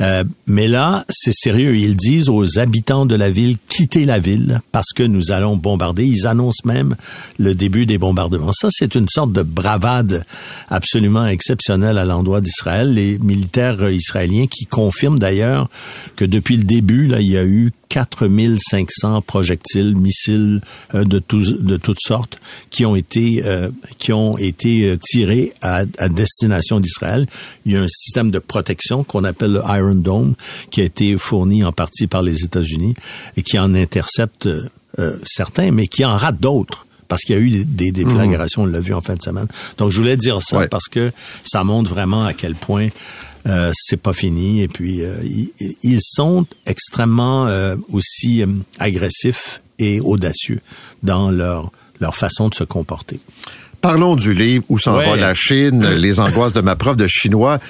Euh, 0.00 0.24
mais 0.46 0.68
là, 0.68 1.04
c'est 1.08 1.34
sérieux. 1.34 1.76
Ils 1.76 1.96
disent 1.96 2.28
aux 2.28 2.58
habitants 2.58 3.06
de 3.06 3.14
la 3.14 3.30
ville 3.30 3.56
quittez 3.68 4.04
la 4.04 4.18
ville 4.18 4.60
parce 4.72 4.92
que 4.94 5.02
nous 5.02 5.32
allons 5.32 5.56
bombarder. 5.56 6.04
Ils 6.04 6.26
annoncent 6.26 6.62
même 6.64 6.96
le 7.38 7.54
début 7.54 7.86
des 7.86 7.98
bombardements. 7.98 8.52
Ça, 8.52 8.68
c'est 8.70 8.94
une 8.94 9.08
sorte 9.08 9.32
de 9.32 9.42
bravade 9.42 10.24
absolument 10.68 11.25
exceptionnel 11.28 11.98
à 11.98 12.04
l'endroit 12.04 12.40
d'Israël. 12.40 12.92
Les 12.94 13.18
militaires 13.18 13.88
israéliens 13.90 14.46
qui 14.46 14.66
confirment 14.66 15.18
d'ailleurs 15.18 15.68
que 16.16 16.24
depuis 16.24 16.56
le 16.56 16.64
début, 16.64 17.10
il 17.18 17.28
y 17.28 17.38
a 17.38 17.44
eu 17.44 17.72
4500 17.88 19.22
projectiles, 19.22 19.96
missiles 19.96 20.60
euh, 20.94 21.04
de, 21.04 21.18
toutes 21.18 22.00
sortes 22.00 22.38
qui 22.70 22.84
ont 22.84 22.96
été 22.96 23.42
euh, 23.44 23.70
euh, 24.10 24.96
tirés 25.00 25.52
à, 25.62 25.84
destination 26.08 26.80
d'Israël. 26.80 27.26
Il 27.64 27.72
y 27.72 27.76
a 27.76 27.82
un 27.82 27.88
système 27.88 28.30
de 28.30 28.38
protection 28.38 29.04
qu'on 29.04 29.24
appelle 29.24 29.52
le 29.52 29.62
Iron 29.66 29.94
Dome 29.94 30.34
qui 30.70 30.80
a 30.80 30.84
été 30.84 31.16
fourni 31.16 31.64
en 31.64 31.72
partie 31.72 32.06
par 32.06 32.22
les 32.22 32.44
États-Unis 32.44 32.94
et 33.36 33.42
qui 33.42 33.58
en 33.58 33.74
intercepte 33.74 34.48
certains, 35.24 35.72
mais 35.72 35.88
qui 35.88 36.06
en 36.06 36.16
rate 36.16 36.40
d'autres 36.40 36.85
parce 37.08 37.22
qu'il 37.22 37.34
y 37.34 37.38
a 37.38 37.40
eu 37.40 37.64
des 37.64 37.92
déflagrations, 37.92 38.62
on 38.62 38.66
l'a 38.66 38.80
vu 38.80 38.94
en 38.94 39.00
fin 39.00 39.14
de 39.14 39.22
semaine. 39.22 39.46
Donc, 39.78 39.90
je 39.90 39.98
voulais 39.98 40.16
dire 40.16 40.42
ça 40.42 40.58
Ouais. 40.58 40.68
parce 40.68 40.88
que 40.88 41.12
ça 41.44 41.64
montre 41.64 41.90
vraiment 41.90 42.24
à 42.24 42.32
quel 42.32 42.54
point 42.54 42.88
euh, 43.46 43.70
c'est 43.74 43.96
pas 44.00 44.12
fini. 44.12 44.62
Et 44.62 44.68
puis, 44.68 45.02
euh, 45.04 45.16
ils, 45.22 45.50
ils 45.82 46.00
sont 46.02 46.46
extrêmement 46.66 47.46
euh, 47.46 47.76
aussi 47.92 48.44
agressifs 48.78 49.60
et 49.78 50.00
audacieux 50.00 50.60
dans 51.02 51.30
leur, 51.30 51.70
leur 52.00 52.14
façon 52.16 52.48
de 52.48 52.54
se 52.54 52.64
comporter. 52.64 53.20
Parlons 53.80 54.16
du 54.16 54.32
livre 54.32 54.64
Où 54.68 54.78
s'en 54.78 54.96
Ouais. 54.98 55.08
va 55.08 55.16
la 55.16 55.34
Chine, 55.34 55.86
les 55.96 56.18
angoisses 56.18 56.54
de 56.54 56.60
ma 56.60 56.76
prof 56.76 56.96
de 56.96 57.06
chinois. 57.06 57.60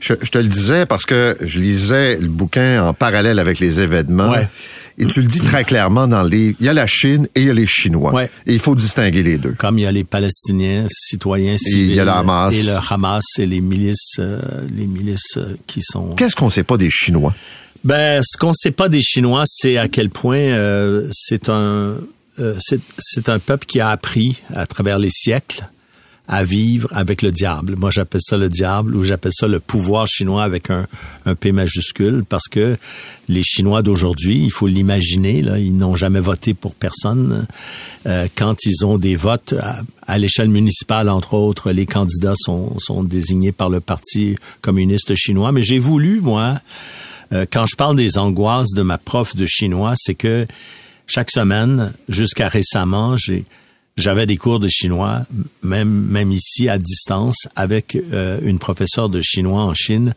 Je, 0.00 0.14
je 0.22 0.30
te 0.30 0.38
le 0.38 0.46
disais 0.48 0.84
parce 0.86 1.04
que 1.06 1.36
je 1.40 1.58
lisais 1.58 2.18
le 2.18 2.28
bouquin 2.28 2.84
en 2.84 2.92
parallèle 2.94 3.38
avec 3.38 3.58
les 3.58 3.80
événements. 3.80 4.30
Ouais. 4.30 4.48
Et 4.98 5.06
tu 5.06 5.20
le 5.20 5.28
dis 5.28 5.40
très 5.40 5.64
clairement 5.64 6.08
dans 6.08 6.22
le 6.22 6.30
livre. 6.30 6.56
Il 6.60 6.66
y 6.66 6.68
a 6.68 6.72
la 6.72 6.86
Chine 6.86 7.28
et 7.34 7.42
il 7.42 7.46
y 7.46 7.50
a 7.50 7.52
les 7.54 7.66
Chinois. 7.66 8.14
Ouais. 8.14 8.30
Et 8.46 8.54
il 8.54 8.58
faut 8.58 8.74
distinguer 8.74 9.22
les 9.22 9.36
deux. 9.36 9.52
Comme 9.58 9.78
il 9.78 9.82
y 9.82 9.86
a 9.86 9.92
les 9.92 10.04
Palestiniens, 10.04 10.86
citoyens 10.88 11.54
il 11.54 11.58
civils, 11.58 11.94
y 11.94 12.00
a 12.00 12.04
le 12.04 12.10
Hamas. 12.12 12.54
et 12.54 12.62
le 12.62 12.76
Hamas 12.90 13.24
et 13.38 13.46
les 13.46 13.60
milices, 13.60 14.16
euh, 14.18 14.40
les 14.74 14.86
milices 14.86 15.36
euh, 15.36 15.56
qui 15.66 15.82
sont. 15.82 16.14
Qu'est-ce 16.14 16.34
qu'on 16.34 16.48
sait 16.48 16.64
pas 16.64 16.78
des 16.78 16.90
Chinois? 16.90 17.34
Ben, 17.84 18.22
ce 18.22 18.36
qu'on 18.38 18.54
sait 18.54 18.70
pas 18.70 18.88
des 18.88 19.02
Chinois, 19.02 19.44
c'est 19.46 19.76
à 19.76 19.88
quel 19.88 20.08
point 20.08 20.38
euh, 20.38 21.06
c'est 21.12 21.48
un 21.50 21.94
euh, 22.38 22.54
c'est 22.98 23.28
un 23.28 23.38
peuple 23.38 23.66
qui 23.66 23.80
a 23.80 23.90
appris 23.90 24.42
à 24.54 24.66
travers 24.66 24.98
les 24.98 25.10
siècles 25.10 25.68
à 26.28 26.44
vivre 26.44 26.88
avec 26.92 27.22
le 27.22 27.30
diable. 27.30 27.76
Moi, 27.76 27.90
j'appelle 27.90 28.20
ça 28.22 28.36
le 28.36 28.48
diable 28.48 28.96
ou 28.96 29.04
j'appelle 29.04 29.32
ça 29.34 29.46
le 29.46 29.60
pouvoir 29.60 30.06
chinois 30.06 30.42
avec 30.42 30.70
un, 30.70 30.86
un 31.24 31.34
P 31.34 31.52
majuscule 31.52 32.24
parce 32.28 32.48
que 32.48 32.76
les 33.28 33.42
Chinois 33.42 33.82
d'aujourd'hui, 33.82 34.42
il 34.44 34.50
faut 34.50 34.66
l'imaginer, 34.66 35.38
ils 35.58 35.76
n'ont 35.76 35.96
jamais 35.96 36.20
voté 36.20 36.54
pour 36.54 36.74
personne. 36.74 37.46
Euh, 38.06 38.28
quand 38.36 38.64
ils 38.64 38.84
ont 38.84 38.98
des 38.98 39.16
votes 39.16 39.54
à, 39.60 39.82
à 40.06 40.18
l'échelle 40.18 40.48
municipale, 40.48 41.08
entre 41.08 41.34
autres, 41.34 41.72
les 41.72 41.86
candidats 41.86 42.34
sont, 42.36 42.78
sont 42.78 43.04
désignés 43.04 43.52
par 43.52 43.68
le 43.68 43.80
Parti 43.80 44.36
communiste 44.62 45.14
chinois. 45.14 45.52
Mais 45.52 45.62
j'ai 45.62 45.78
voulu, 45.78 46.20
moi, 46.20 46.60
euh, 47.32 47.46
quand 47.50 47.66
je 47.66 47.76
parle 47.76 47.96
des 47.96 48.18
angoisses 48.18 48.72
de 48.72 48.82
ma 48.82 48.98
prof 48.98 49.34
de 49.36 49.46
chinois, 49.46 49.92
c'est 49.96 50.14
que 50.14 50.46
chaque 51.06 51.30
semaine, 51.30 51.92
jusqu'à 52.08 52.48
récemment, 52.48 53.16
j'ai 53.16 53.44
j'avais 53.96 54.26
des 54.26 54.36
cours 54.36 54.60
de 54.60 54.68
chinois, 54.68 55.22
même 55.62 55.88
même 55.88 56.32
ici 56.32 56.68
à 56.68 56.78
distance, 56.78 57.48
avec 57.56 57.96
euh, 57.96 58.38
une 58.42 58.58
professeure 58.58 59.08
de 59.08 59.20
chinois 59.20 59.62
en 59.62 59.74
Chine 59.74 60.14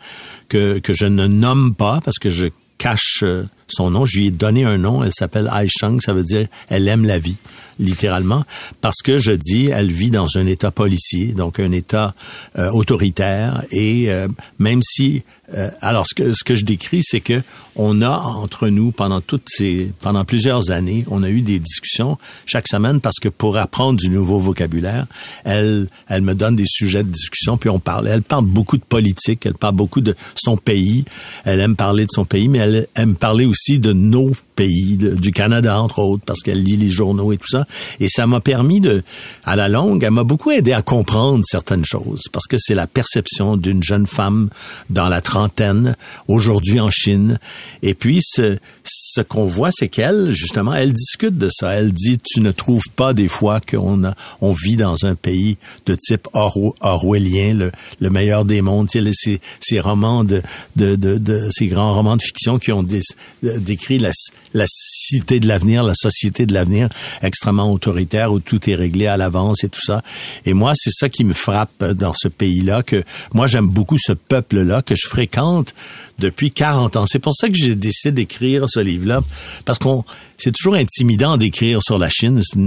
que 0.49 0.79
que 0.79 0.93
je 0.93 1.05
ne 1.05 1.27
nomme 1.27 1.73
pas 1.75 2.01
parce 2.03 2.19
que 2.19 2.29
je 2.29 2.47
cache 2.77 3.23
euh, 3.23 3.45
son 3.71 3.91
nom. 3.91 4.05
Je 4.05 4.19
lui 4.19 4.27
ai 4.27 4.31
donné 4.31 4.63
un 4.63 4.77
nom. 4.77 5.03
Elle 5.03 5.13
s'appelle 5.13 5.49
Ai 5.53 5.67
Shang. 5.67 5.99
Ça 6.01 6.13
veut 6.13 6.23
dire 6.23 6.47
elle 6.69 6.87
aime 6.87 7.05
la 7.05 7.19
vie, 7.19 7.37
littéralement, 7.79 8.43
parce 8.81 9.01
que 9.01 9.17
je 9.17 9.31
dis 9.31 9.67
elle 9.67 9.91
vit 9.91 10.09
dans 10.09 10.37
un 10.37 10.45
état 10.45 10.71
policier, 10.71 11.27
donc 11.27 11.59
un 11.59 11.71
état 11.71 12.13
euh, 12.57 12.69
autoritaire. 12.71 13.63
Et 13.71 14.11
euh, 14.11 14.27
même 14.59 14.81
si, 14.81 15.23
euh, 15.55 15.69
alors 15.81 16.05
ce 16.07 16.15
que 16.15 16.31
ce 16.31 16.43
que 16.43 16.55
je 16.55 16.65
décris, 16.65 17.01
c'est 17.03 17.21
que 17.21 17.41
on 17.75 18.01
a 18.01 18.09
entre 18.09 18.67
nous 18.67 18.91
pendant 18.91 19.21
toutes 19.21 19.47
ces 19.47 19.91
pendant 20.01 20.25
plusieurs 20.25 20.71
années, 20.71 21.05
on 21.09 21.23
a 21.23 21.29
eu 21.29 21.41
des 21.41 21.59
discussions 21.59 22.17
chaque 22.45 22.67
semaine 22.67 22.99
parce 22.99 23.19
que 23.19 23.29
pour 23.29 23.57
apprendre 23.57 23.99
du 23.99 24.09
nouveau 24.09 24.39
vocabulaire, 24.39 25.05
elle 25.45 25.87
elle 26.07 26.21
me 26.21 26.35
donne 26.35 26.55
des 26.55 26.67
sujets 26.67 27.03
de 27.03 27.09
discussion 27.09 27.57
puis 27.57 27.69
on 27.69 27.79
parle. 27.79 28.07
Elle 28.07 28.21
parle 28.21 28.45
beaucoup 28.45 28.77
de 28.77 28.83
politique, 28.83 29.45
elle 29.45 29.53
parle 29.53 29.75
beaucoup 29.75 30.01
de 30.01 30.15
son 30.35 30.57
pays. 30.57 31.05
Elle 31.45 31.59
aime 31.59 31.75
parler 31.75 32.05
de 32.05 32.11
son 32.11 32.25
pays, 32.25 32.47
mais 32.47 32.59
elle 32.59 32.87
aime 32.95 33.15
parler 33.15 33.45
aussi 33.45 33.58
de 33.67 33.93
nos 33.93 34.41
du 34.67 35.31
Canada 35.31 35.79
entre 35.81 35.99
autres, 35.99 36.23
parce 36.25 36.41
qu'elle 36.41 36.63
lit 36.63 36.77
les 36.77 36.91
journaux 36.91 37.31
et 37.31 37.37
tout 37.37 37.47
ça. 37.49 37.65
Et 37.99 38.07
ça 38.07 38.27
m'a 38.27 38.39
permis 38.39 38.79
de, 38.81 39.03
à 39.45 39.55
la 39.55 39.67
longue, 39.67 40.03
elle 40.03 40.11
m'a 40.11 40.23
beaucoup 40.23 40.51
aidé 40.51 40.73
à 40.73 40.81
comprendre 40.81 41.43
certaines 41.45 41.85
choses, 41.85 42.23
parce 42.31 42.47
que 42.47 42.57
c'est 42.57 42.75
la 42.75 42.87
perception 42.87 43.57
d'une 43.57 43.83
jeune 43.83 44.07
femme 44.07 44.49
dans 44.89 45.07
la 45.07 45.21
trentaine, 45.21 45.95
aujourd'hui 46.27 46.79
en 46.79 46.89
Chine. 46.89 47.39
Et 47.83 47.93
puis, 47.93 48.21
ce, 48.23 48.57
ce 48.83 49.21
qu'on 49.21 49.45
voit, 49.45 49.69
c'est 49.71 49.87
qu'elle, 49.87 50.31
justement, 50.31 50.73
elle 50.73 50.93
discute 50.93 51.37
de 51.37 51.49
ça. 51.51 51.73
Elle 51.73 51.91
dit, 51.93 52.17
tu 52.23 52.41
ne 52.41 52.51
trouves 52.51 52.89
pas 52.95 53.13
des 53.13 53.27
fois 53.27 53.59
qu'on 53.61 54.03
a, 54.03 54.15
on 54.41 54.53
vit 54.53 54.75
dans 54.75 55.05
un 55.05 55.15
pays 55.15 55.57
de 55.85 55.95
type 55.95 56.27
Orw- 56.33 56.73
orwellien, 56.81 57.53
le, 57.53 57.71
le 57.99 58.09
meilleur 58.09 58.45
des 58.45 58.61
mondes, 58.61 58.87
tu 58.89 59.03
sais, 59.03 59.11
ces, 59.13 59.39
ces 59.59 59.79
romans 59.79 60.23
de, 60.23 60.41
de, 60.75 60.95
de, 60.95 61.17
de- 61.17 61.49
ces 61.51 61.67
grands 61.67 61.93
romans 61.93 62.17
de 62.17 62.21
fiction 62.21 62.59
qui 62.59 62.71
ont 62.71 62.83
dé- 62.83 63.01
décrit 63.43 63.99
la, 63.99 64.11
la 64.53 64.65
cité 64.67 65.39
de 65.39 65.47
l'avenir, 65.47 65.83
la 65.83 65.93
société 65.93 66.45
de 66.45 66.53
l'avenir 66.53 66.89
extrêmement 67.21 67.71
autoritaire 67.71 68.31
où 68.31 68.39
tout 68.39 68.69
est 68.69 68.75
réglé 68.75 69.07
à 69.07 69.17
l'avance 69.17 69.63
et 69.63 69.69
tout 69.69 69.81
ça. 69.81 70.01
Et 70.45 70.53
moi, 70.53 70.73
c'est 70.75 70.91
ça 70.91 71.09
qui 71.09 71.23
me 71.23 71.33
frappe 71.33 71.83
dans 71.83 72.13
ce 72.13 72.27
pays-là, 72.27 72.83
que 72.83 73.03
moi, 73.33 73.47
j'aime 73.47 73.67
beaucoup 73.67 73.97
ce 73.99 74.13
peuple-là, 74.13 74.81
que 74.81 74.95
je 74.95 75.07
fréquente 75.07 75.73
depuis 76.19 76.51
40 76.51 76.95
ans. 76.95 77.05
C'est 77.05 77.19
pour 77.19 77.33
ça 77.33 77.47
que 77.47 77.55
j'ai 77.55 77.75
décidé 77.75 78.11
d'écrire 78.11 78.65
ce 78.67 78.79
livre-là, 78.79 79.21
parce 79.65 79.79
qu'on, 79.79 80.03
c'est 80.39 80.53
toujours 80.53 80.75
intimidant 80.75 81.35
d'écrire 81.37 81.81
sur 81.83 81.99
la 81.99 82.09
Chine. 82.09 82.41
C'est 82.41 82.57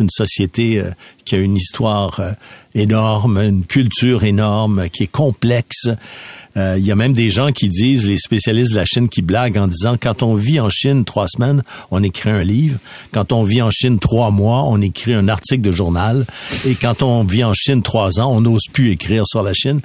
une, 0.00 0.10
société 0.10 0.80
euh, 0.80 0.90
qui 1.24 1.36
a 1.36 1.38
une 1.38 1.56
histoire 1.56 2.18
euh, 2.18 2.32
énorme, 2.74 3.38
une 3.38 3.64
culture 3.64 4.24
énorme, 4.24 4.88
qui 4.92 5.04
est 5.04 5.10
complexe. 5.10 5.88
Euh, 6.56 6.74
Il 6.76 6.84
y 6.84 6.90
a 6.90 6.96
même 6.96 7.12
des 7.12 7.30
gens 7.30 7.52
qui 7.52 7.68
disent, 7.68 8.04
les 8.04 8.18
spécialistes 8.18 8.72
de 8.72 8.76
la 8.76 8.84
Chine, 8.84 9.08
qui 9.08 9.22
blaguent 9.22 9.56
en 9.56 9.68
disant, 9.68 9.96
quand 9.96 10.24
on 10.24 10.34
vit 10.34 10.58
en 10.58 10.68
Chine 10.68 11.04
trois 11.04 11.28
semaines, 11.28 11.62
on 11.92 12.02
écrit 12.02 12.30
un 12.30 12.42
livre. 12.42 12.78
Quand 13.12 13.30
on 13.30 13.44
vit 13.44 13.62
en 13.62 13.70
Chine 13.70 14.00
trois 14.00 14.32
mois, 14.32 14.64
on 14.64 14.80
écrit 14.80 15.14
un 15.14 15.28
article 15.28 15.62
de 15.62 15.70
journal. 15.70 16.26
Et 16.66 16.74
quand 16.74 17.04
on 17.04 17.22
vit 17.22 17.44
en 17.44 17.54
Chine 17.54 17.82
trois 17.82 18.18
ans, 18.18 18.32
on 18.32 18.40
n'ose 18.40 18.66
plus 18.72 18.90
écrire 18.90 19.24
sur 19.26 19.44
la 19.44 19.54
Chine. 19.54 19.80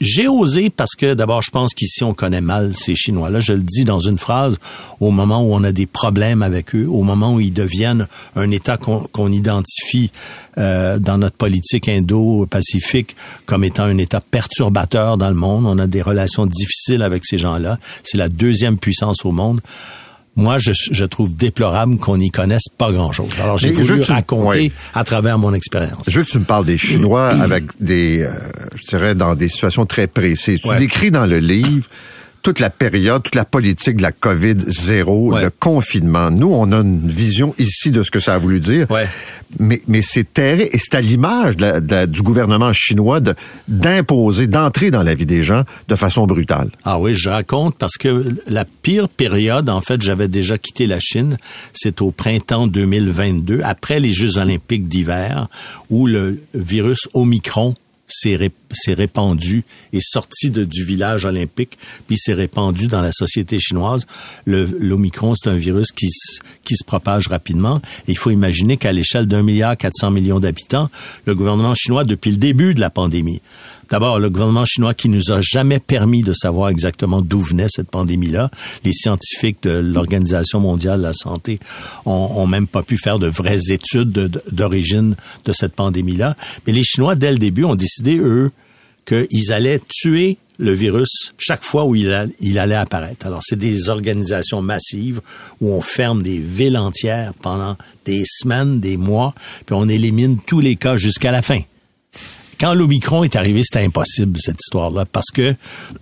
J'ai 0.00 0.28
osé 0.28 0.70
parce 0.70 0.94
que 0.94 1.14
d'abord, 1.14 1.42
je 1.42 1.50
pense 1.50 1.74
qu'ici, 1.74 2.04
on 2.04 2.14
connaît 2.14 2.40
mal 2.40 2.72
ces 2.72 2.94
Chinois-là. 2.94 3.40
Je 3.40 3.52
le 3.52 3.62
dis 3.62 3.84
dans 3.84 3.98
une 3.98 4.18
phrase, 4.18 4.58
au 5.00 5.10
moment 5.10 5.42
où 5.42 5.52
on 5.52 5.64
a 5.64 5.72
des 5.72 5.86
problèmes 5.86 6.42
avec 6.42 6.74
eux, 6.74 6.86
au 6.88 7.02
moment 7.02 7.34
où 7.34 7.40
ils 7.40 7.52
deviennent 7.52 8.06
un 8.36 8.50
État 8.50 8.76
qu'on 8.76 9.32
identifie 9.32 10.12
euh, 10.56 10.98
dans 10.98 11.18
notre 11.18 11.36
politique 11.36 11.88
indo-pacifique 11.88 13.16
comme 13.46 13.64
étant 13.64 13.84
un 13.84 13.98
État 13.98 14.20
perturbateur 14.20 15.18
dans 15.18 15.28
le 15.28 15.34
monde. 15.34 15.66
On 15.66 15.78
a 15.78 15.86
des 15.86 16.02
relations 16.02 16.46
difficiles 16.46 17.02
avec 17.02 17.24
ces 17.24 17.38
gens-là. 17.38 17.78
C'est 18.04 18.18
la 18.18 18.28
deuxième 18.28 18.78
puissance 18.78 19.24
au 19.24 19.32
monde. 19.32 19.60
Moi, 20.38 20.56
je, 20.58 20.70
je 20.72 21.04
trouve 21.04 21.34
déplorable 21.34 21.96
qu'on 21.98 22.16
n'y 22.16 22.30
connaisse 22.30 22.68
pas 22.78 22.92
grand-chose. 22.92 23.28
Alors, 23.42 23.58
j'ai 23.58 23.70
voulu 23.72 24.00
tu- 24.00 24.12
raconter 24.12 24.58
ouais. 24.58 24.72
à 24.94 25.02
travers 25.04 25.36
mon 25.36 25.52
expérience. 25.52 26.04
Je 26.08 26.16
veux 26.18 26.24
que 26.24 26.30
tu 26.30 26.38
me 26.38 26.44
parles 26.44 26.64
des 26.64 26.78
Chinois 26.78 27.28
avec 27.30 27.64
des, 27.80 28.22
euh, 28.22 28.30
je 28.76 28.84
dirais, 28.86 29.14
dans 29.16 29.34
des 29.34 29.48
situations 29.48 29.84
très 29.84 30.06
précises. 30.06 30.60
Tu 30.62 30.68
Ouais. 30.70 30.76
décris 30.76 31.10
dans 31.10 31.26
le 31.26 31.38
livre 31.38 31.86
toute 32.42 32.60
la 32.60 32.70
période, 32.70 33.22
toute 33.22 33.34
la 33.34 33.44
politique 33.44 33.96
de 33.96 34.02
la 34.02 34.12
COVID-0, 34.12 35.32
Ouais. 35.32 35.42
le 35.44 35.50
confinement. 35.50 36.30
Nous, 36.30 36.48
on 36.50 36.72
a 36.72 36.76
une 36.78 37.06
vision 37.06 37.54
ici 37.58 37.90
de 37.90 38.02
ce 38.02 38.10
que 38.10 38.20
ça 38.20 38.34
a 38.34 38.38
voulu 38.38 38.60
dire. 38.60 38.90
Ouais. 38.90 39.06
Mais, 39.58 39.80
mais 39.88 40.02
c'est 40.02 40.32
terrible. 40.32 40.68
Et 40.72 40.78
c'est 40.78 40.94
à 40.94 41.00
l'image 41.00 41.56
du 41.56 42.22
gouvernement 42.22 42.72
chinois 42.72 43.20
de 43.20 43.34
d'imposer, 43.66 44.46
d'entrer 44.46 44.90
dans 44.90 45.02
la 45.02 45.14
vie 45.14 45.26
des 45.26 45.42
gens 45.42 45.62
de 45.88 45.94
façon 45.94 46.26
brutale. 46.26 46.70
Ah 46.84 46.98
oui, 46.98 47.14
je 47.14 47.28
raconte 47.30 47.76
parce 47.76 47.96
que 47.96 48.34
la 48.46 48.64
pire 48.64 49.08
période, 49.08 49.68
en 49.68 49.80
fait, 49.80 50.00
j'avais 50.02 50.28
déjà 50.28 50.58
quitté 50.58 50.86
la 50.86 50.98
Chine. 51.00 51.38
C'est 51.72 52.02
au 52.02 52.10
printemps 52.10 52.66
2022, 52.66 53.60
après 53.64 54.00
les 54.00 54.12
Jeux 54.12 54.38
olympiques 54.38 54.88
d'hiver, 54.88 55.48
où 55.90 56.06
le 56.06 56.38
virus 56.54 57.08
Omicron 57.14 57.74
s'est 58.08 58.36
ré- 58.36 58.50
répandu 58.94 59.64
et 59.92 60.00
sorti 60.00 60.50
de, 60.50 60.64
du 60.64 60.84
village 60.84 61.24
olympique, 61.24 61.78
puis 62.06 62.16
s'est 62.16 62.34
répandu 62.34 62.86
dans 62.86 63.00
la 63.02 63.12
société 63.12 63.58
chinoise. 63.58 64.06
Le- 64.44 64.64
L'Omicron, 64.64 65.34
c'est 65.34 65.50
un 65.50 65.56
virus 65.56 65.92
qui, 65.92 66.08
qui 66.64 66.74
se 66.74 66.84
propage 66.84 67.28
rapidement. 67.28 67.80
Et 68.06 68.12
il 68.12 68.18
faut 68.18 68.30
imaginer 68.30 68.76
qu'à 68.76 68.92
l'échelle 68.92 69.26
d'un 69.26 69.42
milliard 69.42 69.76
400 69.76 70.10
millions 70.10 70.40
d'habitants, 70.40 70.90
le 71.26 71.34
gouvernement 71.34 71.74
chinois, 71.74 72.04
depuis 72.04 72.30
le 72.30 72.36
début 72.38 72.74
de 72.74 72.80
la 72.80 72.90
pandémie, 72.90 73.40
D'abord, 73.90 74.18
le 74.18 74.28
gouvernement 74.28 74.64
chinois 74.66 74.92
qui 74.94 75.08
nous 75.08 75.32
a 75.32 75.40
jamais 75.40 75.78
permis 75.78 76.22
de 76.22 76.32
savoir 76.32 76.68
exactement 76.68 77.22
d'où 77.22 77.40
venait 77.40 77.68
cette 77.68 77.90
pandémie-là. 77.90 78.50
Les 78.84 78.92
scientifiques 78.92 79.62
de 79.62 79.70
l'Organisation 79.70 80.60
mondiale 80.60 80.98
de 80.98 81.04
la 81.04 81.12
santé 81.14 81.58
ont, 82.04 82.46
même 82.46 82.66
pas 82.66 82.82
pu 82.82 82.98
faire 82.98 83.18
de 83.18 83.28
vraies 83.28 83.70
études 83.70 84.12
de- 84.12 84.26
de- 84.26 84.42
d'origine 84.52 85.16
de 85.44 85.52
cette 85.52 85.74
pandémie-là. 85.74 86.36
Mais 86.66 86.72
les 86.72 86.84
Chinois, 86.84 87.14
dès 87.14 87.32
le 87.32 87.38
début, 87.38 87.64
ont 87.64 87.74
décidé, 87.74 88.18
eux, 88.18 88.50
qu'ils 89.06 89.52
allaient 89.52 89.80
tuer 89.88 90.36
le 90.58 90.72
virus 90.72 91.32
chaque 91.38 91.64
fois 91.64 91.84
où 91.86 91.94
il, 91.94 92.30
il 92.40 92.58
allait 92.58 92.74
apparaître. 92.74 93.26
Alors, 93.26 93.40
c'est 93.42 93.58
des 93.58 93.88
organisations 93.88 94.60
massives 94.60 95.20
où 95.60 95.70
on 95.70 95.80
ferme 95.80 96.22
des 96.22 96.38
villes 96.38 96.76
entières 96.76 97.32
pendant 97.42 97.76
des 98.04 98.24
semaines, 98.26 98.80
des 98.80 98.96
mois, 98.96 99.34
puis 99.66 99.74
on 99.78 99.88
élimine 99.88 100.36
tous 100.46 100.60
les 100.60 100.76
cas 100.76 100.96
jusqu'à 100.96 101.30
la 101.32 101.40
fin 101.42 101.60
quand 102.58 102.74
l'Omicron 102.74 103.24
est 103.24 103.36
arrivé, 103.36 103.62
c'était 103.62 103.84
impossible, 103.84 104.38
cette 104.40 104.60
histoire-là, 104.60 105.04
parce 105.04 105.30
que 105.30 105.54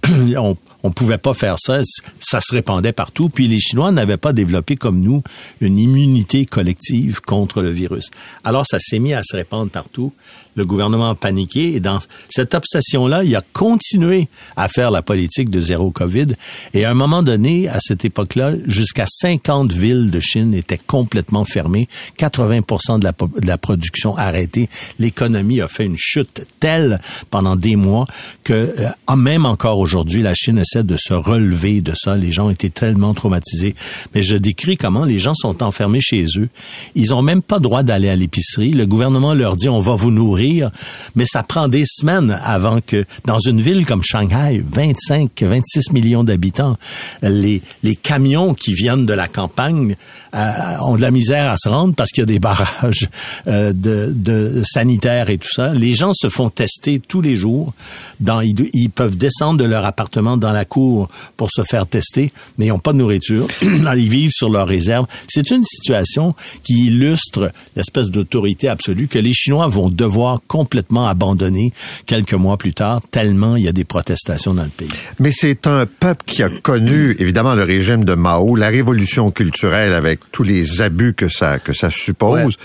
on, 0.36 0.56
pouvait 0.92 1.18
pas 1.18 1.34
faire 1.34 1.56
ça. 1.58 1.80
Ça 2.20 2.40
se 2.40 2.54
répandait 2.54 2.92
partout. 2.92 3.28
Puis 3.28 3.48
les 3.48 3.58
Chinois 3.58 3.90
n'avaient 3.90 4.16
pas 4.16 4.32
développé, 4.32 4.76
comme 4.76 5.00
nous, 5.00 5.22
une 5.60 5.78
immunité 5.78 6.46
collective 6.46 7.20
contre 7.20 7.60
le 7.60 7.70
virus. 7.70 8.10
Alors, 8.44 8.64
ça 8.64 8.78
s'est 8.78 9.00
mis 9.00 9.12
à 9.12 9.22
se 9.24 9.36
répandre 9.36 9.70
partout. 9.70 10.12
Le 10.54 10.64
gouvernement 10.64 11.10
a 11.10 11.14
paniqué. 11.14 11.74
Et 11.74 11.80
dans 11.80 11.98
cette 12.30 12.54
obsession-là, 12.54 13.24
il 13.24 13.34
a 13.34 13.42
continué 13.52 14.28
à 14.56 14.68
faire 14.68 14.90
la 14.90 15.02
politique 15.02 15.50
de 15.50 15.60
zéro 15.60 15.90
COVID. 15.90 16.26
Et 16.72 16.84
à 16.84 16.90
un 16.90 16.94
moment 16.94 17.22
donné, 17.22 17.68
à 17.68 17.78
cette 17.80 18.04
époque-là, 18.04 18.52
jusqu'à 18.66 19.06
50 19.06 19.72
villes 19.72 20.10
de 20.10 20.20
Chine 20.20 20.54
étaient 20.54 20.78
complètement 20.78 21.44
fermées. 21.44 21.88
80 22.16 22.98
de 22.98 23.04
la, 23.04 23.12
po- 23.12 23.30
de 23.36 23.46
la 23.46 23.58
production 23.58 24.16
arrêtée. 24.16 24.68
L'économie 24.98 25.60
a 25.60 25.68
fait 25.68 25.84
une 25.84 25.98
chute 25.98 26.45
telle 26.60 27.00
pendant 27.30 27.56
des 27.56 27.76
mois 27.76 28.06
que 28.44 28.74
euh, 28.78 29.16
même 29.16 29.46
encore 29.46 29.78
aujourd'hui, 29.78 30.22
la 30.22 30.34
Chine 30.34 30.58
essaie 30.58 30.84
de 30.84 30.96
se 30.96 31.14
relever 31.14 31.80
de 31.80 31.92
ça. 31.94 32.16
Les 32.16 32.32
gens 32.32 32.50
étaient 32.50 32.70
tellement 32.70 33.14
traumatisés. 33.14 33.74
Mais 34.14 34.22
je 34.22 34.36
décris 34.36 34.76
comment 34.76 35.04
les 35.04 35.18
gens 35.18 35.34
sont 35.34 35.62
enfermés 35.62 36.00
chez 36.00 36.24
eux. 36.36 36.48
Ils 36.94 37.14
ont 37.14 37.22
même 37.22 37.42
pas 37.42 37.58
droit 37.58 37.82
d'aller 37.82 38.08
à 38.08 38.16
l'épicerie. 38.16 38.72
Le 38.72 38.86
gouvernement 38.86 39.34
leur 39.34 39.56
dit 39.56 39.68
on 39.68 39.80
va 39.80 39.94
vous 39.94 40.10
nourrir, 40.10 40.70
mais 41.14 41.24
ça 41.24 41.42
prend 41.42 41.68
des 41.68 41.84
semaines 41.84 42.38
avant 42.44 42.80
que 42.80 43.04
dans 43.24 43.38
une 43.38 43.60
ville 43.60 43.86
comme 43.86 44.02
Shanghai, 44.02 44.62
25, 44.64 45.30
26 45.42 45.92
millions 45.92 46.24
d'habitants, 46.24 46.76
les 47.22 47.62
les 47.82 47.96
camions 47.96 48.54
qui 48.54 48.74
viennent 48.74 49.06
de 49.06 49.14
la 49.14 49.28
campagne 49.28 49.96
euh, 50.34 50.52
ont 50.80 50.96
de 50.96 51.02
la 51.02 51.10
misère 51.10 51.50
à 51.50 51.56
se 51.56 51.68
rendre 51.68 51.94
parce 51.94 52.10
qu'il 52.10 52.22
y 52.22 52.24
a 52.24 52.26
des 52.26 52.38
barrages 52.38 53.08
euh, 53.46 53.72
de, 53.72 54.12
de 54.14 54.62
sanitaires 54.64 55.30
et 55.30 55.38
tout 55.38 55.48
ça. 55.50 55.72
Les 55.72 55.94
gens 55.94 56.12
se 56.12 56.28
font 56.36 56.50
tester 56.50 57.00
tous 57.00 57.22
les 57.22 57.34
jours. 57.34 57.72
Dans, 58.20 58.42
ils, 58.42 58.54
ils 58.74 58.90
peuvent 58.90 59.16
descendre 59.16 59.58
de 59.58 59.64
leur 59.64 59.84
appartement 59.86 60.36
dans 60.36 60.52
la 60.52 60.64
cour 60.64 61.08
pour 61.36 61.50
se 61.50 61.62
faire 61.62 61.86
tester, 61.86 62.30
mais 62.58 62.66
ils 62.66 62.68
n'ont 62.68 62.78
pas 62.78 62.92
de 62.92 62.98
nourriture. 62.98 63.46
ils 63.62 64.10
vivent 64.10 64.32
sur 64.32 64.50
leurs 64.50 64.68
réserves. 64.68 65.06
C'est 65.28 65.50
une 65.50 65.64
situation 65.64 66.34
qui 66.62 66.86
illustre 66.86 67.52
l'espèce 67.74 68.10
d'autorité 68.10 68.68
absolue 68.68 69.08
que 69.08 69.18
les 69.18 69.32
Chinois 69.32 69.66
vont 69.66 69.88
devoir 69.88 70.40
complètement 70.46 71.08
abandonner 71.08 71.72
quelques 72.04 72.34
mois 72.34 72.58
plus 72.58 72.74
tard, 72.74 73.00
tellement 73.10 73.56
il 73.56 73.64
y 73.64 73.68
a 73.68 73.72
des 73.72 73.84
protestations 73.84 74.52
dans 74.52 74.64
le 74.64 74.68
pays. 74.68 74.88
Mais 75.18 75.30
c'est 75.32 75.66
un 75.66 75.86
peuple 75.86 76.24
qui 76.26 76.42
a 76.42 76.50
connu, 76.50 77.16
évidemment, 77.18 77.54
le 77.54 77.64
régime 77.64 78.04
de 78.04 78.14
Mao, 78.14 78.56
la 78.56 78.68
révolution 78.68 79.30
culturelle 79.30 79.94
avec 79.94 80.20
tous 80.32 80.42
les 80.42 80.82
abus 80.82 81.14
que 81.14 81.28
ça, 81.28 81.58
que 81.58 81.72
ça 81.72 81.90
suppose. 81.90 82.56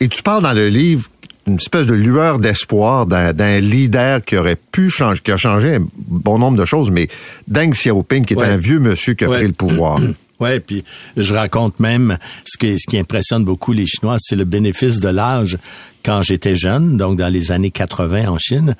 Et 0.00 0.08
tu 0.08 0.22
parles 0.22 0.42
dans 0.42 0.52
le 0.52 0.68
livre 0.68 1.08
une 1.46 1.56
espèce 1.56 1.86
de 1.86 1.94
lueur 1.94 2.38
d'espoir 2.38 3.06
d'un 3.06 3.58
leader 3.60 4.24
qui 4.24 4.36
aurait 4.36 4.56
pu 4.56 4.88
changer, 4.90 5.20
qui 5.22 5.32
a 5.32 5.36
changé 5.36 5.76
un 5.76 5.86
bon 5.96 6.38
nombre 6.38 6.56
de 6.58 6.64
choses, 6.64 6.90
mais 6.90 7.08
Deng 7.48 7.70
Xiaoping, 7.72 8.24
qui 8.24 8.34
est 8.34 8.36
Ouais. 8.36 8.46
un 8.46 8.56
vieux 8.56 8.78
monsieur 8.78 9.14
qui 9.14 9.24
a 9.24 9.28
Ouais. 9.28 9.38
pris 9.38 9.46
le 9.48 9.52
pouvoir. 9.52 10.00
Ouais, 10.40 10.58
puis 10.58 10.82
je 11.16 11.34
raconte 11.34 11.78
même 11.78 12.18
ce 12.44 12.58
qui, 12.58 12.76
ce 12.76 12.90
qui 12.90 12.98
impressionne 12.98 13.44
beaucoup 13.44 13.72
les 13.72 13.86
Chinois, 13.86 14.16
c'est 14.18 14.34
le 14.34 14.44
bénéfice 14.44 14.98
de 14.98 15.08
l'âge. 15.08 15.56
Quand 16.04 16.20
j'étais 16.22 16.56
jeune, 16.56 16.96
donc 16.96 17.16
dans 17.16 17.28
les 17.28 17.52
années 17.52 17.70
80 17.70 18.26
en 18.26 18.38
Chine, 18.38 18.74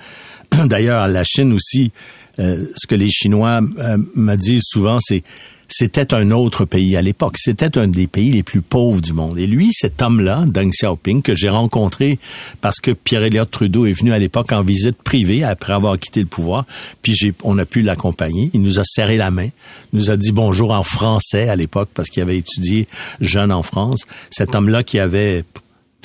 d'ailleurs 0.64 1.06
la 1.06 1.22
Chine 1.22 1.52
aussi, 1.52 1.92
euh, 2.40 2.64
ce 2.74 2.88
que 2.88 2.96
les 2.96 3.10
Chinois 3.10 3.60
euh, 3.78 3.96
me 4.16 4.34
disent 4.34 4.64
souvent, 4.64 4.98
c'est 5.00 5.22
c'était 5.68 6.14
un 6.14 6.30
autre 6.30 6.64
pays 6.64 6.96
à 6.96 7.02
l'époque. 7.02 7.36
C'était 7.38 7.78
un 7.78 7.88
des 7.88 8.06
pays 8.06 8.30
les 8.30 8.42
plus 8.42 8.60
pauvres 8.60 9.00
du 9.00 9.12
monde. 9.12 9.38
Et 9.38 9.46
lui, 9.46 9.72
cet 9.72 10.02
homme-là, 10.02 10.44
Deng 10.46 10.70
Xiaoping, 10.70 11.22
que 11.22 11.34
j'ai 11.34 11.48
pierre 11.48 12.18
parce 12.60 12.80
que 12.80 12.90
Pierre-Éliott 12.90 13.50
Trudeau 13.50 13.86
est 13.86 13.92
venu 13.92 14.12
à 14.12 14.18
l'époque 14.18 14.52
en 14.52 14.62
visite 14.62 15.02
privée 15.02 15.44
après 15.44 15.72
avoir 15.72 15.98
quitté 15.98 16.20
le 16.20 16.26
pouvoir, 16.26 16.64
puis 17.02 17.14
j'ai, 17.14 17.34
on 17.42 17.58
a 17.58 17.64
pu 17.64 17.82
l'accompagner. 17.82 18.50
Il 18.52 18.62
nous 18.62 18.80
a 18.80 18.84
serré 18.84 19.16
la 19.16 19.30
main, 19.30 19.48
nous 19.92 20.10
a 20.10 20.16
dit 20.16 20.32
bonjour 20.32 20.72
en 20.72 20.82
français 20.82 21.48
à 21.48 21.56
l'époque 21.56 21.90
parce 21.94 22.08
qu'il 22.08 22.22
avait 22.22 22.38
étudié 22.38 22.86
jeune 23.20 23.52
en 23.52 23.62
France. 23.62 24.02
Cet 24.30 24.54
homme-là 24.54 24.82
qui 24.82 24.98
avait 24.98 25.44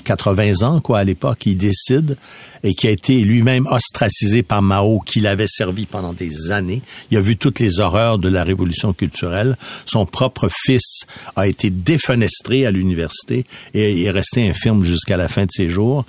80 0.08 0.66
ans, 0.66 0.80
quoi, 0.80 1.00
à 1.00 1.04
l'époque, 1.04 1.46
il 1.46 1.58
décide 1.58 2.16
et 2.64 2.74
qui 2.74 2.88
a 2.88 2.92
été 2.92 3.20
lui-même 3.20 3.68
ostracisé 3.68 4.42
par 4.42 4.62
Mao, 4.62 5.00
qui 5.00 5.20
l'avait 5.20 5.48
servi 5.48 5.86
pendant 5.86 6.14
des 6.14 6.52
années. 6.52 6.82
Il 7.12 7.18
a 7.18 7.22
vu 7.22 7.36
toutes 7.36 7.60
les 7.60 7.82
horreurs 7.82 8.18
de 8.18 8.30
la 8.30 8.46
révolution 8.46 8.94
culturelle. 8.94 9.58
Son 9.86 10.06
propre 10.06 10.48
fils 10.50 11.02
a 11.36 11.48
été 11.48 11.70
défenestré 11.70 12.66
à 12.66 12.72
l'université 12.72 13.46
et 13.74 14.04
est 14.04 14.10
resté 14.10 14.48
infirme 14.48 14.84
jusqu'à 14.84 15.18
la 15.18 15.28
fin 15.28 15.44
de 15.44 15.52
ses 15.52 15.70
jours, 15.70 16.06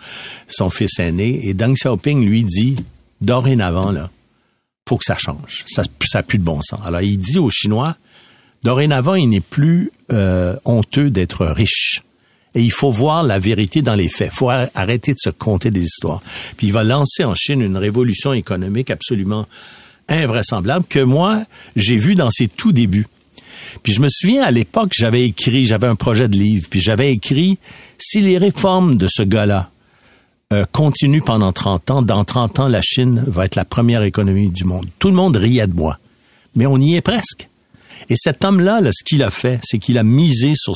son 0.46 0.70
fils 0.70 1.00
aîné. 1.00 1.48
Et 1.48 1.54
Deng 1.54 1.74
Xiaoping 1.74 2.24
lui 2.24 2.44
dit, 2.44 2.76
dorénavant, 3.20 3.90
là, 3.90 4.10
faut 4.88 4.96
que 4.96 5.04
ça 5.04 5.18
change. 5.18 5.64
Ça 5.66 5.82
n'a 6.14 6.22
plus 6.22 6.38
de 6.38 6.44
bon 6.44 6.60
sens. 6.62 6.80
Alors, 6.84 7.00
il 7.00 7.18
dit 7.18 7.38
aux 7.38 7.50
Chinois, 7.50 7.96
dorénavant, 8.62 9.16
il 9.16 9.28
n'est 9.28 9.40
plus 9.40 9.90
euh, 10.12 10.56
honteux 10.64 11.10
d'être 11.10 11.44
riche 11.46 12.04
et 12.54 12.62
il 12.62 12.72
faut 12.72 12.90
voir 12.90 13.22
la 13.22 13.38
vérité 13.38 13.82
dans 13.82 13.94
les 13.94 14.08
faits. 14.08 14.30
Il 14.32 14.36
faut 14.36 14.50
arrêter 14.50 15.12
de 15.12 15.18
se 15.18 15.30
compter 15.30 15.70
des 15.70 15.84
histoires. 15.84 16.22
Puis 16.56 16.68
il 16.68 16.72
va 16.72 16.84
lancer 16.84 17.24
en 17.24 17.34
Chine 17.34 17.60
une 17.60 17.76
révolution 17.76 18.32
économique 18.32 18.90
absolument 18.90 19.46
invraisemblable 20.08 20.86
que 20.88 21.00
moi, 21.00 21.42
j'ai 21.76 21.96
vu 21.96 22.14
dans 22.14 22.30
ses 22.30 22.48
tout 22.48 22.72
débuts. 22.72 23.06
Puis 23.82 23.92
je 23.92 24.00
me 24.00 24.08
souviens 24.08 24.44
à 24.44 24.50
l'époque, 24.50 24.92
j'avais 24.96 25.24
écrit, 25.24 25.66
j'avais 25.66 25.86
un 25.86 25.94
projet 25.94 26.28
de 26.28 26.36
livre, 26.36 26.66
puis 26.70 26.80
j'avais 26.80 27.12
écrit 27.12 27.58
si 27.98 28.20
les 28.20 28.38
réformes 28.38 28.96
de 28.96 29.08
ce 29.08 29.22
gars-là 29.22 29.70
euh, 30.52 30.64
continuent 30.72 31.22
pendant 31.22 31.52
30 31.52 31.90
ans, 31.90 32.02
dans 32.02 32.24
30 32.24 32.60
ans, 32.60 32.68
la 32.68 32.80
Chine 32.80 33.22
va 33.26 33.44
être 33.44 33.56
la 33.56 33.66
première 33.66 34.02
économie 34.02 34.48
du 34.48 34.64
monde. 34.64 34.86
Tout 34.98 35.08
le 35.08 35.14
monde 35.14 35.36
riait 35.36 35.66
de 35.66 35.74
moi, 35.74 35.98
mais 36.56 36.66
on 36.66 36.78
y 36.78 36.94
est 36.94 37.02
presque. 37.02 37.48
Et 38.08 38.14
cet 38.16 38.44
homme-là, 38.44 38.80
ce 38.92 39.04
qu'il 39.04 39.22
a 39.22 39.30
fait, 39.30 39.60
c'est 39.62 39.78
qu'il 39.78 39.98
a 39.98 40.02
misé 40.02 40.54
sur 40.54 40.74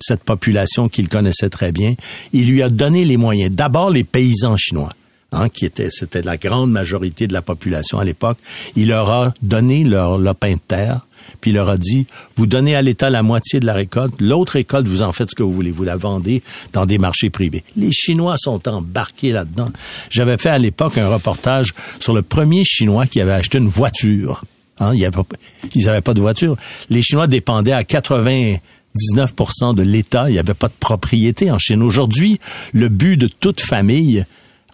cette 0.00 0.24
population 0.24 0.88
qu'il 0.88 1.08
connaissait 1.08 1.50
très 1.50 1.72
bien. 1.72 1.94
Il 2.32 2.48
lui 2.48 2.62
a 2.62 2.68
donné 2.68 3.04
les 3.04 3.16
moyens. 3.16 3.52
D'abord, 3.52 3.90
les 3.90 4.04
paysans 4.04 4.56
chinois. 4.56 4.92
Hein, 5.34 5.48
qui 5.48 5.64
était, 5.64 5.88
c'était 5.90 6.20
la 6.20 6.36
grande 6.36 6.70
majorité 6.70 7.26
de 7.26 7.32
la 7.32 7.40
population 7.40 7.98
à 7.98 8.04
l'époque. 8.04 8.36
Il 8.76 8.88
leur 8.88 9.10
a 9.10 9.32
donné 9.40 9.82
leur 9.82 10.18
lopin 10.18 10.52
de 10.52 10.58
terre, 10.58 11.06
puis 11.40 11.52
il 11.52 11.54
leur 11.54 11.70
a 11.70 11.78
dit, 11.78 12.06
vous 12.36 12.46
donnez 12.46 12.76
à 12.76 12.82
l'État 12.82 13.08
la 13.08 13.22
moitié 13.22 13.58
de 13.58 13.64
la 13.64 13.72
récolte, 13.72 14.20
l'autre 14.20 14.52
récolte, 14.54 14.86
vous 14.86 15.00
en 15.00 15.12
faites 15.12 15.30
ce 15.30 15.34
que 15.34 15.42
vous 15.42 15.52
voulez, 15.52 15.70
vous 15.70 15.84
la 15.84 15.96
vendez 15.96 16.42
dans 16.74 16.84
des 16.84 16.98
marchés 16.98 17.30
privés. 17.30 17.64
Les 17.78 17.92
Chinois 17.92 18.34
sont 18.36 18.68
embarqués 18.68 19.30
là-dedans. 19.30 19.70
J'avais 20.10 20.36
fait 20.36 20.50
à 20.50 20.58
l'époque 20.58 20.98
un 20.98 21.08
reportage 21.08 21.72
sur 21.98 22.12
le 22.12 22.20
premier 22.20 22.64
Chinois 22.64 23.06
qui 23.06 23.18
avait 23.22 23.32
acheté 23.32 23.56
une 23.56 23.68
voiture. 23.68 24.44
Hein, 24.78 24.94
ils 24.94 25.84
n'avaient 25.84 26.00
pas 26.00 26.14
de 26.14 26.20
voiture. 26.20 26.56
Les 26.88 27.02
Chinois 27.02 27.26
dépendaient 27.26 27.72
à 27.72 27.82
99% 27.82 29.74
de 29.74 29.82
l'État. 29.82 30.28
Il 30.28 30.32
n'y 30.32 30.38
avait 30.38 30.54
pas 30.54 30.68
de 30.68 30.74
propriété 30.78 31.50
en 31.50 31.58
Chine. 31.58 31.82
Aujourd'hui, 31.82 32.38
le 32.72 32.88
but 32.88 33.16
de 33.16 33.28
toute 33.28 33.60
famille 33.60 34.24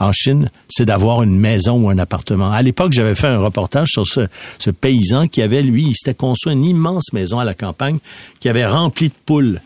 en 0.01 0.13
Chine, 0.13 0.51
c'est 0.69 0.85
d'avoir 0.85 1.23
une 1.23 1.39
maison 1.39 1.85
ou 1.85 1.91
un 1.91 1.99
appartement. 1.99 2.53
À 2.53 2.63
l'époque, 2.63 2.93
j'avais 2.93 3.17
fait 3.17 3.27
un 3.27 3.39
reportage 3.39 3.89
sur 3.89 4.07
ce, 4.07 4.29
ce, 4.59 4.71
paysan 4.71 5.27
qui 5.27 5.43
avait, 5.43 5.63
lui, 5.63 5.87
il 5.89 5.97
s'était 5.97 6.15
construit 6.15 6.53
une 6.53 6.65
immense 6.65 7.13
maison 7.13 7.41
à 7.41 7.45
la 7.45 7.55
campagne 7.55 7.99
qui 8.39 8.49
avait 8.49 8.67
rempli 8.67 9.09
de 9.09 9.15
poules. 9.27 9.61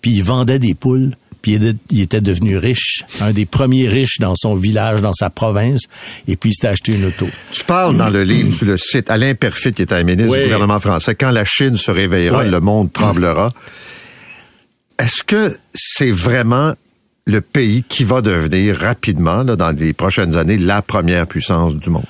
Puis 0.00 0.12
il 0.12 0.22
vendait 0.22 0.58
des 0.58 0.74
poules 0.74 1.12
puis 1.44 1.60
il 1.90 2.00
était 2.00 2.22
devenu 2.22 2.56
riche, 2.56 3.04
un 3.20 3.32
des 3.32 3.44
premiers 3.44 3.86
riches 3.86 4.18
dans 4.18 4.34
son 4.34 4.54
village, 4.54 5.02
dans 5.02 5.12
sa 5.12 5.28
province, 5.28 5.82
et 6.26 6.36
puis 6.36 6.48
il 6.48 6.54
s'est 6.54 6.68
acheté 6.68 6.94
une 6.94 7.04
auto. 7.04 7.28
Tu 7.52 7.64
parles 7.64 7.98
dans 7.98 8.08
le 8.08 8.22
livre, 8.22 8.56
tu 8.58 8.64
le 8.64 8.78
cites, 8.78 9.10
Alain 9.10 9.34
Perfit, 9.34 9.72
qui 9.72 9.82
était 9.82 9.94
un 9.94 10.04
ministre 10.04 10.34
du 10.34 10.44
gouvernement 10.44 10.80
français, 10.80 11.14
quand 11.14 11.30
la 11.30 11.44
Chine 11.44 11.76
se 11.76 11.90
réveillera, 11.90 12.44
le 12.44 12.60
monde 12.60 12.90
tremblera. 12.94 13.50
Est-ce 14.98 15.22
que 15.22 15.58
c'est 15.74 16.12
vraiment 16.12 16.72
le 17.26 17.42
pays 17.42 17.84
qui 17.86 18.04
va 18.04 18.22
devenir 18.22 18.78
rapidement, 18.78 19.44
dans 19.44 19.70
les 19.70 19.92
prochaines 19.92 20.36
années, 20.38 20.56
la 20.56 20.80
première 20.80 21.26
puissance 21.26 21.76
du 21.76 21.90
monde? 21.90 22.06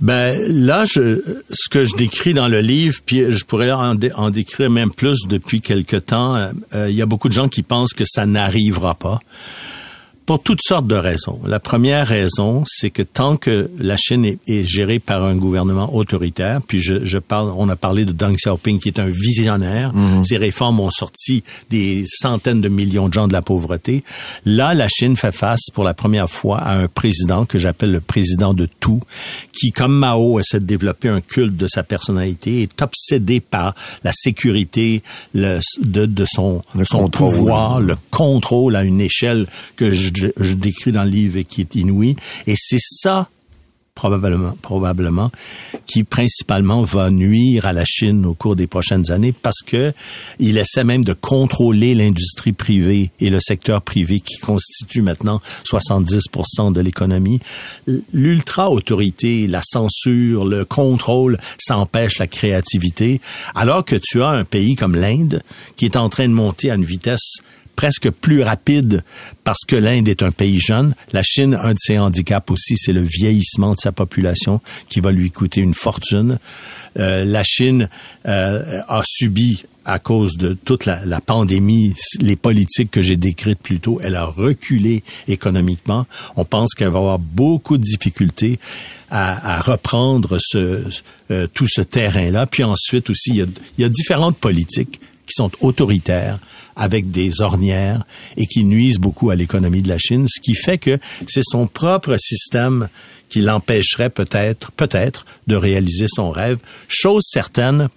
Ben 0.00 0.40
là, 0.48 0.84
je, 0.84 1.20
ce 1.50 1.68
que 1.68 1.84
je 1.84 1.96
décris 1.96 2.32
dans 2.32 2.46
le 2.48 2.60
livre, 2.60 2.98
puis 3.04 3.30
je 3.30 3.44
pourrais 3.44 3.72
en, 3.72 3.94
décrire 4.30 4.70
même 4.70 4.92
plus 4.92 5.26
depuis 5.26 5.60
quelque 5.60 5.96
temps. 5.96 6.36
Euh, 6.36 6.52
euh, 6.74 6.90
il 6.90 6.96
y 6.96 7.02
a 7.02 7.06
beaucoup 7.06 7.28
de 7.28 7.34
gens 7.34 7.48
qui 7.48 7.62
pensent 7.62 7.94
que 7.94 8.04
ça 8.06 8.24
n'arrivera 8.24 8.94
pas 8.94 9.20
pour 10.28 10.42
toutes 10.42 10.60
sortes 10.60 10.86
de 10.86 10.94
raisons. 10.94 11.40
La 11.46 11.58
première 11.58 12.06
raison, 12.06 12.62
c'est 12.66 12.90
que 12.90 13.00
tant 13.00 13.38
que 13.38 13.70
la 13.78 13.96
Chine 13.96 14.26
est, 14.26 14.64
gérée 14.66 14.98
par 14.98 15.24
un 15.24 15.34
gouvernement 15.34 15.94
autoritaire, 15.94 16.60
puis 16.60 16.82
je, 16.82 17.02
je, 17.06 17.16
parle, 17.16 17.50
on 17.56 17.70
a 17.70 17.76
parlé 17.76 18.04
de 18.04 18.12
Deng 18.12 18.34
Xiaoping 18.34 18.78
qui 18.78 18.88
est 18.88 18.98
un 18.98 19.08
visionnaire, 19.08 19.94
mm 19.94 20.24
ces 20.24 20.36
réformes 20.36 20.80
ont 20.80 20.90
sorti 20.90 21.44
des 21.70 22.04
centaines 22.06 22.60
de 22.60 22.68
millions 22.68 23.08
de 23.08 23.14
gens 23.14 23.28
de 23.28 23.32
la 23.32 23.40
pauvreté. 23.40 24.02
Là, 24.44 24.74
la 24.74 24.88
Chine 24.88 25.16
fait 25.16 25.32
face 25.32 25.70
pour 25.72 25.84
la 25.84 25.94
première 25.94 26.28
fois 26.28 26.58
à 26.58 26.74
un 26.74 26.88
président 26.88 27.46
que 27.46 27.58
j'appelle 27.58 27.92
le 27.92 28.00
président 28.00 28.52
de 28.52 28.68
tout, 28.80 29.00
qui, 29.52 29.70
comme 29.70 29.96
Mao, 29.96 30.40
essaie 30.40 30.58
de 30.58 30.66
développer 30.66 31.08
un 31.08 31.20
culte 31.20 31.56
de 31.56 31.66
sa 31.66 31.84
personnalité, 31.84 32.62
est 32.62 32.82
obsédé 32.82 33.40
par 33.40 33.74
la 34.02 34.12
sécurité 34.12 35.02
le, 35.32 35.60
de, 35.80 36.04
de 36.04 36.24
son, 36.26 36.62
son 36.84 37.08
pouvoir, 37.08 37.80
le 37.80 37.94
contrôle 38.10 38.76
à 38.76 38.82
une 38.82 39.00
échelle 39.00 39.46
que 39.76 39.92
je 39.92 40.10
je, 40.18 40.54
décris 40.54 40.92
dans 40.92 41.04
le 41.04 41.10
livre 41.10 41.36
et 41.36 41.44
qui 41.44 41.60
est 41.60 41.74
inouï. 41.74 42.16
Et 42.46 42.54
c'est 42.56 42.80
ça 42.80 43.28
probablement, 43.98 44.56
probablement, 44.62 45.32
qui 45.86 46.04
principalement 46.04 46.84
va 46.84 47.10
nuire 47.10 47.66
à 47.66 47.72
la 47.72 47.84
Chine 47.84 48.26
au 48.26 48.34
cours 48.34 48.54
des 48.54 48.68
prochaines 48.68 49.10
années 49.10 49.32
parce 49.32 49.60
que 49.66 49.92
il 50.38 50.56
essaie 50.56 50.84
même 50.84 51.04
de 51.04 51.14
contrôler 51.14 51.96
l'industrie 51.96 52.52
privée 52.52 53.10
et 53.18 53.28
le 53.28 53.40
secteur 53.40 53.82
privé 53.82 54.20
qui 54.20 54.36
constitue 54.36 55.02
maintenant 55.02 55.40
70% 55.68 56.72
de 56.72 56.80
l'économie. 56.80 57.40
L'ultra-autorité, 58.12 59.48
la 59.48 59.62
censure, 59.64 60.44
le 60.44 60.64
contrôle, 60.64 61.36
s'empêche 61.58 62.20
la 62.20 62.28
créativité, 62.28 63.20
alors 63.56 63.84
que 63.84 63.96
tu 63.96 64.22
as 64.22 64.28
un 64.28 64.44
pays 64.44 64.76
comme 64.76 64.94
l'Inde 64.94 65.42
qui 65.76 65.86
est 65.86 65.96
en 65.96 66.08
train 66.08 66.28
de 66.28 66.34
monter 66.34 66.70
à 66.70 66.76
une 66.76 66.84
vitesse 66.84 67.40
presque 67.78 68.10
plus 68.10 68.42
rapide 68.42 69.04
parce 69.44 69.64
que 69.64 69.76
l'Inde 69.76 70.08
est 70.08 70.24
un 70.24 70.32
pays 70.32 70.58
jeune. 70.58 70.96
La 71.12 71.22
Chine, 71.22 71.56
un 71.62 71.74
de 71.74 71.78
ses 71.78 71.96
handicaps 71.96 72.50
aussi, 72.50 72.74
c'est 72.76 72.92
le 72.92 73.02
vieillissement 73.02 73.76
de 73.76 73.78
sa 73.78 73.92
population 73.92 74.60
qui 74.88 74.98
va 74.98 75.12
lui 75.12 75.30
coûter 75.30 75.60
une 75.60 75.74
fortune. 75.74 76.40
Euh, 76.98 77.24
la 77.24 77.44
Chine 77.44 77.88
euh, 78.26 78.82
a 78.88 79.02
subi 79.06 79.62
à 79.84 80.00
cause 80.00 80.36
de 80.36 80.54
toute 80.54 80.86
la, 80.86 81.20
pandémie, 81.20 81.94
les 82.20 82.34
politiques 82.34 82.90
que 82.90 83.00
j'ai 83.00 83.16
décrites 83.16 83.60
plus 83.60 83.78
tôt, 83.78 84.00
elle 84.02 84.16
a 84.16 84.24
reculé 84.24 85.04
économiquement. 85.28 86.04
On 86.34 86.44
pense 86.44 86.74
qu'elle 86.74 86.90
va 86.90 86.98
avoir 86.98 87.20
beaucoup 87.20 87.78
de 87.78 87.84
difficultés 87.84 88.58
à, 89.08 89.60
reprendre 89.60 90.36
euh, 90.56 91.46
tout 91.54 91.68
ce 91.68 91.80
terrain-là. 91.80 92.46
Puis 92.46 92.64
ensuite 92.64 93.08
aussi, 93.08 93.30
il 93.30 93.36
y, 93.36 93.42
a, 93.42 93.46
il 93.78 93.82
y 93.82 93.84
a 93.84 93.88
différentes 93.88 94.36
politiques 94.36 95.00
qui 95.28 95.34
sont 95.34 95.50
autoritaires, 95.60 96.38
avec 96.74 97.10
des 97.10 97.40
ornières 97.40 98.04
et 98.36 98.46
qui 98.46 98.64
nuisent 98.64 98.98
beaucoup 98.98 99.30
à 99.30 99.36
l'économie 99.36 99.82
de 99.82 99.88
la 99.88 99.98
Chine, 99.98 100.26
ce 100.28 100.40
qui 100.40 100.54
fait 100.54 100.78
que 100.78 100.98
c'est 101.26 101.42
son 101.44 101.66
propre 101.66 102.16
système 102.16 102.88
qui 103.28 103.40
l'empêcherait 103.40 104.10
peut-être, 104.10 104.72
peut-être, 104.72 105.26
de 105.46 105.56
réaliser 105.56 106.06
son 106.08 106.30
rêve. 106.30 106.58
Chose 106.88 107.24
certaine, 107.26 107.88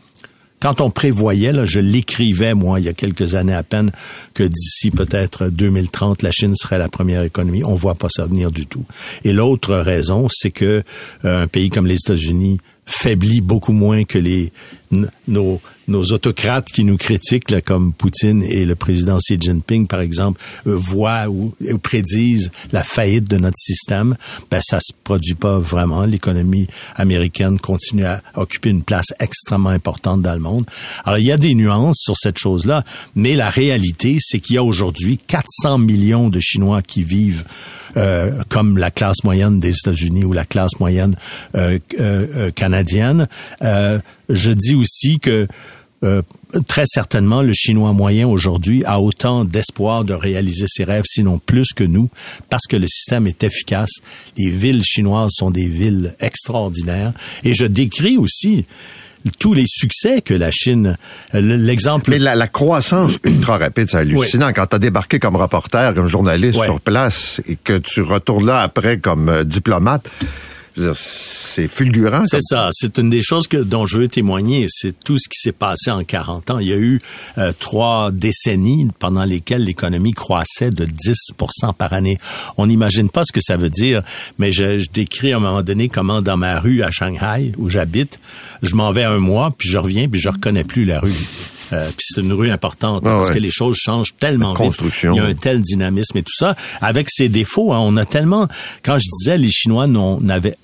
quand 0.61 0.79
on 0.79 0.91
prévoyait, 0.91 1.53
là, 1.53 1.65
je 1.65 1.79
l'écrivais 1.79 2.53
moi 2.53 2.79
il 2.79 2.85
y 2.85 2.89
a 2.89 2.93
quelques 2.93 3.35
années 3.35 3.55
à 3.55 3.63
peine, 3.63 3.91
que 4.33 4.43
d'ici 4.43 4.91
peut-être 4.91 5.47
2030 5.47 6.21
la 6.21 6.31
Chine 6.31 6.55
serait 6.55 6.77
la 6.77 6.89
première 6.89 7.23
économie. 7.23 7.63
On 7.63 7.75
voit 7.75 7.95
pas 7.95 8.09
ça 8.09 8.25
venir 8.25 8.51
du 8.51 8.67
tout. 8.67 8.85
Et 9.23 9.33
l'autre 9.33 9.75
raison, 9.75 10.27
c'est 10.29 10.51
que 10.51 10.83
euh, 11.25 11.43
un 11.43 11.47
pays 11.47 11.69
comme 11.69 11.87
les 11.87 11.95
États-Unis 11.95 12.59
faiblit 12.85 13.41
beaucoup 13.41 13.73
moins 13.73 14.03
que 14.03 14.19
les 14.19 14.51
nos 15.27 15.61
nos 15.91 16.11
autocrates 16.11 16.67
qui 16.73 16.83
nous 16.83 16.97
critiquent, 16.97 17.51
là, 17.51 17.61
comme 17.61 17.93
Poutine 17.93 18.43
et 18.43 18.65
le 18.65 18.75
président 18.75 19.17
Xi 19.17 19.37
Jinping, 19.39 19.87
par 19.87 19.99
exemple, 19.99 20.41
euh, 20.65 20.75
voient 20.75 21.27
ou, 21.27 21.53
prédisent 21.83 22.49
la 22.71 22.81
faillite 22.81 23.29
de 23.29 23.37
notre 23.37 23.57
système, 23.57 24.15
ben 24.49 24.61
ça 24.61 24.79
se 24.79 24.93
produit 25.03 25.35
pas 25.35 25.59
vraiment. 25.59 26.05
L'économie 26.05 26.67
américaine 26.95 27.59
continue 27.59 28.05
à 28.05 28.21
occuper 28.35 28.69
une 28.69 28.83
place 28.83 29.13
extrêmement 29.19 29.69
importante 29.69 30.21
dans 30.21 30.33
le 30.33 30.39
monde. 30.39 30.65
Alors 31.05 31.19
il 31.19 31.25
y 31.25 31.31
a 31.31 31.37
des 31.37 31.53
nuances 31.53 31.97
sur 31.99 32.15
cette 32.15 32.37
chose-là, 32.37 32.83
mais 33.15 33.35
la 33.35 33.49
réalité, 33.49 34.17
c'est 34.19 34.39
qu'il 34.39 34.55
y 34.55 34.57
a 34.57 34.63
aujourd'hui 34.63 35.19
400 35.27 35.79
millions 35.79 36.29
de 36.29 36.39
Chinois 36.39 36.81
qui 36.81 37.03
vivent 37.03 37.43
euh, 37.97 38.41
comme 38.49 38.77
la 38.77 38.91
classe 38.91 39.23
moyenne 39.23 39.59
des 39.59 39.75
États-Unis 39.75 40.23
ou 40.23 40.31
la 40.31 40.45
classe 40.45 40.79
moyenne 40.79 41.15
euh, 41.55 41.79
euh, 41.99 42.27
euh 42.35 42.51
canadienne. 42.51 43.27
Je 44.31 44.51
dis 44.51 44.75
aussi 44.75 45.19
que 45.19 45.47
euh, 46.03 46.23
très 46.67 46.85
certainement, 46.87 47.43
le 47.43 47.53
Chinois 47.53 47.93
moyen 47.93 48.27
aujourd'hui 48.27 48.83
a 48.85 48.99
autant 48.99 49.45
d'espoir 49.45 50.03
de 50.03 50.13
réaliser 50.13 50.65
ses 50.67 50.83
rêves, 50.83 51.03
sinon 51.05 51.39
plus 51.39 51.73
que 51.73 51.83
nous, 51.83 52.09
parce 52.49 52.65
que 52.67 52.75
le 52.75 52.87
système 52.87 53.27
est 53.27 53.43
efficace. 53.43 53.91
Les 54.37 54.49
villes 54.49 54.83
chinoises 54.83 55.31
sont 55.33 55.51
des 55.51 55.67
villes 55.67 56.15
extraordinaires. 56.19 57.13
Et 57.43 57.53
je 57.53 57.65
décris 57.65 58.17
aussi 58.17 58.65
tous 59.37 59.53
les 59.53 59.65
succès 59.67 60.21
que 60.21 60.33
la 60.33 60.49
Chine, 60.49 60.97
euh, 61.35 61.41
l'exemple. 61.41 62.09
Mais 62.09 62.17
la, 62.17 62.33
la 62.33 62.47
croissance 62.47 63.19
ultra 63.23 63.59
rapide, 63.59 63.87
c'est 63.89 63.97
hallucinant. 63.97 64.51
Quand 64.53 64.65
tu 64.65 64.75
as 64.77 64.79
débarqué 64.79 65.19
comme 65.19 65.35
reporter, 65.35 65.93
comme 65.93 66.07
journaliste 66.07 66.63
sur 66.63 66.81
place 66.81 67.41
et 67.47 67.57
que 67.63 67.77
tu 67.77 68.01
retournes 68.01 68.47
là 68.47 68.61
après 68.61 68.97
comme 68.97 69.29
euh, 69.29 69.43
diplomate, 69.43 70.09
c'est 70.75 71.67
fulgurant. 71.67 72.23
C'est 72.25 72.41
ça. 72.41 72.69
C'est 72.71 72.97
une 72.97 73.09
des 73.09 73.21
choses 73.21 73.47
que, 73.47 73.57
dont 73.57 73.85
je 73.85 73.97
veux 73.97 74.07
témoigner. 74.07 74.67
C'est 74.69 74.97
tout 75.03 75.17
ce 75.17 75.27
qui 75.27 75.39
s'est 75.39 75.51
passé 75.51 75.91
en 75.91 76.03
40 76.03 76.51
ans. 76.51 76.59
Il 76.59 76.67
y 76.67 76.73
a 76.73 76.77
eu 76.77 77.01
euh, 77.37 77.51
trois 77.59 78.11
décennies 78.11 78.87
pendant 78.99 79.25
lesquelles 79.25 79.63
l'économie 79.63 80.13
croissait 80.13 80.69
de 80.69 80.85
10% 80.85 81.73
par 81.73 81.93
année. 81.93 82.17
On 82.57 82.67
n'imagine 82.67 83.09
pas 83.09 83.23
ce 83.23 83.31
que 83.31 83.41
ça 83.41 83.57
veut 83.57 83.69
dire, 83.69 84.01
mais 84.37 84.51
je, 84.51 84.79
je 84.79 84.89
décris 84.89 85.33
à 85.33 85.37
un 85.37 85.39
moment 85.39 85.61
donné 85.61 85.89
comment 85.89 86.21
dans 86.21 86.37
ma 86.37 86.59
rue 86.59 86.83
à 86.83 86.91
Shanghai, 86.91 87.51
où 87.57 87.69
j'habite, 87.69 88.19
je 88.61 88.75
m'en 88.75 88.91
vais 88.91 89.03
un 89.03 89.19
mois, 89.19 89.53
puis 89.57 89.69
je 89.69 89.77
reviens, 89.77 90.07
puis 90.07 90.19
je 90.19 90.29
reconnais 90.29 90.63
plus 90.63 90.85
la 90.85 90.99
rue. 90.99 91.13
Euh, 91.73 91.87
puis 91.87 92.05
c'est 92.09 92.21
une 92.21 92.33
rue 92.33 92.49
importante 92.51 93.03
Ah 93.05 93.09
parce 93.17 93.29
ouais. 93.29 93.35
que 93.35 93.39
les 93.39 93.51
choses 93.51 93.77
changent 93.77 94.13
tellement 94.19 94.53
vite. 94.53 94.57
construction. 94.63 95.13
Il 95.13 95.17
y 95.17 95.19
a 95.19 95.25
un 95.25 95.33
tel 95.33 95.61
dynamisme 95.61 96.17
et 96.17 96.23
tout 96.23 96.33
ça, 96.35 96.55
avec 96.81 97.09
ses 97.09 97.29
défauts. 97.29 97.71
hein, 97.73 97.79
on 97.79 97.95
a 97.97 98.05
tellement, 98.05 98.47
quand 98.83 98.97
je 98.97 99.05
disais 99.19 99.37
les 99.37 99.51
Chinois 99.51 99.87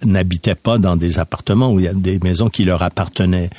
n'habitaient 0.05 0.55
pas 0.55 0.77
dans 0.77 0.95
des 0.95 1.19
appartements 1.19 1.71
où 1.71 1.79
il 1.79 1.85
y 1.85 1.89
a 1.89 1.93
des 1.93 2.19
maisons 2.19 2.49
qui 2.49 2.63
leur 2.65 2.81
appartenaient. 2.83 3.49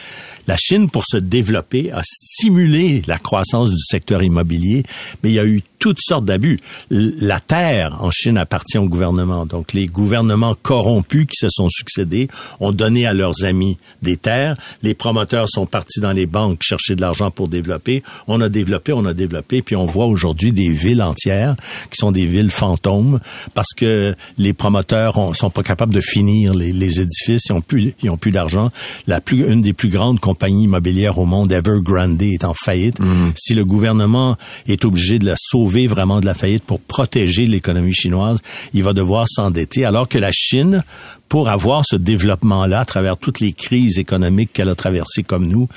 La 0.49 0.57
Chine, 0.57 0.89
pour 0.89 1.05
se 1.05 1.19
développer, 1.19 1.93
a 1.93 2.01
stimulé 2.03 3.03
la 3.07 3.19
croissance 3.19 3.69
du 3.69 3.79
secteur 3.79 4.23
immobilier, 4.23 4.83
mais 5.23 5.29
il 5.29 5.35
y 5.35 5.39
a 5.39 5.45
eu 5.45 5.63
toutes 5.79 6.01
sortes 6.01 6.25
d'abus. 6.25 6.59
La 6.91 7.41
terre 7.41 7.99
en 8.01 8.11
Chine 8.11 8.39
appartient 8.39 8.79
au 8.79 8.89
gouvernement. 8.89 9.47
Donc 9.47 9.73
les 9.73 9.87
gouvernements 9.87 10.55
corrompus 10.55 11.27
qui 11.27 11.37
se 11.37 11.49
sont 11.51 11.69
succédés 11.69 12.29
ont 12.61 12.73
donné 12.73 13.07
à 13.07 13.15
leurs 13.15 13.45
amis 13.45 13.79
des 14.03 14.17
terres. 14.17 14.57
Les 14.83 14.95
promoteurs 14.95 15.49
sont 15.49 15.67
partis 15.67 16.01
dans 16.01 16.13
les 16.13 16.27
banques 16.27 16.63
chercher 16.63 16.97
de 16.97 17.01
l'argent 17.01 17.31
pour 17.31 17.49
développer. 17.49 18.03
On 18.27 18.41
a 18.41 18.49
développé, 18.49 18.93
on 18.93 19.05
a 19.05 19.15
développé, 19.15 19.63
puis 19.63 19.77
on 19.77 19.87
voit 19.87 20.07
aujourd'hui 20.07 20.53
des 20.53 20.71
villes 20.71 21.03
entières 21.03 21.55
qui 21.91 21.99
sont 21.99 22.13
des 22.13 22.27
villes 22.27 22.51
fantômes 22.51 23.21
parce 23.55 23.75
que 23.75 24.15
les 24.39 24.53
promoteurs 24.53 25.19
ont, 25.19 25.35
sont 25.35 25.51
pas 25.51 25.63
capables 25.63 25.95
de 25.95 26.01
finir 26.01 26.55
les, 26.55 27.01
édifices. 27.01 27.43
Ils 27.51 27.53
ont 27.53 27.61
plus, 27.61 27.95
ils 28.03 28.11
ont 28.11 28.17
plus 28.17 28.33
d'argent. 28.33 28.71
La 29.07 29.21
plus, 29.21 29.47
une 29.47 29.61
des 29.61 29.73
plus 29.73 29.91
grandes 29.91 30.21
immobilières 30.47 31.19
au 31.19 31.27
monde, 31.27 31.51
Evergrande, 31.51 32.23
est 32.23 32.45
en 32.45 32.55
faillite. 32.55 32.99
Si 33.35 33.55
le 33.55 33.65
gouvernement 33.65 34.37
est 34.67 34.85
obligé 34.85 35.19
de 35.19 35.27
la 35.27 35.35
sauver 35.37 35.87
vraiment 35.87 36.21
de 36.21 36.27
la 36.27 36.35
faillite 36.35 36.65
pour 36.65 36.81
protéger 36.81 37.47
l'économie 37.47 37.93
chinoise, 37.93 38.41
il 38.75 38.83
va 38.83 38.93
devoir 38.93 39.27
s'endetter. 39.29 39.85
Alors 39.85 40.09
que 40.09 40.19
la 40.19 40.31
Chine, 40.33 40.85
pour 41.29 41.49
avoir 41.49 41.85
ce 41.85 41.97
développement-là 41.97 42.81
à 42.81 42.85
travers 42.85 43.17
toutes 43.17 43.41
les 43.41 43.53
crises 43.53 43.99
économiques 43.99 44.53
qu'elle 44.53 44.69
a 44.69 44.75
traversées 44.75 45.23
comme 45.23 45.47
nous, 45.47 45.69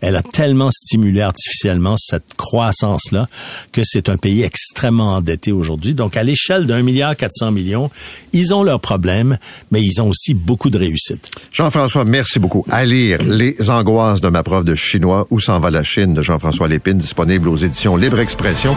elle 0.00 0.16
a 0.16 0.22
tellement 0.22 0.70
stimulé 0.70 1.20
artificiellement 1.20 1.96
cette 1.96 2.34
croissance-là 2.36 3.28
que 3.72 3.82
c'est 3.84 4.08
un 4.08 4.16
pays 4.16 4.42
extrêmement 4.42 5.16
endetté 5.16 5.52
aujourd'hui. 5.52 5.94
Donc, 5.94 6.16
à 6.16 6.22
l'échelle 6.22 6.66
d'un 6.66 6.82
milliard 6.82 7.16
400 7.16 7.50
millions, 7.50 7.90
ils 8.32 8.54
ont 8.54 8.62
leurs 8.62 8.80
problèmes, 8.80 9.38
mais 9.70 9.82
ils 9.82 10.00
ont 10.00 10.08
aussi 10.08 10.34
beaucoup 10.34 10.70
de 10.70 10.78
réussite. 10.78 11.30
Jean-François, 11.52 12.04
merci 12.04 12.38
beaucoup. 12.38 12.64
À 12.70 12.84
lire 12.84 13.18
Les 13.22 13.70
angoisses 13.70 14.20
de 14.20 14.28
ma 14.28 14.42
prof 14.42 14.64
de 14.64 14.74
chinois, 14.74 15.26
Où 15.30 15.40
s'en 15.40 15.58
va 15.58 15.70
la 15.70 15.82
Chine 15.82 16.14
de 16.14 16.22
Jean-François 16.22 16.68
Lépine, 16.68 16.98
disponible 16.98 17.48
aux 17.48 17.56
éditions 17.56 17.96
Libre 17.96 18.20
Expression. 18.20 18.76